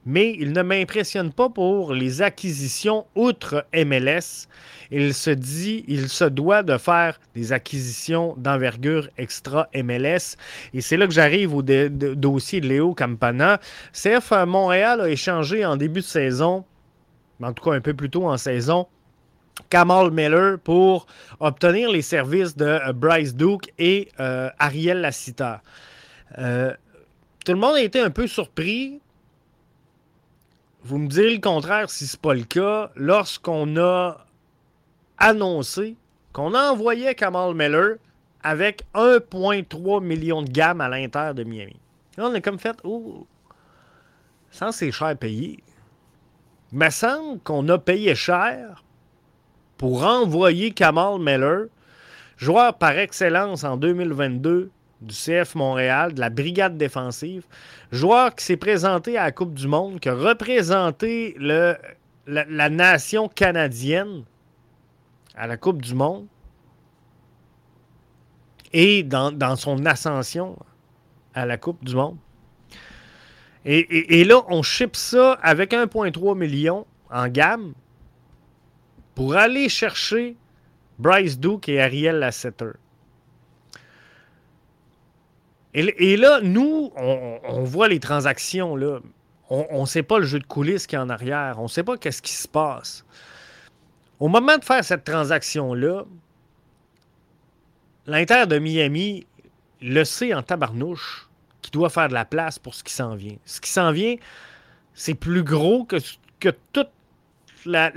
Mais 0.06 0.36
il 0.39 0.51
ne 0.51 0.63
m'impressionne 0.63 1.32
pas 1.32 1.49
pour 1.49 1.93
les 1.93 2.23
acquisitions 2.23 3.06
outre 3.15 3.65
MLS 3.73 4.47
il 4.91 5.13
se 5.13 5.30
dit, 5.30 5.86
il 5.88 6.10
se 6.10 6.25
doit 6.25 6.63
de 6.63 6.77
faire 6.77 7.19
des 7.34 7.54
acquisitions 7.54 8.36
d'envergure 8.38 9.08
extra 9.17 9.69
MLS. 9.73 10.36
Et 10.73 10.82
c'est 10.82 10.97
là 10.97 11.08
que 11.08 11.13
j'arrive 11.13 11.56
au 11.56 11.62
dossier 11.62 12.60
de 12.60 12.67
Léo 12.67 12.93
Campana. 12.93 13.60
CF 13.93 14.34
Montréal 14.45 15.01
a 15.01 15.10
échangé 15.10 15.65
en 15.65 15.77
début 15.77 16.01
de 16.01 16.06
saison, 16.06 16.65
en 17.41 17.54
tout 17.54 17.63
cas 17.63 17.71
un 17.71 17.82
peu 17.82 17.93
plus 17.93 18.10
tôt 18.10 18.27
en 18.27 18.38
saison, 18.38 18.86
Kamal 19.70 20.12
Miller 20.12 20.60
pour 20.60 21.08
obtenir 21.40 21.90
les 21.90 22.02
services 22.02 22.56
de 22.56 22.66
euh, 22.66 22.94
Bryce 22.94 23.36
Duke 23.36 23.74
et 23.78 24.10
euh, 24.20 24.50
Ariel 24.60 25.02
Lassiter. 25.02 25.56
Euh, 26.38 26.74
tout 27.46 27.54
le 27.54 27.58
monde 27.58 27.76
a 27.76 27.82
été 27.82 27.99
un 27.99 28.10
peu 28.10 28.28
surpris. 28.28 28.99
Vous 30.84 30.97
me 30.97 31.08
direz 31.08 31.36
le 31.36 31.41
contraire 31.41 31.89
si 31.89 32.08
ce 32.08 32.16
n'est 32.16 32.22
pas 32.22 32.34
le 32.34 32.43
cas. 32.43 32.91
Lorsqu'on 32.95 33.78
a 33.78 34.26
annoncé 35.18 35.95
qu'on 36.34 36.56
envoyait 36.56 37.16
Kamal 37.16 37.54
Miller 37.54 37.97
avec 38.43 38.84
1,3 38.95 40.04
million 40.04 40.41
de 40.41 40.49
gamme 40.49 40.82
à 40.82 40.89
l'intérieur 40.89 41.36
de 41.36 41.43
Miami. 41.43 41.80
On 42.18 42.34
est 42.34 42.41
comme 42.41 42.60
fait, 42.60 42.78
oh, 42.84 43.28
ça 44.49 44.72
c'est 44.72 44.91
cher 44.91 45.16
payé. 45.18 45.64
Il 46.72 46.80
me 46.80 46.89
semble 46.89 47.39
qu'on 47.41 47.68
a 47.70 47.78
payé 47.78 48.16
cher 48.16 48.84
pour 49.82 50.03
envoyer 50.03 50.69
Kamal 50.69 51.19
Miller, 51.19 51.65
joueur 52.38 52.77
par 52.77 52.99
excellence 52.99 53.63
en 53.63 53.77
2022 53.77 54.69
du 55.01 55.15
CF 55.15 55.55
Montréal, 55.55 56.13
de 56.13 56.19
la 56.19 56.29
brigade 56.29 56.77
défensive. 56.77 57.43
Joueur 57.91 58.36
qui 58.36 58.45
s'est 58.45 58.57
présenté 58.57 59.17
à 59.17 59.23
la 59.23 59.32
Coupe 59.32 59.55
du 59.55 59.67
Monde, 59.67 59.99
qui 59.99 60.07
a 60.07 60.13
représenté 60.13 61.36
le, 61.39 61.75
la, 62.27 62.69
nation 62.69 63.27
canadienne 63.27 64.23
à 65.34 65.47
la 65.47 65.57
Coupe 65.57 65.82
du 65.82 65.95
Monde 65.95 66.27
et 68.73 69.01
dans, 69.01 69.55
son 69.55 69.84
ascension 69.88 70.59
à 71.34 71.47
la 71.47 71.57
Coupe 71.57 71.84
du 71.84 71.95
Monde. 71.95 72.17
Et, 73.65 74.19
et 74.19 74.25
là, 74.25 74.43
on 74.47 74.61
ship 74.61 74.95
ça 74.95 75.39
avec 75.41 75.71
1,3 75.71 76.38
million 76.38 76.86
en 77.09 77.27
gamme 77.27 77.73
pour 79.22 79.36
aller 79.36 79.69
chercher 79.69 80.36
Bryce 80.97 81.38
Duke 81.38 81.69
et 81.69 81.80
Ariel 81.80 82.17
Lasseter. 82.17 82.72
Et, 85.76 86.17
là, 86.17 86.39
nous, 86.41 86.91
on, 86.95 87.63
voit 87.63 87.88
les 87.88 87.99
transactions, 87.99 88.76
là. 88.76 88.99
On 89.47 89.82
ne 89.82 89.86
sait 89.86 90.01
pas 90.01 90.17
le 90.17 90.26
jeu 90.26 90.39
de 90.39 90.45
coulisses 90.47 90.88
qui 90.88 90.95
est 90.95 90.97
en 90.97 91.11
arrière. 91.11 91.59
On 91.59 91.63
ne 91.63 91.67
sait 91.67 91.84
pas 91.84 91.97
qu'est-ce 91.97 92.24
qui 92.24 92.32
se 92.32 92.47
passe. 92.47 93.05
Au 94.19 94.28
moment 94.28 94.57
de 94.57 94.65
faire 94.65 94.84
cette 94.84 95.03
transaction-là, 95.03 96.05
l'Inter 98.07 98.47
de 98.47 98.57
Miami 98.57 99.28
le 99.82 100.03
sait 100.03 100.34
en 100.34 100.41
tabarnouche 100.41 101.30
qu'il 101.61 101.74
doit 101.74 101.91
faire 101.91 102.09
de 102.09 102.15
la 102.15 102.26
place 102.26 102.57
pour 102.57 102.74
ce 102.74 102.84
qui 102.84 102.93
s'en 102.93 103.13
vient. 103.13 103.38
Ce 103.45 103.61
qui 103.61 103.69
s'en 103.69 103.91
vient, 103.91 104.15
c'est 104.95 105.13
plus 105.13 105.43
gros 105.43 105.86
que, 105.86 105.97
que 106.39 106.49
toute 106.74 106.89
la, 107.66 107.91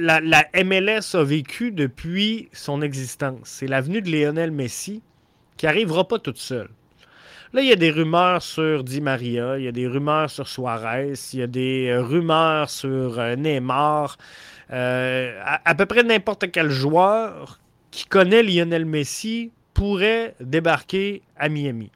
MLS 0.65 1.15
a 1.15 1.25
vécu 1.25 1.71
depuis 1.71 2.49
son 2.53 2.83
existence. 2.83 3.41
C'est 3.45 3.67
l'avenue 3.67 4.03
de 4.03 4.11
Lionel 4.11 4.51
Messi 4.51 5.03
qui 5.57 5.67
n'arrivera 5.67 6.07
pas 6.07 6.19
toute 6.19 6.39
seule. 6.39 6.69
Là, 7.53 7.63
il 7.63 7.69
y 7.69 7.73
a 7.73 7.77
des 7.77 7.93
rumeurs 7.93 8.43
sur 8.43 8.83
Di 8.83 9.01
Maria, 9.01 9.59
il 9.59 9.65
y 9.65 9.69
a 9.69 9.73
des 9.73 9.87
rumeurs 9.87 10.29
sur 10.29 10.49
Suarez, 10.49 11.13
il 11.33 11.39
y 11.39 11.43
a 11.43 11.47
des 11.47 11.87
euh, 11.89 12.03
rumeurs 12.03 12.69
sur 12.69 13.21
euh, 13.21 13.37
Neymar. 13.37 14.19
Euh, 14.73 15.41
à, 15.65 15.75
peu 15.77 15.87
près 15.87 16.03
n'importe 16.03 16.51
quel 16.51 16.71
joueur 16.71 17.61
qui 17.93 18.07
connaît 18.07 18.43
Lionel 18.43 18.87
Messi 18.87 19.53
pourrait 19.73 20.35
débarquer 20.41 21.23
à 21.37 21.49
Miami. 21.49 21.93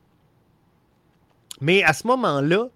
Mais 1.61 1.83
à 1.83 1.93
ce 1.93 2.07
moment-là, 2.07 2.69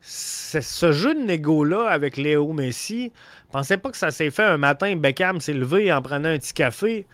ce 0.00 0.92
jeu 0.92 1.14
de 1.14 1.20
négo-là 1.20 1.88
avec 1.88 2.16
Léo 2.16 2.52
Messi, 2.52 3.12
pensez 3.50 3.76
pas 3.76 3.90
que 3.90 3.96
ça 3.96 4.10
s'est 4.10 4.30
fait 4.30 4.44
un 4.44 4.56
matin, 4.56 4.96
Beckham 4.96 5.40
s'est 5.40 5.54
levé 5.54 5.92
en 5.92 6.02
prenant 6.02 6.28
un 6.28 6.38
petit 6.38 6.52
café. 6.52 7.06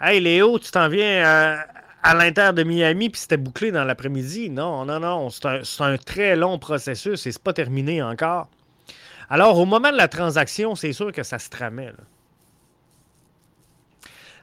Hey 0.00 0.20
Léo, 0.20 0.58
tu 0.58 0.70
t'en 0.70 0.88
viens 0.88 1.24
à, 1.24 1.66
à 2.02 2.14
l'Inter 2.14 2.50
de 2.54 2.64
Miami, 2.64 3.10
puis 3.10 3.20
c'était 3.20 3.36
bouclé 3.36 3.70
dans 3.70 3.84
l'après-midi. 3.84 4.50
Non, 4.50 4.84
non, 4.84 4.98
non. 4.98 5.30
C'est 5.30 5.80
un, 5.80 5.96
très 5.96 6.34
long 6.34 6.58
processus 6.58 7.26
et 7.26 7.32
c'est 7.32 7.42
pas 7.42 7.52
terminé 7.52 8.02
encore. 8.02 8.48
Alors, 9.30 9.58
au 9.58 9.64
moment 9.64 9.90
de 9.90 9.96
la 9.96 10.08
transaction, 10.08 10.74
c'est 10.74 10.92
sûr 10.92 11.12
que 11.12 11.22
ça 11.22 11.38
se 11.38 11.48
tramait. 11.48 11.92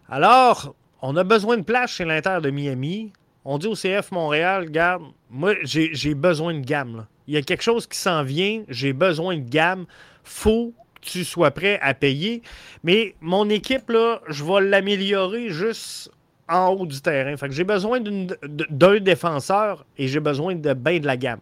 Alors, 0.10 0.74
on 1.02 1.16
a 1.18 1.24
besoin 1.24 1.58
de 1.58 1.64
place 1.64 1.92
chez 1.92 2.06
l'Inter 2.06 2.40
de 2.42 2.50
Miami. 2.50 3.12
On 3.46 3.58
dit 3.58 3.68
au 3.68 3.76
CF 3.76 4.12
Montréal, 4.12 4.64
regarde, 4.64 5.04
moi, 5.30 5.54
j'ai 5.64 6.16
besoin 6.16 6.54
de 6.54 6.66
gamme. 6.66 7.06
Il 7.28 7.34
y 7.34 7.38
a 7.38 7.42
quelque 7.42 7.62
chose 7.62 7.86
qui 7.86 7.98
s'en 7.98 8.24
vient, 8.24 8.64
j'ai 8.70 8.94
besoin 8.94 9.38
de 9.38 9.48
gamme. 9.48 9.86
Faut 10.24 10.74
tu 11.02 11.24
sois 11.24 11.52
prêt 11.52 11.80
à 11.82 11.94
payer. 11.94 12.42
Mais 12.84 13.16
mon 13.22 13.50
équipe, 13.50 13.90
là, 13.90 14.22
je 14.28 14.44
vais 14.44 14.62
l'améliorer 14.62 15.50
juste 15.50 16.12
en 16.48 16.70
haut 16.70 16.86
du 16.86 17.00
terrain. 17.02 17.36
J'ai 17.50 17.64
besoin 17.64 18.00
d'un 18.02 19.00
défenseur 19.00 19.86
et 19.98 20.08
j'ai 20.08 20.20
besoin 20.20 20.56
de 20.56 20.74
bien 20.74 21.00
de 21.00 21.06
la 21.06 21.18
gamme. 21.18 21.42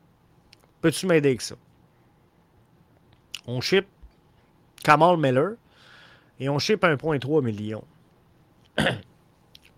Peux-tu 0.81 1.07
m'aider 1.07 1.29
avec 1.29 1.41
ça? 1.41 1.55
On 3.47 3.61
ship 3.61 3.85
Kamal 4.83 5.17
Miller 5.17 5.53
et 6.39 6.49
on 6.49 6.59
ship 6.59 6.83
1,3 6.83 7.43
million. 7.43 7.83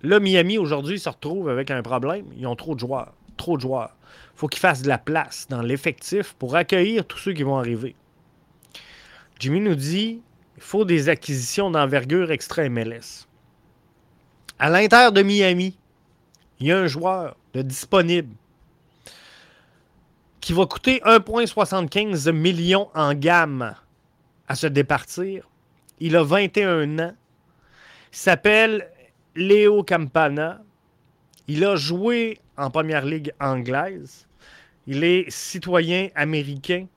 Là, 0.01 0.19
Miami 0.19 0.57
aujourd'hui 0.57 0.99
se 0.99 1.09
retrouve 1.09 1.49
avec 1.49 1.71
un 1.71 1.81
problème. 1.81 2.25
Ils 2.35 2.47
ont 2.47 2.55
trop 2.55 2.73
de 2.73 2.79
joueurs. 2.79 3.13
Trop 3.37 3.55
de 3.57 3.61
joueurs. 3.61 3.95
Il 4.33 4.39
faut 4.39 4.47
qu'ils 4.47 4.59
fassent 4.59 4.81
de 4.81 4.87
la 4.87 4.97
place 4.97 5.45
dans 5.49 5.61
l'effectif 5.61 6.33
pour 6.39 6.55
accueillir 6.55 7.05
tous 7.05 7.17
ceux 7.17 7.33
qui 7.33 7.43
vont 7.43 7.57
arriver. 7.57 7.95
Jimmy 9.39 9.61
nous 9.61 9.75
dit 9.75 10.21
il 10.57 10.61
faut 10.61 10.83
des 10.83 11.07
acquisitions 11.07 11.71
d'envergure 11.71 12.31
extra 12.31 12.67
MLS. 12.67 13.25
À 14.59 14.69
l'Inter 14.69 15.09
de 15.13 15.23
Miami, 15.23 15.77
il 16.59 16.67
y 16.67 16.71
a 16.73 16.77
un 16.77 16.87
joueur 16.87 17.37
de 17.53 17.61
disponible 17.61 18.35
qui 20.41 20.51
va 20.51 20.65
coûter 20.65 20.99
1,75 21.05 22.31
million 22.33 22.89
en 22.93 23.13
gamme 23.13 23.73
à 24.49 24.55
se 24.55 24.67
départir. 24.67 25.47
Il 26.01 26.17
a 26.17 26.23
21 26.23 26.99
ans. 26.99 27.13
Il 28.11 28.17
s'appelle 28.17 28.91
Léo 29.35 29.83
Campana. 29.83 30.61
Il 31.47 31.63
a 31.63 31.77
joué 31.77 32.39
en 32.57 32.69
première 32.69 33.05
ligue 33.05 33.31
anglaise. 33.39 34.27
Il 34.87 35.05
est 35.05 35.29
citoyen 35.29 36.09
américain. 36.15 36.87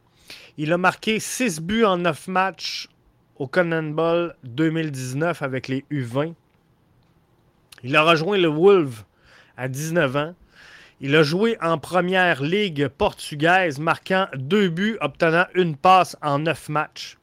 Il 0.59 0.72
a 0.72 0.78
marqué 0.78 1.20
6 1.20 1.61
buts 1.61 1.85
en 1.85 1.99
9 1.99 2.28
matchs 2.28 2.89
au 3.37 3.47
Conan 3.47 3.83
Ball 3.83 4.37
2019 4.45 5.43
avec 5.43 5.68
les 5.68 5.85
U20. 5.91 6.35
Il 7.83 7.97
a 7.97 8.03
rejoint 8.03 8.39
le 8.39 8.49
Wolves 8.49 9.05
à 9.57 9.68
19 9.68 10.16
ans. 10.16 10.35
Il 11.01 11.16
a 11.16 11.24
joué 11.24 11.59
en 11.61 11.78
première 11.78 12.43
ligue 12.43 12.87
portugaise, 12.87 13.80
marquant 13.80 14.28
deux 14.37 14.68
buts, 14.68 14.99
obtenant 15.01 15.47
une 15.55 15.76
passe 15.76 16.16
en 16.22 16.39
neuf 16.39 16.68
matchs. 16.68 17.18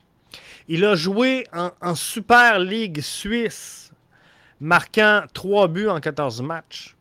Il 0.68 0.84
a 0.84 0.96
joué 0.96 1.48
en, 1.54 1.96
Super 1.96 2.60
League 2.60 3.02
suisse, 3.02 3.92
marquant 4.60 5.24
trois 5.34 5.68
buts 5.68 5.88
en 5.88 6.00
14 6.00 6.42
matchs. 6.42 6.96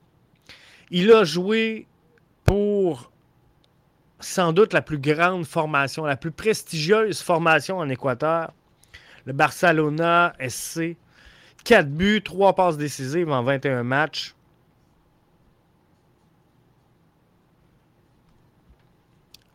Il 0.90 1.12
a 1.12 1.24
joué 1.24 1.86
pour 2.44 3.10
sans 4.20 4.52
doute 4.52 4.72
la 4.72 4.82
plus 4.82 4.98
grande 4.98 5.44
formation, 5.44 6.04
la 6.04 6.16
plus 6.16 6.32
prestigieuse 6.32 7.22
formation 7.22 7.78
en 7.78 7.88
Équateur, 7.88 8.52
le 9.24 9.32
Barcelona 9.32 10.34
SC. 10.40 10.96
4 11.64 11.88
buts, 11.88 12.22
3 12.22 12.54
passes 12.54 12.76
décisives 12.78 13.30
en 13.30 13.42
21 13.42 13.82
matchs. 13.82 14.34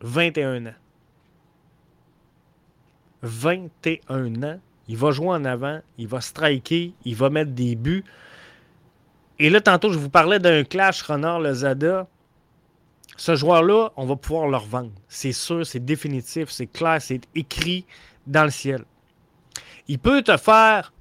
21 0.02 0.66
ans. 0.66 0.74
21 3.22 4.42
ans. 4.42 4.60
Il 4.86 4.98
va 4.98 5.10
jouer 5.12 5.28
en 5.28 5.44
avant, 5.46 5.80
il 5.96 6.06
va 6.06 6.20
striker, 6.20 6.92
il 7.04 7.16
va 7.16 7.30
mettre 7.30 7.52
des 7.52 7.74
buts. 7.74 8.04
Et 9.38 9.48
là, 9.48 9.62
tantôt, 9.62 9.90
je 9.90 9.98
vous 9.98 10.10
parlais 10.10 10.38
d'un 10.38 10.62
clash 10.62 11.00
Renard-Lozada. 11.02 12.06
Ce 13.16 13.36
joueur-là, 13.36 13.90
on 13.96 14.06
va 14.06 14.16
pouvoir 14.16 14.48
le 14.48 14.56
revendre. 14.56 14.92
C'est 15.08 15.32
sûr, 15.32 15.64
c'est 15.64 15.84
définitif, 15.84 16.50
c'est 16.50 16.66
clair, 16.66 17.00
c'est 17.00 17.20
écrit 17.34 17.86
dans 18.26 18.44
le 18.44 18.50
ciel. 18.50 18.84
Il 19.86 19.98
peut 19.98 20.22
te 20.22 20.36
faire 20.36 20.92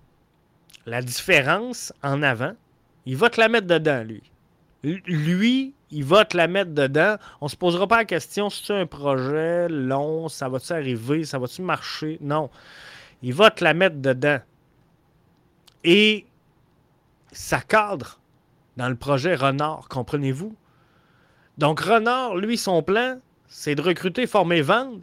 la 0.85 1.01
différence 1.01 1.93
en 2.03 2.21
avant, 2.21 2.53
il 3.05 3.17
va 3.17 3.29
te 3.29 3.39
la 3.39 3.49
mettre 3.49 3.67
dedans, 3.67 4.03
lui. 4.03 4.21
Lui, 4.83 5.73
il 5.91 6.03
va 6.03 6.25
te 6.25 6.35
la 6.35 6.47
mettre 6.47 6.71
dedans. 6.71 7.15
On 7.39 7.45
ne 7.45 7.49
se 7.49 7.55
posera 7.55 7.87
pas 7.87 7.97
la 7.97 8.05
question 8.05 8.49
si 8.49 8.65
c'est 8.65 8.77
un 8.77 8.85
projet 8.85 9.69
long, 9.69 10.27
ça 10.27 10.49
va-tu 10.49 10.73
arriver, 10.73 11.23
ça 11.23 11.39
va-tu 11.39 11.61
marcher? 11.61 12.17
Non. 12.19 12.49
Il 13.21 13.33
va 13.33 13.49
te 13.49 13.63
la 13.63 13.73
mettre 13.73 13.97
dedans. 13.97 14.39
Et 15.85 16.25
ça 17.31 17.61
cadre 17.61 18.19
dans 18.75 18.89
le 18.89 18.95
projet 18.95 19.35
Renard, 19.35 19.87
comprenez-vous? 19.87 20.53
Donc, 21.57 21.79
Renard, 21.79 22.35
lui, 22.35 22.57
son 22.57 22.81
plan, 22.81 23.19
c'est 23.47 23.75
de 23.75 23.81
recruter, 23.81 24.27
former, 24.27 24.61
vendre. 24.61 25.01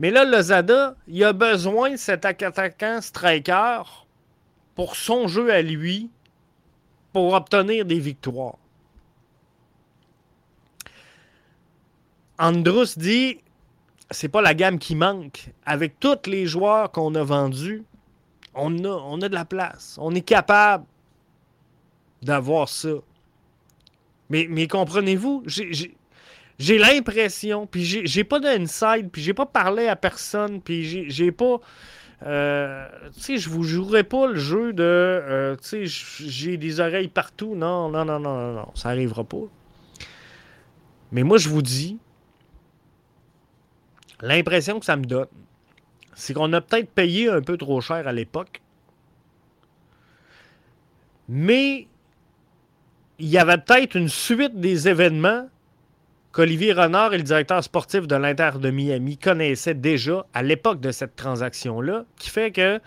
Mais 0.00 0.10
là, 0.10 0.24
Lozada, 0.24 0.96
il 1.08 1.24
a 1.24 1.32
besoin 1.32 1.92
de 1.92 1.96
cet 1.96 2.24
attaquant 2.24 3.00
striker 3.00 3.82
pour 4.74 4.96
son 4.96 5.26
jeu 5.26 5.50
à 5.52 5.62
lui 5.62 6.10
pour 7.12 7.32
obtenir 7.32 7.84
des 7.84 7.98
victoires. 7.98 8.58
Andrus 12.38 12.98
dit 12.98 13.38
c'est 14.10 14.28
pas 14.28 14.42
la 14.42 14.54
gamme 14.54 14.78
qui 14.78 14.94
manque. 14.94 15.50
Avec 15.64 15.98
tous 15.98 16.26
les 16.26 16.46
joueurs 16.46 16.92
qu'on 16.92 17.14
a 17.14 17.22
vendus, 17.22 17.84
on 18.54 18.84
a, 18.84 18.88
on 18.88 19.20
a 19.22 19.28
de 19.28 19.34
la 19.34 19.44
place. 19.44 19.98
On 20.00 20.14
est 20.14 20.22
capable 20.22 20.84
d'avoir 22.22 22.68
ça. 22.68 22.90
Mais, 24.28 24.66
comprenez-vous, 24.66 25.44
j'ai 25.46 26.78
l'impression, 26.78 27.66
puis 27.66 27.84
j'ai 27.84 28.24
pas 28.24 28.40
d'inside, 28.40 29.10
puis 29.10 29.22
j'ai 29.22 29.34
pas 29.34 29.46
parlé 29.46 29.88
à 29.88 29.96
personne, 29.96 30.60
puis 30.60 31.10
j'ai 31.10 31.32
pas. 31.32 31.60
Euh, 32.22 32.88
tu 33.14 33.20
sais, 33.20 33.36
je 33.36 33.50
vous 33.50 33.62
jouerai 33.62 34.02
pas 34.02 34.26
le 34.26 34.36
jeu 34.36 34.72
de, 34.72 34.82
euh, 34.82 35.56
tu 35.56 35.86
sais, 35.86 36.24
j'ai 36.26 36.56
des 36.56 36.80
oreilles 36.80 37.08
partout. 37.08 37.54
Non, 37.54 37.90
non, 37.90 38.06
non, 38.06 38.18
non, 38.18 38.34
non, 38.34 38.52
non, 38.54 38.68
ça 38.74 38.88
arrivera 38.88 39.22
pas. 39.22 39.44
Mais 41.12 41.22
moi, 41.24 41.36
je 41.36 41.50
vous 41.50 41.60
dis, 41.60 41.98
l'impression 44.22 44.80
que 44.80 44.86
ça 44.86 44.96
me 44.96 45.04
donne, 45.04 45.28
c'est 46.14 46.32
qu'on 46.32 46.52
a 46.54 46.60
peut-être 46.62 46.90
payé 46.90 47.28
un 47.28 47.42
peu 47.42 47.58
trop 47.58 47.80
cher 47.82 48.08
à 48.08 48.12
l'époque. 48.12 48.62
Mais 51.28 51.86
il 53.18 53.28
y 53.28 53.38
avait 53.38 53.58
peut-être 53.58 53.96
une 53.96 54.08
suite 54.08 54.60
des 54.60 54.88
événements 54.88 55.48
qu'Olivier 56.32 56.74
Renard 56.74 57.14
et 57.14 57.16
le 57.16 57.22
directeur 57.22 57.64
sportif 57.64 58.06
de 58.06 58.14
l'Inter 58.14 58.50
de 58.60 58.70
Miami 58.70 59.16
connaissaient 59.16 59.74
déjà 59.74 60.26
à 60.34 60.42
l'époque 60.42 60.80
de 60.80 60.90
cette 60.90 61.16
transaction-là, 61.16 62.04
qui 62.18 62.28
fait 62.28 62.50
que, 62.50 62.78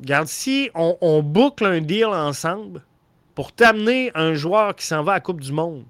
regarde, 0.00 0.26
si 0.26 0.70
on, 0.74 1.22
boucle 1.22 1.66
un 1.66 1.82
deal 1.82 2.06
ensemble 2.06 2.82
pour 3.34 3.52
t'amener 3.52 4.10
un 4.14 4.32
joueur 4.32 4.74
qui 4.74 4.86
s'en 4.86 5.02
va 5.02 5.12
à 5.12 5.14
la 5.16 5.20
Coupe 5.20 5.42
du 5.42 5.52
Monde, 5.52 5.84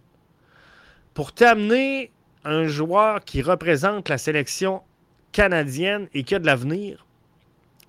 pour 1.14 1.32
t'amener 1.32 2.10
un 2.44 2.66
joueur 2.66 3.24
qui 3.24 3.42
représente 3.42 4.08
la 4.08 4.18
sélection 4.18 4.82
canadienne 5.30 6.08
et 6.14 6.24
qui 6.24 6.34
a 6.34 6.40
de 6.40 6.46
l'avenir, 6.46 7.06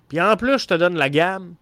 puis 0.08 0.20
en 0.20 0.36
plus, 0.36 0.60
je 0.60 0.66
te 0.68 0.74
donne 0.74 0.94
la 0.94 1.10
gamme, 1.10 1.54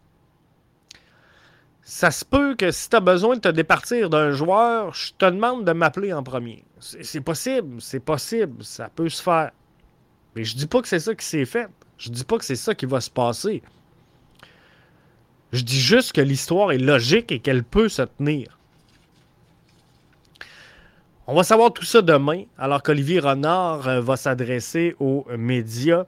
ça 1.89 2.11
se 2.11 2.25
peut 2.25 2.57
que 2.57 2.73
si 2.73 2.91
tu 2.91 2.97
as 2.97 3.01
besoin 3.01 3.37
de 3.37 3.41
te 3.41 3.49
départir 3.49 4.11
d'un 4.11 4.33
joueur, 4.33 4.93
je 4.93 5.13
te 5.17 5.25
demande 5.25 5.65
de 5.65 5.71
m'appeler 5.71 6.13
en 6.13 6.25
premier. 6.25 6.65
C'est 6.81 7.21
possible, 7.21 7.81
c'est 7.81 8.01
possible, 8.01 8.65
ça 8.65 8.91
peut 8.93 9.09
se 9.09 9.23
faire. 9.23 9.53
Mais 10.35 10.43
je 10.43 10.57
dis 10.57 10.67
pas 10.67 10.83
que 10.83 10.89
c'est 10.89 10.99
ça 10.99 11.15
qui 11.15 11.25
s'est 11.25 11.45
fait. 11.45 11.69
Je 11.97 12.11
dis 12.11 12.25
pas 12.25 12.39
que 12.39 12.45
c'est 12.45 12.57
ça 12.57 12.75
qui 12.75 12.87
va 12.87 13.01
se 13.01 13.09
passer. 13.09 13.63
Je 15.53 15.63
dis 15.63 15.79
juste 15.79 16.13
que 16.13 16.21
l'histoire 16.21 16.73
est 16.73 16.79
logique 16.79 17.31
et 17.31 17.39
qu'elle 17.39 17.63
peut 17.63 17.89
se 17.89 18.03
tenir. 18.03 18.59
On 21.29 21.37
va 21.37 21.45
savoir 21.45 21.73
tout 21.73 21.85
ça 21.85 22.03
demain, 22.03 22.47
alors 22.59 22.83
qu'Olivier 22.83 23.21
Renard 23.21 23.87
euh, 23.87 24.01
va 24.01 24.17
s'adresser 24.17 24.97
aux 24.99 25.25
médias. 25.39 26.07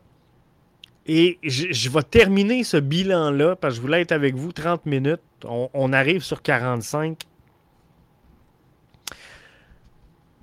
Et 1.06 1.38
je, 1.44 1.88
vais 1.88 2.02
terminer 2.02 2.64
ce 2.64 2.78
bilan-là, 2.78 3.54
parce 3.54 3.74
que 3.74 3.76
je 3.76 3.80
voulais 3.80 4.00
être 4.00 4.12
avec 4.12 4.34
vous 4.34 4.50
30 4.50 4.84
minutes. 4.84 5.20
On, 5.44 5.92
arrive 5.92 6.22
sur 6.22 6.42
45. 6.42 7.22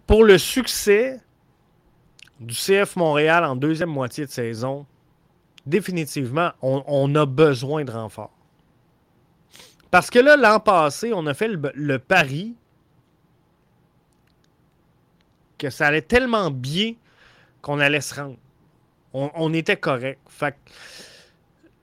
Pour 0.08 0.24
le 0.24 0.38
succès 0.38 1.20
du 2.40 2.54
CF 2.54 2.96
Montréal 2.96 3.44
en 3.44 3.56
deuxième 3.56 3.90
moitié 3.90 4.26
de 4.26 4.32
saison, 4.32 4.86
définitivement, 5.66 6.52
on, 6.62 7.16
a 7.16 7.26
besoin 7.26 7.84
de 7.84 7.92
renfort. 7.92 8.32
Parce 9.92 10.10
que 10.10 10.20
là, 10.20 10.38
l'an 10.38 10.60
passé, 10.60 11.12
on 11.14 11.26
a 11.26 11.34
fait 11.34 11.48
le, 11.48 12.00
pari 12.00 12.56
que 15.58 15.70
ça 15.70 15.88
allait 15.88 16.02
tellement 16.02 16.52
bien 16.52 16.94
qu'on 17.62 17.80
allait 17.80 18.02
se 18.02 18.16
rendre 18.16 18.38
on, 19.16 19.54
était 19.54 19.78
correct. 19.78 20.20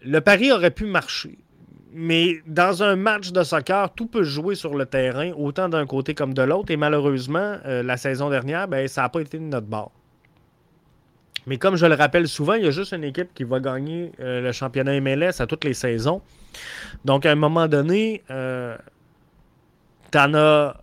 Le 0.02 0.20
pari 0.20 0.52
aurait 0.52 0.70
pu 0.70 0.84
marcher. 0.84 1.38
Mais 1.94 2.40
dans 2.46 2.82
un 2.82 2.96
match 2.96 3.32
de 3.32 3.42
soccer, 3.42 3.92
tout 3.92 4.06
peut 4.06 4.22
jouer 4.22 4.54
sur 4.54 4.74
le 4.74 4.86
terrain, 4.86 5.32
autant 5.32 5.68
d'un 5.68 5.86
côté 5.86 6.14
comme 6.14 6.32
de 6.32 6.42
l'autre. 6.42 6.70
Et 6.70 6.76
malheureusement, 6.76 7.58
euh, 7.66 7.82
la 7.82 7.96
saison 7.96 8.30
dernière, 8.30 8.66
ben, 8.66 8.88
ça 8.88 9.02
n'a 9.02 9.08
pas 9.10 9.20
été 9.20 9.38
de 9.38 9.44
notre 9.44 9.66
bord. 9.66 9.92
Mais 11.46 11.58
comme 11.58 11.76
je 11.76 11.84
le 11.86 11.94
rappelle 11.94 12.28
souvent, 12.28 12.54
il 12.54 12.64
y 12.64 12.66
a 12.66 12.70
juste 12.70 12.92
une 12.92 13.04
équipe 13.04 13.34
qui 13.34 13.44
va 13.44 13.60
gagner 13.60 14.12
euh, 14.20 14.40
le 14.40 14.52
championnat 14.52 15.00
MLS 15.00 15.40
à 15.40 15.46
toutes 15.46 15.64
les 15.64 15.74
saisons. 15.74 16.22
Donc, 17.04 17.26
à 17.26 17.32
un 17.32 17.36
moment 17.36 17.68
donné, 17.68 18.22
euh, 18.30 18.76
tu 20.10 20.18
en 20.18 20.34
as 20.34 20.80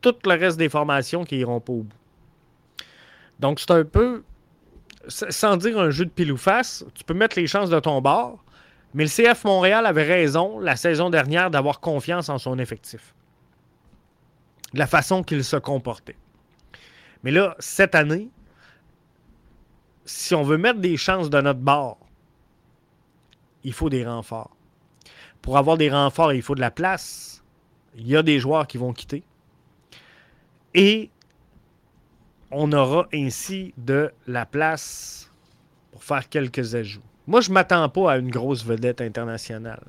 tout 0.00 0.14
le 0.24 0.34
reste 0.34 0.58
des 0.58 0.68
formations 0.68 1.24
qui 1.24 1.36
iront 1.36 1.60
pas 1.60 1.72
au 1.72 1.82
bout. 1.82 1.96
Donc, 3.38 3.60
c'est 3.60 3.70
un 3.70 3.84
peu 3.84 4.22
sans 5.08 5.56
dire 5.56 5.78
un 5.78 5.90
jeu 5.90 6.04
de 6.04 6.10
pile 6.10 6.32
ou 6.32 6.36
face, 6.36 6.84
tu 6.94 7.04
peux 7.04 7.14
mettre 7.14 7.38
les 7.38 7.46
chances 7.46 7.70
de 7.70 7.80
ton 7.80 8.00
bord, 8.00 8.42
mais 8.94 9.04
le 9.04 9.10
CF 9.10 9.44
Montréal 9.44 9.86
avait 9.86 10.04
raison 10.04 10.58
la 10.58 10.76
saison 10.76 11.10
dernière 11.10 11.50
d'avoir 11.50 11.80
confiance 11.80 12.28
en 12.28 12.38
son 12.38 12.58
effectif. 12.58 13.14
De 14.74 14.78
la 14.78 14.86
façon 14.86 15.22
qu'il 15.22 15.44
se 15.44 15.56
comportait. 15.56 16.16
Mais 17.22 17.30
là, 17.30 17.54
cette 17.58 17.94
année, 17.94 18.28
si 20.04 20.34
on 20.34 20.42
veut 20.42 20.58
mettre 20.58 20.80
des 20.80 20.96
chances 20.96 21.30
de 21.30 21.40
notre 21.40 21.60
bord, 21.60 21.98
il 23.64 23.72
faut 23.72 23.88
des 23.88 24.04
renforts. 24.04 24.56
Pour 25.40 25.56
avoir 25.56 25.76
des 25.76 25.90
renforts, 25.90 26.32
il 26.32 26.42
faut 26.42 26.54
de 26.54 26.60
la 26.60 26.70
place. 26.70 27.42
Il 27.96 28.06
y 28.06 28.16
a 28.16 28.22
des 28.22 28.40
joueurs 28.40 28.66
qui 28.66 28.78
vont 28.78 28.92
quitter. 28.92 29.22
Et 30.74 31.10
on 32.50 32.72
aura 32.72 33.06
ainsi 33.12 33.72
de 33.76 34.12
la 34.26 34.46
place 34.46 35.30
pour 35.90 36.02
faire 36.02 36.28
quelques 36.28 36.74
ajouts. 36.74 37.02
Moi, 37.26 37.40
je 37.40 37.50
m'attends 37.50 37.88
pas 37.88 38.12
à 38.12 38.16
une 38.18 38.30
grosse 38.30 38.64
vedette 38.64 39.00
internationale. 39.00 39.84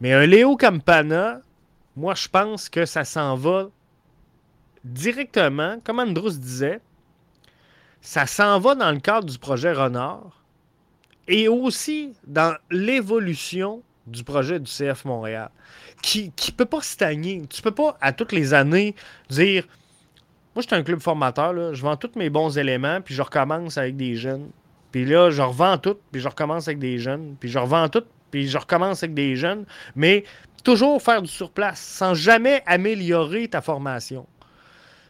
Mais 0.00 0.12
un 0.12 0.26
Léo 0.26 0.56
Campana, 0.56 1.40
moi, 1.96 2.14
je 2.14 2.28
pense 2.28 2.68
que 2.68 2.84
ça 2.84 3.04
s'en 3.04 3.34
va 3.36 3.68
directement, 4.84 5.78
comme 5.82 5.98
Andrus 5.98 6.38
disait, 6.38 6.80
ça 8.00 8.26
s'en 8.26 8.60
va 8.60 8.74
dans 8.74 8.92
le 8.92 9.00
cadre 9.00 9.26
du 9.26 9.38
projet 9.38 9.72
Renard 9.72 10.44
et 11.26 11.48
aussi 11.48 12.12
dans 12.26 12.56
l'évolution 12.70 13.82
du 14.06 14.22
projet 14.22 14.60
du 14.60 14.70
CF 14.70 15.04
Montréal, 15.04 15.50
qui 16.02 16.26
ne 16.26 16.52
peut 16.52 16.66
pas 16.66 16.82
stagner. 16.82 17.42
Tu 17.48 17.60
ne 17.60 17.62
peux 17.64 17.74
pas, 17.74 17.96
à 18.00 18.12
toutes 18.12 18.32
les 18.32 18.54
années, 18.54 18.94
dire 19.28 19.66
moi, 20.56 20.62
je 20.62 20.68
suis 20.68 20.76
un 20.76 20.82
club 20.82 21.00
formateur. 21.00 21.74
Je 21.74 21.82
vends 21.82 21.98
tous 21.98 22.12
mes 22.16 22.30
bons 22.30 22.56
éléments, 22.56 23.02
puis 23.02 23.14
je 23.14 23.20
recommence 23.20 23.76
avec 23.76 23.94
des 23.94 24.16
jeunes. 24.16 24.48
Puis 24.92 25.04
là, 25.04 25.30
je 25.30 25.42
revends 25.42 25.78
tout, 25.78 25.96
puis 26.12 26.20
je 26.20 26.28
recommence 26.28 26.68
avec 26.68 26.78
des 26.78 26.98
jeunes. 26.98 27.36
Puis 27.38 27.48
je 27.48 27.58
revends 27.58 27.88
tout, 27.88 28.04
puis 28.30 28.48
je 28.48 28.58
recommence 28.58 29.02
avec 29.02 29.14
des 29.14 29.36
jeunes. 29.36 29.64
Mais 29.94 30.24
toujours 30.64 31.02
faire 31.02 31.22
du 31.22 31.28
surplace, 31.28 31.80
sans 31.80 32.14
jamais 32.14 32.62
améliorer 32.66 33.48
ta 33.48 33.60
formation. 33.60 34.26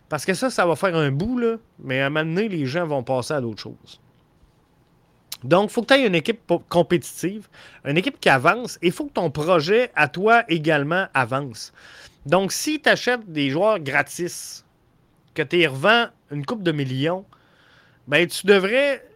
Parce 0.09 0.25
que 0.25 0.35
ça, 0.35 0.51
ça 0.51 0.67
va 0.67 0.77
faire 0.77 0.95
un 0.95 1.11
bout, 1.11 1.39
là, 1.39 1.57
mais 1.79 2.01
à 2.01 2.07
un 2.07 2.11
moment 2.11 2.25
donné, 2.25 2.49
les 2.49 2.67
gens 2.67 2.87
vont 2.87 3.03
passer 3.03 3.35
à 3.35 3.41
d'autres 3.41 3.63
choses. 3.63 4.01
Donc, 5.43 5.71
il 5.71 5.73
faut 5.73 5.83
que 5.83 5.95
tu 5.95 5.95
aies 5.95 6.07
une 6.07 6.15
équipe 6.15 6.53
compétitive, 6.69 7.49
une 7.85 7.97
équipe 7.97 8.19
qui 8.21 8.29
avance, 8.29 8.79
et 8.83 8.87
il 8.87 8.93
faut 8.93 9.07
que 9.07 9.13
ton 9.13 9.31
projet 9.31 9.91
à 9.95 10.09
toi 10.09 10.45
également 10.49 11.07
avance. 11.15 11.73
Donc, 12.25 12.53
si 12.53 12.81
tu 12.81 12.89
achètes 12.89 13.31
des 13.31 13.51
joueurs 13.51 13.79
gratis, 13.79 14.65
que 15.35 15.43
tu 15.43 15.67
revends 15.67 16.07
une 16.31 16.45
coupe 16.45 16.63
de 16.63 16.73
millions, 16.73 17.25
ben 18.09 18.27
tu 18.27 18.47
devrais, 18.47 19.07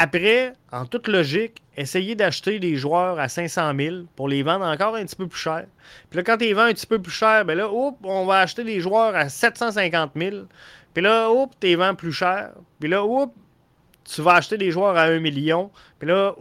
après, 0.00 0.52
en 0.70 0.86
toute 0.86 1.08
logique, 1.08 1.60
essayer 1.76 2.14
d'acheter 2.14 2.60
des 2.60 2.76
joueurs 2.76 3.18
à 3.18 3.28
500 3.28 3.72
000 3.76 3.96
pour 4.14 4.28
les 4.28 4.44
vendre 4.44 4.64
encore 4.64 4.94
un 4.94 5.04
petit 5.04 5.16
peu 5.16 5.26
plus 5.26 5.40
cher. 5.40 5.66
Puis 6.08 6.18
là, 6.18 6.22
quand 6.22 6.36
tu 6.36 6.44
les 6.44 6.54
vends 6.54 6.62
un 6.62 6.72
petit 6.72 6.86
peu 6.86 7.00
plus 7.00 7.12
cher, 7.12 7.44
ben 7.44 7.58
là, 7.58 7.68
on 7.68 8.24
va 8.24 8.38
acheter 8.38 8.62
des 8.62 8.80
joueurs 8.80 9.16
à 9.16 9.28
750 9.28 10.12
000. 10.14 10.36
Puis 10.94 11.02
là, 11.02 11.28
tu 11.60 11.66
les 11.66 11.74
vends 11.74 11.96
plus 11.96 12.12
cher. 12.12 12.50
Puis 12.78 12.88
là, 12.88 13.04
oups, 13.04 13.34
tu 14.04 14.22
vas 14.22 14.34
acheter 14.34 14.56
des 14.56 14.70
joueurs 14.70 14.96
à 14.96 15.04
1 15.04 15.18
million. 15.18 15.68
Puis 15.98 16.08
là, 16.08 16.32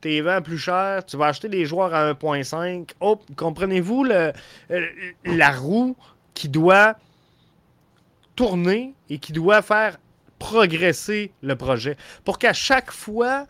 tu 0.00 0.08
les 0.08 0.22
vends 0.22 0.40
plus 0.40 0.58
cher. 0.58 1.04
Tu 1.04 1.18
vas 1.18 1.26
acheter 1.26 1.50
des 1.50 1.66
joueurs 1.66 1.92
à 1.92 2.14
1,5. 2.14 2.92
Oups, 3.02 3.26
comprenez-vous 3.36 4.06
euh, 4.06 4.32
la 5.26 5.50
roue 5.50 5.96
qui 6.32 6.48
doit 6.48 6.94
tourner 8.36 8.94
et 9.10 9.18
qui 9.18 9.32
doit 9.32 9.60
faire 9.60 9.98
progresser 10.42 11.30
le 11.40 11.54
projet 11.54 11.96
pour 12.24 12.36
qu'à 12.36 12.52
chaque 12.52 12.90
fois, 12.90 13.46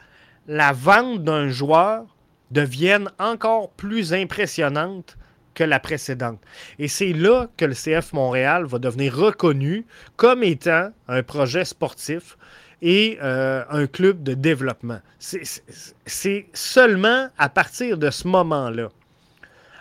la 0.47 0.73
vente 0.73 1.25
d'un 1.25 1.49
joueur 1.49 2.05
devienne 2.51 3.11
encore 3.19 3.71
plus 3.71 4.13
impressionnante 4.13 5.17
que 5.55 5.65
la 5.65 5.81
précédente. 5.81 6.39
Et 6.79 6.89
c'est 6.89 7.15
là 7.15 7.49
que 7.57 7.65
le 7.65 7.73
CF 7.73 8.13
Montréal 8.13 8.67
va 8.67 8.79
devenir 8.79 9.17
reconnu 9.17 9.87
comme 10.17 10.43
étant 10.43 10.91
un 11.09 11.23
projet 11.23 11.65
sportif 11.65 12.37
et 12.83 13.19
euh, 13.23 13.65
un 13.71 13.87
club 13.87 14.23
de 14.23 14.35
développement. 14.35 15.01
C'est 15.19 16.47
seulement 16.53 17.29
à 17.39 17.49
partir 17.49 17.97
de 17.97 18.11
ce 18.11 18.29
moment-là 18.29 18.91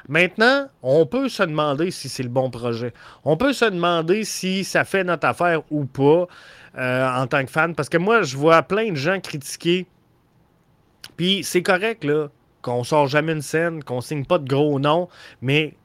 Maintenant, 0.07 0.67
on 0.81 1.05
peut 1.05 1.29
se 1.29 1.43
demander 1.43 1.89
si 1.89 2.09
c'est 2.09 2.23
le 2.23 2.29
bon 2.29 2.49
projet. 2.49 2.93
On 3.23 3.37
peut 3.37 3.53
se 3.53 3.65
demander 3.65 4.23
si 4.23 4.63
ça 4.63 4.83
fait 4.83 5.03
notre 5.03 5.27
affaire 5.27 5.61
ou 5.71 5.85
pas 5.85 6.27
euh, 6.77 7.09
en 7.09 7.27
tant 7.27 7.43
que 7.43 7.51
fan. 7.51 7.75
Parce 7.75 7.89
que 7.89 7.97
moi, 7.97 8.23
je 8.23 8.37
vois 8.37 8.61
plein 8.63 8.91
de 8.91 8.95
gens 8.95 9.19
critiquer. 9.19 9.87
Puis 11.17 11.43
c'est 11.43 11.63
correct, 11.63 12.03
là, 12.03 12.29
qu'on 12.61 12.83
sort 12.83 13.07
jamais 13.07 13.33
une 13.33 13.41
scène, 13.41 13.83
qu'on 13.83 14.01
signe 14.01 14.25
pas 14.25 14.37
de 14.37 14.47
gros 14.47 14.79
noms. 14.79 15.09
Mais, 15.41 15.75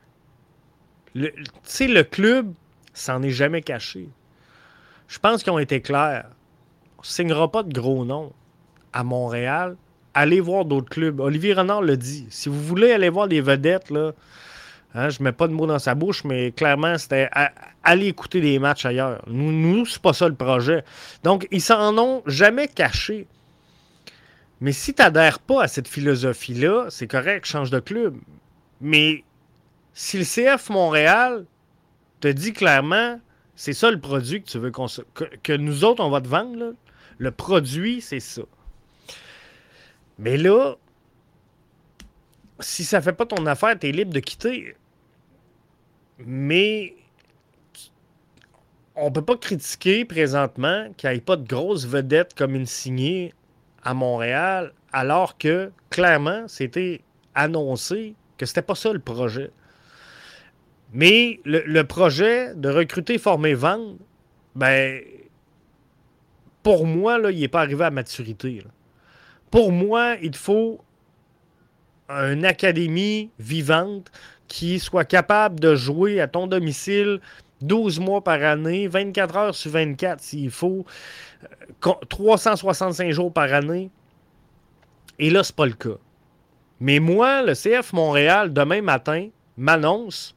tu 1.14 1.30
sais, 1.62 1.88
le 1.88 2.02
club 2.02 2.52
s'en 2.94 3.22
est 3.22 3.30
jamais 3.30 3.62
caché. 3.62 4.08
Je 5.08 5.18
pense 5.18 5.42
qu'ils 5.42 5.52
ont 5.52 5.58
été 5.58 5.80
clairs. 5.80 6.28
On 6.98 7.02
ne 7.02 7.06
signera 7.06 7.50
pas 7.50 7.62
de 7.62 7.72
gros 7.72 8.04
noms 8.04 8.32
à 8.92 9.04
Montréal 9.04 9.76
allez 10.16 10.40
voir 10.40 10.64
d'autres 10.64 10.88
clubs. 10.88 11.20
Olivier 11.20 11.52
Renard 11.52 11.82
le 11.82 11.96
dit. 11.96 12.26
Si 12.30 12.48
vous 12.48 12.60
voulez 12.60 12.90
aller 12.90 13.10
voir 13.10 13.28
des 13.28 13.42
vedettes, 13.42 13.90
là, 13.90 14.12
Hein, 14.98 15.10
je 15.10 15.18
ne 15.18 15.24
mets 15.24 15.32
pas 15.32 15.46
de 15.46 15.52
mots 15.52 15.66
dans 15.66 15.78
sa 15.78 15.94
bouche, 15.94 16.24
mais 16.24 16.52
clairement, 16.52 16.96
c'était 16.96 17.28
aller 17.84 18.06
écouter 18.06 18.40
des 18.40 18.58
matchs 18.58 18.86
ailleurs. 18.86 19.22
Nous, 19.26 19.52
nous 19.52 19.84
c'est 19.84 20.00
pas 20.00 20.14
ça 20.14 20.26
le 20.26 20.34
projet. 20.34 20.84
Donc, 21.22 21.46
ils 21.50 21.60
s'en 21.60 21.98
ont 21.98 22.22
jamais 22.24 22.66
caché. 22.66 23.26
Mais 24.62 24.72
si 24.72 24.94
tu 24.94 25.02
n'adhères 25.02 25.38
pas 25.38 25.64
à 25.64 25.68
cette 25.68 25.86
philosophie-là, 25.86 26.86
c'est 26.88 27.06
correct, 27.06 27.44
change 27.44 27.70
de 27.70 27.78
club. 27.78 28.16
Mais 28.80 29.22
si 29.92 30.16
le 30.16 30.24
CF 30.24 30.70
Montréal 30.70 31.44
te 32.20 32.28
dit 32.28 32.54
clairement, 32.54 33.20
c'est 33.54 33.74
ça 33.74 33.90
le 33.90 34.00
produit 34.00 34.42
que 34.42 34.48
tu 34.48 34.58
veux 34.58 34.70
que, 34.70 35.24
que, 35.42 35.52
nous 35.52 35.84
autres, 35.84 36.02
on 36.02 36.08
va 36.08 36.22
te 36.22 36.28
vendre, 36.28 36.72
le 37.18 37.30
produit, 37.32 38.00
c'est 38.00 38.20
ça. 38.20 38.42
Mais 40.18 40.38
là, 40.38 40.76
si 42.60 42.82
ça 42.82 43.02
fait 43.02 43.12
pas 43.12 43.26
ton 43.26 43.44
affaire, 43.44 43.78
tu 43.78 43.88
es 43.88 43.92
libre 43.92 44.14
de 44.14 44.20
quitter. 44.20 44.74
Mais 46.18 46.94
on 48.94 49.12
peut 49.12 49.22
pas 49.22 49.36
critiquer 49.36 50.04
présentement 50.04 50.88
qu'il 50.96 51.10
n'y 51.10 51.16
ait 51.16 51.20
pas 51.20 51.36
de 51.36 51.46
grosses 51.46 51.86
vedettes 51.86 52.34
comme 52.34 52.54
une 52.54 52.66
signée 52.66 53.34
à 53.82 53.94
Montréal, 53.94 54.72
alors 54.92 55.36
que 55.36 55.70
clairement, 55.90 56.48
c'était 56.48 57.02
annoncé 57.34 58.14
que 58.38 58.46
c'était 58.46 58.62
pas 58.62 58.74
ça 58.74 58.92
le 58.92 58.98
projet. 58.98 59.50
Mais 60.92 61.40
le, 61.44 61.82
projet 61.82 62.54
de 62.54 62.68
recruter, 62.68 63.18
former, 63.18 63.54
vendre, 63.54 63.96
ben, 64.54 65.02
pour 66.62 66.86
moi, 66.86 67.18
là, 67.18 67.30
il 67.30 67.40
n'est 67.40 67.48
pas 67.48 67.60
arrivé 67.60 67.84
à 67.84 67.90
maturité. 67.90 68.62
Pour 69.50 69.72
moi, 69.72 70.16
il 70.22 70.34
faut 70.34 70.80
une 72.08 72.44
académie 72.44 73.30
vivante 73.38 74.10
qui 74.48 74.78
soit 74.78 75.04
capable 75.04 75.60
de 75.60 75.74
jouer 75.74 76.20
à 76.20 76.28
ton 76.28 76.46
domicile 76.46 77.20
12 77.62 78.00
mois 78.00 78.22
par 78.22 78.42
année, 78.42 78.86
24 78.86 79.36
heures 79.36 79.54
sur 79.54 79.70
24 79.72 80.20
s'il 80.20 80.50
faut, 80.50 80.84
365 81.80 83.06
euh, 83.08 83.12
jours 83.12 83.32
par 83.32 83.52
année. 83.52 83.90
Et 85.18 85.30
là, 85.30 85.42
ce 85.42 85.52
n'est 85.52 85.56
pas 85.56 85.66
le 85.66 85.72
cas. 85.72 85.98
Mais 86.80 87.00
moi, 87.00 87.42
le 87.42 87.54
CF 87.54 87.92
Montréal, 87.94 88.52
demain 88.52 88.82
matin, 88.82 89.28
m'annonce 89.56 90.34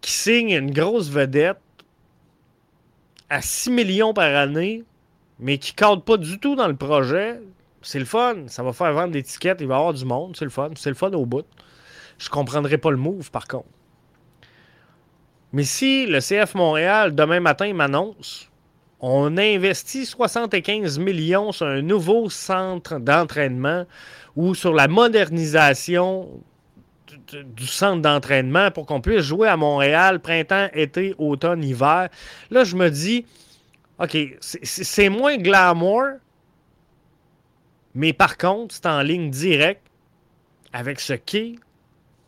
qu'il 0.00 0.12
signe 0.12 0.50
une 0.50 0.72
grosse 0.72 1.10
vedette 1.10 1.58
à 3.28 3.42
6 3.42 3.70
millions 3.70 4.14
par 4.14 4.34
année, 4.34 4.84
mais 5.38 5.58
qui 5.58 5.72
ne 5.72 5.76
cadre 5.76 6.02
pas 6.02 6.16
du 6.16 6.38
tout 6.38 6.56
dans 6.56 6.68
le 6.68 6.76
projet 6.76 7.40
c'est 7.84 7.98
le 7.98 8.04
fun. 8.04 8.48
Ça 8.48 8.62
va 8.62 8.72
faire 8.72 8.92
vendre 8.92 9.12
des 9.12 9.22
tickets. 9.22 9.60
Il 9.60 9.68
va 9.68 9.74
y 9.74 9.78
avoir 9.78 9.94
du 9.94 10.04
monde. 10.04 10.36
C'est 10.36 10.44
le 10.44 10.50
fun. 10.50 10.70
C'est 10.76 10.90
le 10.90 10.96
fun 10.96 11.12
au 11.12 11.26
bout. 11.26 11.46
Je 12.18 12.28
comprendrai 12.28 12.78
pas 12.78 12.90
le 12.90 12.96
move, 12.96 13.30
par 13.30 13.46
contre. 13.46 13.68
Mais 15.52 15.64
si 15.64 16.06
le 16.06 16.18
CF 16.20 16.54
Montréal, 16.54 17.14
demain 17.14 17.40
matin, 17.40 17.72
m'annonce 17.72 18.50
on 19.06 19.36
investit 19.36 20.06
75 20.06 20.98
millions 20.98 21.52
sur 21.52 21.66
un 21.66 21.82
nouveau 21.82 22.30
centre 22.30 22.98
d'entraînement 22.98 23.84
ou 24.34 24.54
sur 24.54 24.72
la 24.72 24.88
modernisation 24.88 26.42
du 27.30 27.66
centre 27.66 28.00
d'entraînement 28.00 28.70
pour 28.70 28.86
qu'on 28.86 29.02
puisse 29.02 29.20
jouer 29.20 29.48
à 29.48 29.58
Montréal 29.58 30.20
printemps, 30.20 30.68
été, 30.72 31.14
automne, 31.18 31.62
hiver. 31.62 32.08
Là, 32.50 32.64
je 32.64 32.76
me 32.76 32.88
dis, 32.88 33.26
OK, 33.98 34.16
c'est 34.40 35.10
moins 35.10 35.36
glamour, 35.36 36.04
mais 37.94 38.12
par 38.12 38.36
contre, 38.36 38.74
c'est 38.74 38.86
en 38.86 39.00
ligne 39.02 39.30
directe 39.30 39.86
avec 40.72 41.00
ce 41.00 41.12
qu'est 41.12 41.56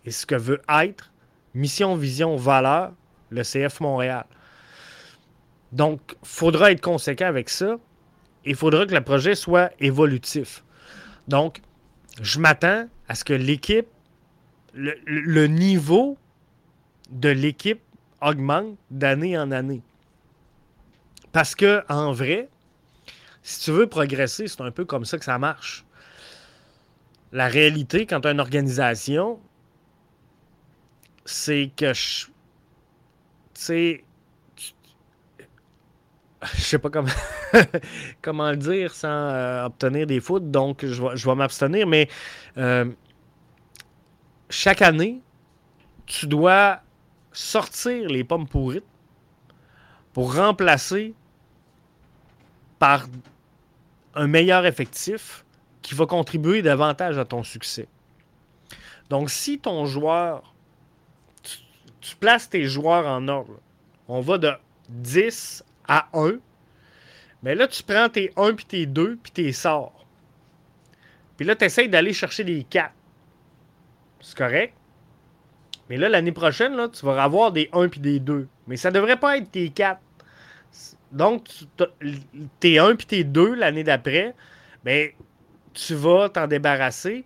et 0.05 0.11
ce 0.11 0.25
que 0.25 0.37
veut 0.37 0.63
être 0.69 1.13
mission, 1.55 1.97
vision, 1.97 2.37
valeur, 2.37 2.93
le 3.31 3.43
CF 3.43 3.81
Montréal. 3.81 4.27
Donc, 5.73 6.01
il 6.23 6.29
faudra 6.29 6.71
être 6.71 6.81
conséquent 6.81 7.27
avec 7.27 7.49
ça. 7.49 7.77
Il 8.45 8.55
faudra 8.55 8.87
que 8.87 8.95
le 8.95 9.01
projet 9.01 9.35
soit 9.35 9.73
évolutif. 9.81 10.63
Donc, 11.27 11.61
je 12.21 12.39
m'attends 12.39 12.89
à 13.09 13.15
ce 13.15 13.25
que 13.25 13.33
l'équipe, 13.33 13.89
le, 14.75 14.95
le, 15.07 15.47
niveau 15.49 16.17
de 17.11 17.31
l'équipe 17.31 17.81
augmente 18.21 18.77
d'année 18.91 19.37
en 19.37 19.51
année. 19.51 19.83
Parce 21.33 21.55
que, 21.55 21.83
en 21.89 22.13
vrai, 22.13 22.49
si 23.47 23.61
tu 23.61 23.71
veux 23.71 23.87
progresser, 23.87 24.49
c'est 24.49 24.61
un 24.61 24.73
peu 24.73 24.85
comme 24.85 25.05
ça 25.05 25.19
que 25.19 25.25
ça 25.25 25.39
marche. 25.39 25.85
La 27.31 27.47
réalité, 27.47 28.05
quand 28.05 28.21
tu 28.21 28.27
as 28.27 28.33
une 28.33 28.41
organisation, 28.41 29.39
c'est 31.25 31.71
que 31.77 31.95
je. 31.95 32.25
Tu 32.25 32.33
sais. 33.55 34.05
Je 36.55 36.61
sais 36.61 36.79
pas 36.79 36.91
comment, 38.23 38.51
le 38.51 38.57
dire 38.57 38.93
sans 38.93 39.09
euh, 39.09 39.65
obtenir 39.65 40.07
des 40.07 40.21
foot, 40.21 40.51
donc 40.51 40.85
je 40.85 41.03
vais, 41.03 41.17
je 41.17 41.29
vais 41.29 41.35
m'abstenir, 41.35 41.87
mais 41.87 42.09
euh, 42.59 42.85
chaque 44.51 44.83
année, 44.83 45.23
tu 46.05 46.27
dois 46.27 46.83
sortir 47.33 48.09
les 48.09 48.23
pommes 48.23 48.47
pourrites 48.47 48.85
pour 50.13 50.37
remplacer 50.37 51.15
par 52.79 53.07
un 54.17 54.27
meilleur 54.27 54.67
effectif 54.67 55.45
qui 55.83 55.95
va 55.95 56.07
contribuer 56.07 56.63
davantage 56.63 57.19
à 57.19 57.25
ton 57.25 57.45
succès. 57.45 57.87
Donc, 59.11 59.31
si 59.31 59.59
ton 59.59 59.87
joueur, 59.87 60.53
tu, 62.01 62.17
places 62.17 62.49
tes 62.49 62.65
joueurs 62.65 63.07
en 63.07 63.29
ordre, 63.29 63.61
on 64.09 64.21
va 64.21 64.39
de 64.39 64.53
10 64.89 65.65
à 65.87 66.09
1, 66.13 66.39
mais 67.43 67.55
là, 67.55 67.69
tu 67.69 67.83
prends 67.83 68.09
tes 68.09 68.33
1 68.37 68.55
puis 68.55 68.65
tes 68.65 68.87
2 68.87 69.19
puis 69.23 69.33
tes 69.33 69.53
sors. 69.53 70.07
Puis 71.37 71.47
là, 71.47 71.55
tu 71.55 71.67
essaies 71.67 71.89
d'aller 71.89 72.13
chercher 72.13 72.43
les 72.43 72.65
4. 72.65 72.93
C'est 74.21 74.37
correct. 74.37 74.75
Mais 75.89 75.99
là, 75.99 76.09
l'année 76.09 76.33
prochaine, 76.33 76.91
tu 76.91 77.05
vas 77.05 77.23
avoir 77.23 77.53
des 77.53 77.69
1 77.73 77.89
puis 77.89 78.01
des 78.01 78.19
2. 78.19 78.49
Mais 78.67 78.77
ça 78.77 78.91
ne 78.91 78.95
devrait 78.95 79.19
pas 79.19 79.37
être 79.37 79.51
tes 79.51 79.69
4. 79.69 80.01
Donc, 81.13 81.49
t'es 82.61 82.79
1 82.79 82.97
puis 82.97 83.07
t'es 83.07 83.25
2 83.25 83.55
l'année 83.55 83.85
d'après, 83.85 84.35
ben, 84.85 85.11
tu 85.73 85.95
vas 85.95 86.29
t'en 86.29 86.47
débarrasser. 86.47 87.25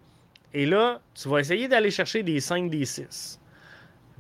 Et 0.53 0.67
là, 0.67 1.01
tu 1.15 1.29
vas 1.29 1.41
essayer 1.41 1.69
d'aller 1.69 1.91
chercher 1.91 2.23
des 2.23 2.41
5, 2.41 2.71
des 2.71 2.85
6. 2.85 3.41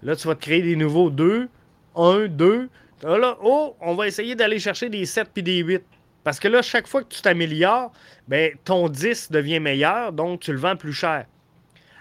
Là, 0.03 0.17
tu 0.17 0.29
vas 0.29 0.35
te 0.35 0.41
créer 0.41 0.63
des 0.63 0.77
nouveaux 0.77 1.11
2, 1.11 1.49
1, 1.97 2.27
2. 2.29 2.69
Là, 3.03 3.37
oh, 3.43 3.77
on 3.81 3.95
va 3.95 4.07
essayer 4.07 4.35
d'aller 4.35 4.59
chercher 4.59 4.89
des 4.89 5.05
7 5.05 5.31
puis 5.33 5.43
des 5.43 5.59
8. 5.59 5.83
Parce 6.23 6.39
que 6.39 6.49
là, 6.49 6.63
chaque 6.63 6.87
fois 6.87 7.03
que 7.03 7.09
tu 7.09 7.23
t'améliores, 7.23 7.93
ben, 8.29 8.55
ton 8.65 8.89
10 8.89 9.31
devient 9.33 9.61
meilleur, 9.61 10.13
donc 10.13 10.41
tu 10.41 10.53
le 10.53 10.59
vends 10.59 10.77
plus 10.77 10.93
cher. 10.93 11.27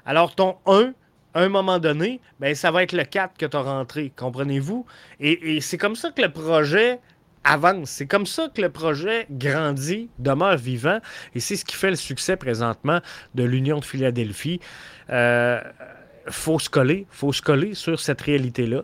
Alors, 0.06 0.36
ton 0.36 0.58
1, 0.66 0.94
à 1.34 1.42
un 1.42 1.50
moment 1.50 1.80
donné, 1.80 2.20
ben, 2.40 2.54
ça 2.54 2.72
va 2.72 2.84
être 2.84 2.94
le 2.94 3.04
4 3.04 3.38
que 3.38 3.46
tu 3.46 3.58
as 3.58 3.62
rentré. 3.62 4.12
Comprenez-vous? 4.16 4.86
et 5.20 5.62
c'est 5.62 5.78
comme 5.78 5.96
ça 5.96 6.12
que 6.12 6.22
le 6.22 6.32
projet 6.32 7.00
avance. 7.44 7.90
C'est 7.90 8.06
comme 8.06 8.26
ça 8.26 8.50
que 8.54 8.62
le 8.62 8.70
projet 8.70 9.28
grandit, 9.30 10.10
demeure 10.20 10.58
vivant, 10.58 11.00
et 11.36 11.40
c'est 11.40 11.56
ce 11.56 11.66
qui 11.66 11.76
fait 11.76 11.90
le 11.90 11.96
succès 11.96 12.36
présentement 12.36 13.00
de 13.36 13.44
l'Union 13.44 13.80
de 13.80 13.86
Philadelphie. 13.86 14.60
Il 15.08 15.16
euh, 15.16 15.62
faut 16.28 16.60
se 16.60 16.70
coller, 16.70 17.08
faut 17.10 17.34
se 17.34 17.42
coller 17.42 17.74
sur 17.74 18.00
cette 18.00 18.22
réalité-là. 18.22 18.84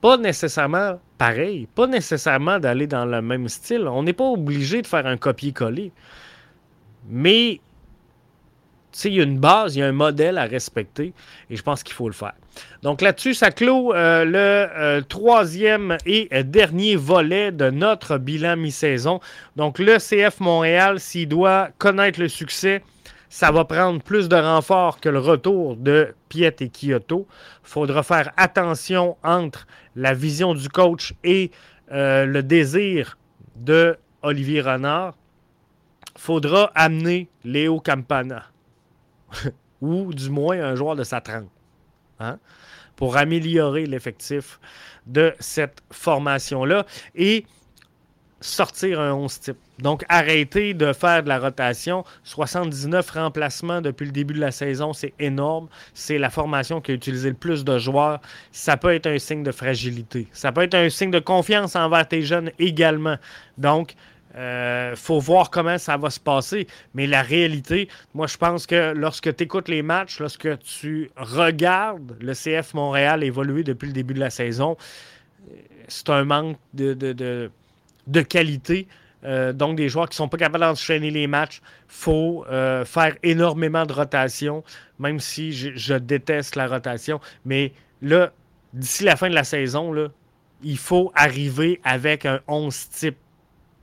Pas 0.00 0.16
nécessairement 0.18 1.00
pareil, 1.16 1.66
pas 1.74 1.86
nécessairement 1.86 2.58
d'aller 2.58 2.86
dans 2.86 3.06
le 3.06 3.22
même 3.22 3.48
style. 3.48 3.88
On 3.88 4.02
n'est 4.02 4.12
pas 4.12 4.24
obligé 4.24 4.82
de 4.82 4.86
faire 4.86 5.06
un 5.06 5.16
copier-coller. 5.16 5.92
Mais 7.08 7.60
il 9.04 9.14
y 9.14 9.20
a 9.20 9.24
une 9.24 9.38
base, 9.38 9.76
il 9.76 9.80
y 9.80 9.82
a 9.82 9.86
un 9.86 9.92
modèle 9.92 10.38
à 10.38 10.44
respecter 10.44 11.12
et 11.50 11.56
je 11.56 11.62
pense 11.62 11.82
qu'il 11.82 11.94
faut 11.94 12.08
le 12.08 12.14
faire. 12.14 12.34
Donc 12.82 13.00
là-dessus, 13.00 13.34
ça 13.34 13.50
clôt 13.50 13.94
euh, 13.94 14.24
le 14.24 14.38
euh, 14.38 15.00
troisième 15.00 15.96
et 16.06 16.28
dernier 16.44 16.96
volet 16.96 17.50
de 17.50 17.70
notre 17.70 18.18
bilan 18.18 18.56
mi-saison. 18.56 19.20
Donc 19.56 19.78
le 19.78 19.98
CF 19.98 20.40
Montréal, 20.40 21.00
s'il 21.00 21.28
doit 21.28 21.70
connaître 21.78 22.20
le 22.20 22.28
succès, 22.28 22.82
ça 23.28 23.50
va 23.50 23.64
prendre 23.64 24.00
plus 24.00 24.28
de 24.28 24.36
renforts 24.36 25.00
que 25.00 25.08
le 25.08 25.18
retour 25.18 25.76
de 25.76 26.14
Piet 26.28 26.54
et 26.60 26.68
Kyoto. 26.68 27.26
Il 27.64 27.68
faudra 27.68 28.04
faire 28.04 28.30
attention 28.36 29.16
entre 29.24 29.66
la 29.96 30.14
vision 30.14 30.54
du 30.54 30.68
coach 30.68 31.14
et 31.24 31.50
euh, 31.90 32.26
le 32.26 32.44
désir 32.44 33.18
de 33.56 33.96
Olivier 34.22 34.60
Renard. 34.60 35.14
Il 36.14 36.20
faudra 36.20 36.70
amener 36.76 37.28
Léo 37.44 37.80
Campana 37.80 38.44
ou 39.80 40.12
du 40.12 40.30
moins 40.30 40.60
un 40.60 40.74
joueur 40.74 40.96
de 40.96 41.04
sa 41.04 41.20
trempe, 41.20 41.48
hein, 42.20 42.38
pour 42.96 43.16
améliorer 43.16 43.86
l'effectif 43.86 44.60
de 45.06 45.34
cette 45.40 45.82
formation-là. 45.90 46.86
Et 47.14 47.44
sortir 48.44 49.00
un 49.00 49.12
11 49.14 49.40
type. 49.40 49.56
Donc, 49.78 50.04
arrêter 50.08 50.74
de 50.74 50.92
faire 50.92 51.22
de 51.22 51.28
la 51.28 51.38
rotation. 51.38 52.04
79 52.24 53.10
remplacements 53.10 53.80
depuis 53.80 54.04
le 54.04 54.12
début 54.12 54.34
de 54.34 54.40
la 54.40 54.52
saison, 54.52 54.92
c'est 54.92 55.14
énorme. 55.18 55.68
C'est 55.94 56.18
la 56.18 56.30
formation 56.30 56.80
qui 56.80 56.92
a 56.92 56.94
utilisé 56.94 57.30
le 57.30 57.34
plus 57.34 57.64
de 57.64 57.78
joueurs. 57.78 58.20
Ça 58.52 58.76
peut 58.76 58.94
être 58.94 59.06
un 59.06 59.18
signe 59.18 59.42
de 59.42 59.50
fragilité. 59.50 60.28
Ça 60.32 60.52
peut 60.52 60.62
être 60.62 60.74
un 60.74 60.90
signe 60.90 61.10
de 61.10 61.18
confiance 61.18 61.74
envers 61.74 62.06
tes 62.06 62.22
jeunes 62.22 62.50
également. 62.58 63.16
Donc, 63.56 63.94
euh, 64.36 64.96
faut 64.96 65.20
voir 65.20 65.50
comment 65.50 65.78
ça 65.78 65.96
va 65.96 66.10
se 66.10 66.20
passer. 66.20 66.66
Mais 66.94 67.06
la 67.06 67.22
réalité, 67.22 67.88
moi, 68.14 68.26
je 68.26 68.36
pense 68.36 68.66
que 68.66 68.92
lorsque 68.92 69.34
tu 69.36 69.44
écoutes 69.44 69.68
les 69.68 69.82
matchs, 69.82 70.18
lorsque 70.18 70.58
tu 70.60 71.10
regardes 71.16 72.16
le 72.20 72.32
CF 72.32 72.74
Montréal 72.74 73.22
évoluer 73.22 73.62
depuis 73.62 73.86
le 73.86 73.92
début 73.92 74.14
de 74.14 74.20
la 74.20 74.30
saison, 74.30 74.76
c'est 75.88 76.10
un 76.10 76.24
manque 76.24 76.56
de, 76.72 76.94
de, 76.94 78.20
qualité. 78.22 78.88
Euh, 79.24 79.52
donc, 79.52 79.76
des 79.76 79.88
joueurs 79.88 80.08
qui 80.08 80.14
ne 80.14 80.24
sont 80.24 80.28
pas 80.28 80.36
capables 80.36 80.64
d'enchaîner 80.64 81.10
les 81.10 81.26
matchs. 81.26 81.60
Il 81.88 81.94
faut 81.94 82.44
euh, 82.50 82.84
faire 82.84 83.16
énormément 83.22 83.86
de 83.86 83.92
rotation, 83.92 84.64
même 84.98 85.20
si 85.20 85.52
je, 85.52 85.94
déteste 85.94 86.56
la 86.56 86.66
rotation. 86.66 87.20
Mais 87.44 87.72
là, 88.02 88.32
d'ici 88.72 89.04
la 89.04 89.16
fin 89.16 89.28
de 89.30 89.34
la 89.34 89.44
saison, 89.44 89.92
là, 89.92 90.08
il 90.62 90.78
faut 90.78 91.12
arriver 91.14 91.80
avec 91.84 92.26
un 92.26 92.40
11 92.48 92.88
type 92.90 93.16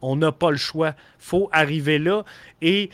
on 0.02 0.16
n'a 0.16 0.32
pas 0.32 0.52
le 0.52 0.58
choix. 0.58 0.94
Faut 1.20 1.50
arriver 1.52 2.00
là 2.00 2.24
et 2.62 2.90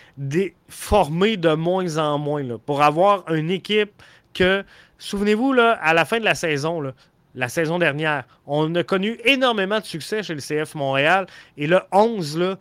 former 0.68 1.38
de 1.38 1.53
moins 1.53 1.97
en 1.97 2.18
moins 2.18 2.43
pour 2.66 2.82
avoir 2.82 3.32
une 3.34 3.51
équipe 3.51 3.91
que, 4.34 4.64
souvenez-vous, 4.97 5.53
à 5.58 5.93
la 5.93 6.05
fin 6.05 6.20
de 6.20 6.26
la 6.26 6.36
saison, 6.36 6.93
la 7.36 7.49
saison 7.49 7.80
dernière, 7.80 8.26
on 8.45 8.74
a 8.76 8.84
connu 8.84 9.20
énormément 9.26 9.80
de 9.80 9.86
succès 9.86 10.24
chez 10.24 10.34
le 10.34 10.41
CF 10.41 10.76
Montréal 10.76 11.28
et 11.58 11.68
le 11.68 11.80
11, 11.91 12.38
là, 12.38 12.58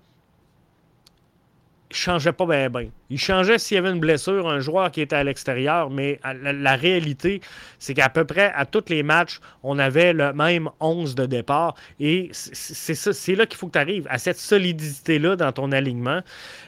changeait 1.91 2.33
pas 2.33 2.47
bien. 2.47 2.69
Il 3.11 3.19
changeait 3.19 3.59
s'il 3.59 3.77
y 3.77 3.79
avait 3.79 3.91
une 3.91 4.01
blessure, 4.01 4.49
un 4.49 4.61
joueur 4.61 4.91
qui 4.91 5.01
était 5.01 5.17
à 5.17 5.25
l'extérieur, 5.25 5.91
mais 5.91 6.21
la, 6.25 6.77
réalité, 6.77 7.41
c'est 7.79 7.95
qu'à 7.95 8.09
peu 8.09 8.25
près 8.25 8.53
à 8.55 8.67
tous 8.67 8.85
les 8.89 9.03
matchs, 9.03 9.41
on 9.63 9.79
avait 9.79 10.13
le 10.13 10.33
même 10.33 10.69
11 10.81 11.15
de 11.15 11.27
départ. 11.27 11.75
Et 12.01 12.31
c'est 12.33 13.35
là 13.35 13.47
qu'il 13.47 13.59
faut 13.59 13.67
que 13.69 13.73
tu 13.73 13.79
arrives, 13.79 14.07
à 14.11 14.19
cette 14.19 14.39
solidité-là 14.39 15.37
dans 15.37 15.53
ton 15.53 15.73
alignement. 15.73 16.21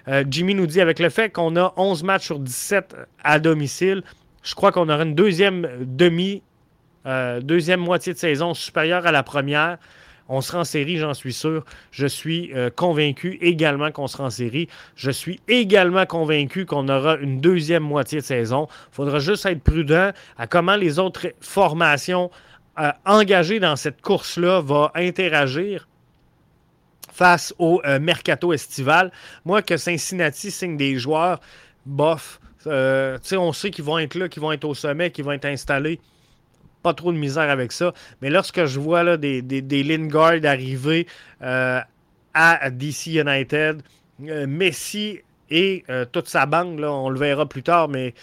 Euh, 0.09 0.25
Jimmy 0.29 0.55
nous 0.55 0.67
dit, 0.67 0.81
avec 0.81 0.99
le 0.99 1.11
fait 1.11 1.31
qu'on 1.31 1.57
a 1.57 1.73
11 1.77 2.03
matchs 2.05 2.27
sur 2.27 2.39
17 2.39 2.97
à 3.25 3.39
domicile, 3.39 4.03
je 4.43 4.55
crois 4.55 4.73
qu'on 4.73 4.89
aura 4.89 5.03
une 5.03 5.15
deuxième 5.15 5.69
demi, 5.81 6.43
euh, 7.07 7.41
deuxième 7.41 7.81
moitié 7.81 8.13
de 8.13 8.19
saison 8.19 8.55
supérieure 8.55 9.07
à 9.07 9.13
la 9.13 9.23
première. 9.23 9.79
On 10.29 10.43
sera 10.43 10.61
en 10.61 10.65
série, 10.65 10.99
j'en 10.99 11.15
suis 11.15 11.33
sûr. 11.33 11.65
Je 11.91 12.07
suis 12.07 12.53
euh, 12.55 12.69
convaincu 12.71 13.39
également 13.41 13.91
qu'on 13.91 14.07
sera 14.07 14.25
en 14.25 14.31
série. 14.31 14.69
Je 14.95 15.11
suis 15.11 15.41
également 15.49 16.05
convaincu 16.05 16.67
qu'on 16.67 16.89
aura 16.89 17.17
une 17.17 17.41
deuxième 17.41 17.83
moitié 17.83 18.21
de 18.21 18.25
saison. 18.25 18.69
Il 18.93 18.95
faudra 18.95 19.19
juste 19.21 19.47
être 19.47 19.63
prudent 19.63 20.11
à 20.37 20.47
comment 20.47 20.77
les 20.77 20.99
autres 20.99 21.29
formations 21.41 22.31
euh, 22.79 22.93
engagées 23.07 23.59
dans 23.59 23.77
cette 23.77 24.03
course-là 24.03 24.61
vont 24.61 24.91
interagir 24.95 25.89
face 27.11 27.55
au 27.59 27.81
euh, 27.87 27.99
mercato 27.99 28.53
estival. 28.53 29.11
Moi, 29.47 29.63
que 29.63 29.79
Cincinnati 29.79 30.51
signe 30.51 30.77
des 30.77 30.99
joueurs, 30.99 31.41
bof. 31.87 32.39
on 32.67 33.53
sait 33.55 33.71
qu'ils 33.71 33.85
vont 33.85 33.99
être 33.99 34.15
là, 34.15 34.29
qu'ils 34.29 34.43
vont 34.43 34.53
être 34.53 34.65
au 34.65 34.75
sommet, 34.75 35.11
qu'ils 35.11 35.25
vont 35.25 35.33
être 35.33 35.47
installés 35.47 35.99
pas 36.83 36.95
trop 36.95 37.13
de 37.13 37.19
misère 37.19 37.51
avec 37.51 37.73
ça. 37.73 37.93
Mais 38.23 38.31
lorsque 38.31 38.65
je 38.65 38.79
vois 38.81 39.03
là, 39.03 39.17
des, 39.17 39.43
des, 39.43 39.63
des 39.63 39.83
Lingard 39.83 40.45
arriver 40.45 41.07
euh, 41.43 41.81
à 42.35 42.71
DC 42.71 43.07
United, 43.07 43.83
euh, 44.27 44.47
Messi 44.47 45.21
et 45.51 45.85
euh, 45.89 46.05
toute 46.05 46.29
sa 46.29 46.47
bande, 46.47 46.81
on 46.81 47.09
le 47.09 47.19
verra 47.19 47.47
plus 47.47 47.63
tard, 47.63 47.89
mais 47.89 48.15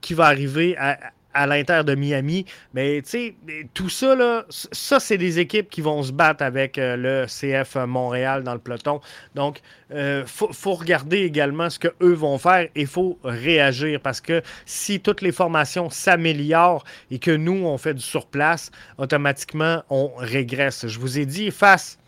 qui 0.00 0.14
va 0.14 0.26
arriver 0.26 0.76
à, 0.76 0.96
à 1.34 1.46
l'Inter 1.46 1.82
de 1.84 1.94
Miami. 1.94 2.46
Mais 2.72 3.02
tu 3.02 3.10
sais, 3.10 3.34
tout 3.74 3.88
ça, 3.88 4.14
là, 4.14 4.44
ça, 4.48 5.00
c'est 5.00 5.18
des 5.18 5.38
équipes 5.38 5.68
qui 5.68 5.80
vont 5.80 6.02
se 6.02 6.12
battre 6.12 6.42
avec 6.42 6.78
euh, 6.78 6.96
le 6.96 7.26
CF 7.26 7.76
Montréal 7.86 8.44
dans 8.44 8.54
le 8.54 8.60
peloton. 8.60 9.00
Donc, 9.34 9.60
il 9.90 9.96
euh, 9.96 10.26
faut, 10.26 10.74
regarder 10.74 11.18
également 11.18 11.68
ce 11.70 11.78
qu'eux 11.78 12.14
vont 12.14 12.38
faire 12.38 12.68
et 12.74 12.80
il 12.82 12.86
faut 12.86 13.18
réagir 13.22 14.00
parce 14.00 14.20
que 14.20 14.42
si 14.64 15.00
toutes 15.00 15.22
les 15.22 15.32
formations 15.32 15.90
s'améliorent 15.90 16.84
et 17.10 17.18
que 17.18 17.30
nous, 17.30 17.64
on 17.64 17.76
fait 17.78 17.94
du 17.94 18.02
surplace, 18.02 18.70
automatiquement, 18.98 19.82
on 19.90 20.12
régresse. 20.16 20.86
Je 20.86 20.98
vous 20.98 21.18
ai 21.18 21.26
dit, 21.26 21.50
face 21.50 21.98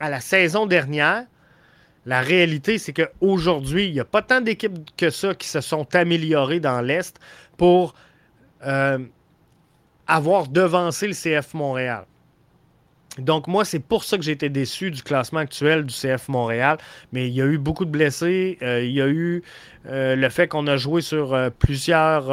à 0.00 0.10
la 0.10 0.20
saison 0.20 0.66
dernière, 0.66 1.24
la 2.06 2.20
réalité, 2.20 2.78
c'est 2.78 2.92
qu'aujourd'hui, 2.92 3.86
il 3.86 3.92
n'y 3.94 4.00
a 4.00 4.04
pas 4.04 4.22
tant 4.22 4.40
d'équipes 4.40 4.78
que 4.96 5.10
ça 5.10 5.34
qui 5.34 5.48
se 5.48 5.60
sont 5.60 5.94
améliorées 5.94 6.60
dans 6.60 6.80
l'Est 6.82 7.18
pour 7.56 7.94
euh, 8.66 8.98
avoir 10.06 10.48
devancé 10.48 11.06
le 11.06 11.14
CF 11.14 11.54
Montréal. 11.54 12.04
Donc, 13.18 13.46
moi, 13.46 13.64
c'est 13.64 13.78
pour 13.78 14.02
ça 14.02 14.16
que 14.18 14.24
j'ai 14.24 14.32
été 14.32 14.48
déçu 14.48 14.90
du 14.90 15.02
classement 15.02 15.38
actuel 15.38 15.86
du 15.86 15.94
CF 15.94 16.28
Montréal. 16.28 16.78
Mais 17.12 17.28
il 17.28 17.34
y 17.34 17.40
a 17.40 17.46
eu 17.46 17.58
beaucoup 17.58 17.84
de 17.84 17.90
blessés. 17.90 18.58
Euh, 18.60 18.82
il 18.84 18.90
y 18.90 19.00
a 19.00 19.06
eu 19.06 19.42
euh, 19.86 20.16
le 20.16 20.28
fait 20.28 20.48
qu'on 20.48 20.66
a 20.66 20.76
joué 20.76 21.00
sur 21.00 21.38
plusieurs 21.58 22.26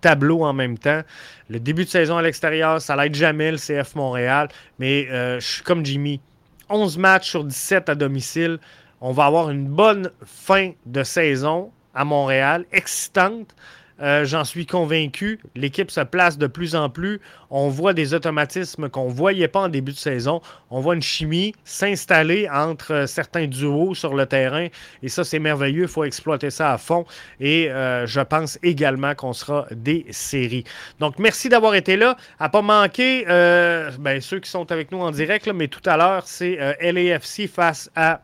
tableaux 0.00 0.44
en 0.44 0.54
même 0.54 0.78
temps. 0.78 1.02
Le 1.50 1.60
début 1.60 1.84
de 1.84 1.90
saison 1.90 2.16
à 2.16 2.22
l'extérieur, 2.22 2.80
ça 2.80 2.96
l'aide 2.96 3.14
jamais 3.14 3.50
le 3.50 3.58
CF 3.58 3.94
Montréal. 3.94 4.48
Mais 4.78 5.06
je 5.10 5.46
suis 5.46 5.62
comme 5.62 5.84
Jimmy. 5.84 6.20
11 6.68 6.98
matchs 6.98 7.28
sur 7.30 7.44
17 7.44 7.90
à 7.90 7.94
domicile. 7.94 8.58
On 9.00 9.12
va 9.12 9.26
avoir 9.26 9.50
une 9.50 9.68
bonne 9.68 10.10
fin 10.24 10.72
de 10.86 11.02
saison 11.02 11.70
à 11.94 12.04
Montréal, 12.04 12.64
excitante. 12.72 13.54
Euh, 14.00 14.24
j'en 14.24 14.44
suis 14.44 14.66
convaincu. 14.66 15.40
L'équipe 15.54 15.90
se 15.90 16.00
place 16.00 16.36
de 16.38 16.46
plus 16.46 16.74
en 16.74 16.90
plus. 16.90 17.20
On 17.50 17.68
voit 17.68 17.94
des 17.94 18.14
automatismes 18.14 18.88
qu'on 18.88 19.08
ne 19.08 19.14
voyait 19.14 19.48
pas 19.48 19.60
en 19.60 19.68
début 19.68 19.92
de 19.92 19.96
saison. 19.96 20.40
On 20.70 20.80
voit 20.80 20.94
une 20.94 21.02
chimie 21.02 21.54
s'installer 21.64 22.48
entre 22.52 22.92
euh, 22.92 23.06
certains 23.06 23.46
duos 23.46 23.94
sur 23.94 24.14
le 24.14 24.26
terrain. 24.26 24.66
Et 25.02 25.08
ça, 25.08 25.24
c'est 25.24 25.38
merveilleux. 25.38 25.82
Il 25.82 25.88
faut 25.88 26.04
exploiter 26.04 26.50
ça 26.50 26.72
à 26.72 26.78
fond. 26.78 27.06
Et 27.40 27.70
euh, 27.70 28.06
je 28.06 28.20
pense 28.20 28.58
également 28.62 29.14
qu'on 29.14 29.32
sera 29.32 29.66
des 29.70 30.04
séries. 30.10 30.64
Donc, 31.00 31.18
merci 31.18 31.48
d'avoir 31.48 31.74
été 31.74 31.96
là. 31.96 32.16
À 32.38 32.48
pas 32.48 32.62
manquer, 32.62 33.24
ben, 33.26 34.20
ceux 34.20 34.40
qui 34.40 34.50
sont 34.50 34.70
avec 34.72 34.92
nous 34.92 34.98
en 34.98 35.10
direct, 35.10 35.48
mais 35.48 35.68
tout 35.68 35.80
à 35.86 35.96
l'heure, 35.96 36.26
c'est 36.26 36.56
LAFC 36.80 37.48
face 37.48 37.90
à 37.94 38.20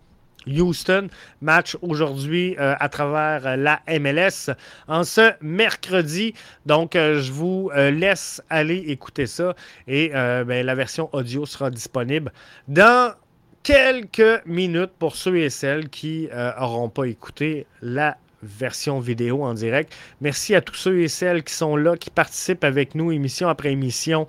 Houston. 0.47 1.09
Match 1.41 1.77
aujourd'hui 1.83 2.57
euh, 2.59 2.75
à 2.79 2.89
travers 2.89 3.47
euh, 3.47 3.57
la 3.57 3.81
MLS 4.01 4.51
en 4.89 5.05
ce 5.05 5.33
mercredi. 5.41 6.35
Donc, 6.67 6.97
euh, 6.97 7.21
je 7.21 7.33
vous 7.33 7.71
laisse 7.75 8.43
aller 8.51 8.79
écouter 8.89 9.27
ça 9.27 9.55
et 9.87 10.11
ben, 10.13 10.65
la 10.65 10.75
version 10.75 11.09
audio 11.13 11.47
sera 11.47 11.71
disponible 11.71 12.33
dans 12.69 13.15
quelques 13.63 14.45
minutes 14.47 14.93
pour 14.99 15.17
ceux 15.17 15.39
et 15.39 15.51
celles 15.51 15.89
qui 15.89 16.29
n'auront 16.33 16.89
pas 16.89 17.05
écouté 17.05 17.67
la 17.81 18.17
version 18.43 19.01
vidéo 19.01 19.45
en 19.45 19.55
direct. 19.55 19.95
Merci 20.21 20.55
à 20.55 20.61
tous 20.61 20.75
ceux 20.75 21.01
et 21.01 21.09
celles 21.09 21.45
qui 21.45 21.55
sont 21.55 21.77
là, 21.77 21.97
qui 21.97 22.11
participent 22.11 22.65
avec 22.65 22.95
nous 22.95 23.13
émission 23.13 23.49
après 23.49 23.73
émission 23.73 24.27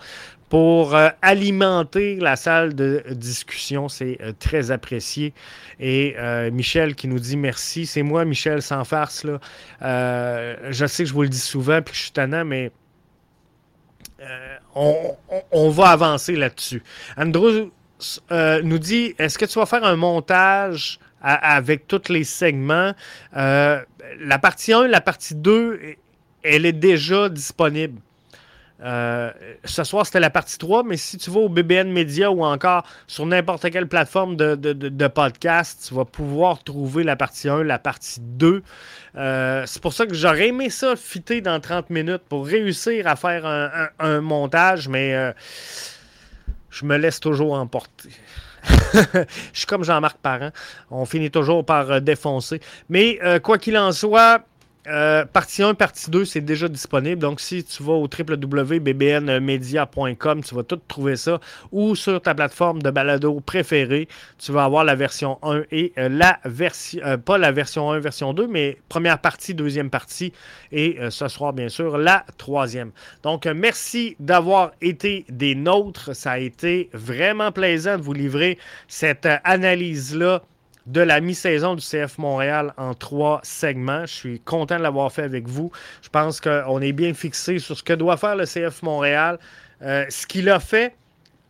pour 0.54 0.94
euh, 0.94 1.10
alimenter 1.24 2.18
la 2.18 2.36
salle 2.36 2.76
de 2.76 3.04
discussion. 3.10 3.90
C'est 3.90 4.20
euh, 4.22 4.34
très 4.38 4.70
apprécié. 4.70 5.34
Et 5.80 6.14
euh, 6.20 6.52
Michel 6.52 6.94
qui 6.94 7.08
nous 7.08 7.18
dit 7.18 7.38
merci. 7.38 7.88
C'est 7.88 8.04
moi, 8.04 8.24
Michel, 8.24 8.62
sans 8.62 8.84
farce. 8.84 9.24
Là. 9.24 9.40
je 10.70 10.86
sais 10.86 11.06
que 11.06 11.10
je 11.10 11.14
vous 11.16 11.24
le 11.24 11.30
dis 11.30 11.40
souvent 11.40 11.82
puis 11.82 11.94
que 11.94 11.98
je 11.98 12.04
suis 12.04 12.12
tannant, 12.12 12.46
mais 12.46 12.72
on, 14.76 15.70
va 15.72 15.88
avancer 15.88 16.36
là-dessus. 16.36 16.84
Andrew 17.18 17.72
nous 18.64 18.78
dit 18.78 19.16
est-ce 19.18 19.40
que 19.40 19.46
tu 19.46 19.58
vas 19.58 19.66
faire 19.66 19.84
un 19.84 19.96
montage 19.96 21.00
avec 21.20 21.88
tous 21.88 22.10
les 22.10 22.26
segments? 22.26 22.94
La 23.34 24.40
partie 24.40 24.72
1, 24.72 24.88
la 24.88 25.02
partie 25.02 25.34
2, 25.34 25.80
elle 26.44 26.68
est 26.68 26.74
déjà 26.74 27.28
disponible. 27.28 28.00
Euh, 28.84 29.32
ce 29.64 29.84
soir, 29.84 30.06
c'était 30.06 30.20
la 30.20 30.30
partie 30.30 30.58
3, 30.58 30.84
mais 30.84 30.98
si 30.98 31.18
tu 31.18 31.32
vas 31.32 31.40
au 31.40 31.50
BBN 31.50 31.90
Media 31.90 32.30
ou 32.32 32.44
encore 32.44 32.84
sur 33.08 33.26
n'importe 33.26 33.70
quelle 33.72 33.88
plateforme 33.88 34.36
de, 34.36 35.08
podcast, 35.08 35.86
tu 35.88 35.94
vas 35.94 36.06
pouvoir 36.06 36.64
trouver 36.64 37.04
la 37.04 37.16
partie 37.16 37.48
1, 37.48 37.64
la 37.64 37.80
partie 37.80 38.20
2. 38.20 38.62
Euh, 39.16 39.64
c'est 39.66 39.82
pour 39.82 39.94
ça 39.94 40.06
que 40.06 40.14
j'aurais 40.14 40.50
aimé 40.50 40.70
ça 40.70 40.96
fitter 40.96 41.40
dans 41.40 41.60
30 41.60 41.90
minutes 41.92 42.24
pour 42.28 42.46
réussir 42.46 43.08
à 43.08 43.16
faire 43.16 43.46
un, 44.00 44.22
montage, 44.22 44.90
mais 44.90 45.14
euh, 45.16 45.32
je 46.70 46.86
me 46.86 46.98
laisse 46.98 47.20
toujours 47.20 47.54
emporter. 47.54 48.10
je 48.94 49.26
suis 49.54 49.66
comme 49.66 49.84
Jean-Marc 49.84 50.18
Parent. 50.18 50.52
On 50.90 51.06
finit 51.06 51.32
toujours 51.32 51.66
par 51.66 52.02
défoncer. 52.02 52.62
Mais 52.90 53.20
quoi 53.44 53.58
qu'il 53.58 53.78
en 53.78 53.92
soit, 53.92 54.46
euh, 54.88 55.26
partie 55.26 55.62
1, 55.64 55.74
partie 55.76 56.12
2, 56.12 56.26
c'est 56.26 56.42
déjà 56.42 56.68
disponible. 56.68 57.22
Donc, 57.22 57.40
si 57.40 57.64
tu 57.64 57.82
vas 57.84 57.94
au 57.94 58.08
www.bbnmedia.com, 58.08 60.44
tu 60.44 60.56
vas 60.56 60.64
tout 60.64 60.82
trouver 60.88 61.16
ça. 61.16 61.40
Ou 61.72 61.96
sur 61.96 62.20
ta 62.22 62.36
plateforme 62.36 62.82
de 62.82 62.92
balado 62.92 63.40
préférée, 63.40 64.10
tu 64.38 64.52
vas 64.52 64.66
avoir 64.66 64.84
la 64.84 64.96
version 64.96 65.40
1 65.42 65.64
et 65.72 65.94
euh, 65.98 66.10
la 66.10 66.40
version, 66.44 67.00
euh, 67.06 67.16
pas 67.18 67.38
la 67.38 67.54
version 67.54 67.92
1, 67.92 68.00
version 68.00 68.34
2, 68.34 68.48
mais 68.48 68.78
première 68.90 69.20
partie, 69.20 69.54
deuxième 69.54 69.90
partie. 69.90 70.34
Et 70.72 70.98
ce 71.10 71.28
soir, 71.28 71.52
bien 71.54 71.70
sûr, 71.70 71.98
la 71.98 72.26
troisième. 72.38 72.92
Donc, 73.22 73.46
merci 73.46 74.16
d'avoir 74.20 74.72
été 74.82 75.26
des 75.30 75.54
nôtres. 75.56 76.16
Ça 76.16 76.32
a 76.32 76.40
été 76.40 76.90
vraiment 76.94 77.52
plaisant 77.52 77.98
de 77.98 78.02
vous 78.02 78.14
livrer 78.14 78.58
cette 78.88 79.28
analyse-là 79.44 80.42
de 80.86 81.02
la 81.02 81.22
mi-saison 81.22 81.76
du 81.76 81.82
CF 81.82 82.18
Montréal 82.18 82.74
en 82.78 82.94
trois 82.94 83.40
segments. 83.44 84.06
Je 84.06 84.14
suis 84.14 84.40
content 84.40 84.78
de 84.78 84.84
l'avoir 84.84 85.12
fait 85.12 85.24
avec 85.24 85.48
vous. 85.48 85.72
Je 86.02 86.10
pense 86.10 86.42
qu'on 86.42 86.82
est 86.82 86.92
bien 86.92 87.14
fixé 87.14 87.60
sur 87.60 87.78
ce 87.78 87.84
que 87.84 87.94
doit 87.94 88.18
faire 88.18 88.36
le 88.36 88.46
CF 88.46 88.82
Montréal, 88.84 89.40
euh, 89.82 90.06
ce 90.10 90.28
qu'il 90.28 90.50
a 90.50 90.60
fait, 90.60 90.96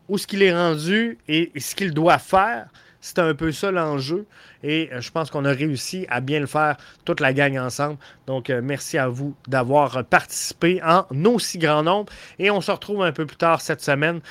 où 0.08 0.18
ce 0.18 0.28
qu'il 0.28 0.44
est 0.44 0.54
rendu 0.54 1.18
et, 1.28 1.52
ce 1.58 1.74
qu'il 1.76 1.94
doit 1.94 2.20
faire. 2.20 2.68
C'est 3.02 3.20
un 3.20 3.34
peu 3.34 3.52
ça 3.52 3.70
l'enjeu. 3.70 4.26
Et 4.62 4.90
euh, 4.94 5.02
je 5.02 5.12
pense 5.12 5.30
qu'on 5.30 5.44
a 5.44 5.52
réussi 5.52 6.06
à 6.10 6.22
bien 6.22 6.40
le 6.40 6.46
faire, 6.46 6.78
toute 7.04 7.20
la 7.20 7.34
gang 7.34 7.58
ensemble. 7.58 7.98
Donc, 8.28 8.50
euh, 8.50 8.62
merci 8.64 8.98
à 8.98 9.10
vous 9.10 9.36
d'avoir 9.48 10.06
participé 10.06 10.80
en 10.84 11.06
aussi 11.26 11.58
grand 11.58 11.84
nombre. 11.84 12.14
Et 12.40 12.50
on 12.50 12.62
se 12.62 12.72
retrouve 12.72 13.04
un 13.04 13.12
peu 13.12 13.26
plus 13.26 13.36
tard 13.36 13.62
cette 13.62 13.82
semaine 13.82 14.22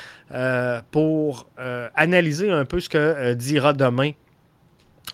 pour 0.91 1.51
analyser 1.95 2.51
un 2.51 2.65
peu 2.65 2.81
ce 2.81 2.89
que 2.89 3.35
dira 3.35 3.75
demain 3.75 4.13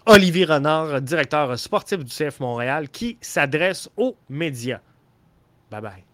Olivier 0.08 0.46
Renard, 0.46 1.02
directeur 1.02 1.58
sportif 1.58 1.98
du 2.02 2.10
CF 2.10 2.40
Montréal, 2.40 2.88
qui 2.88 3.18
s'adresse 3.20 3.90
aux 3.96 4.16
médias. 4.30 4.80
Bye 5.70 5.82
bye. 5.82 6.07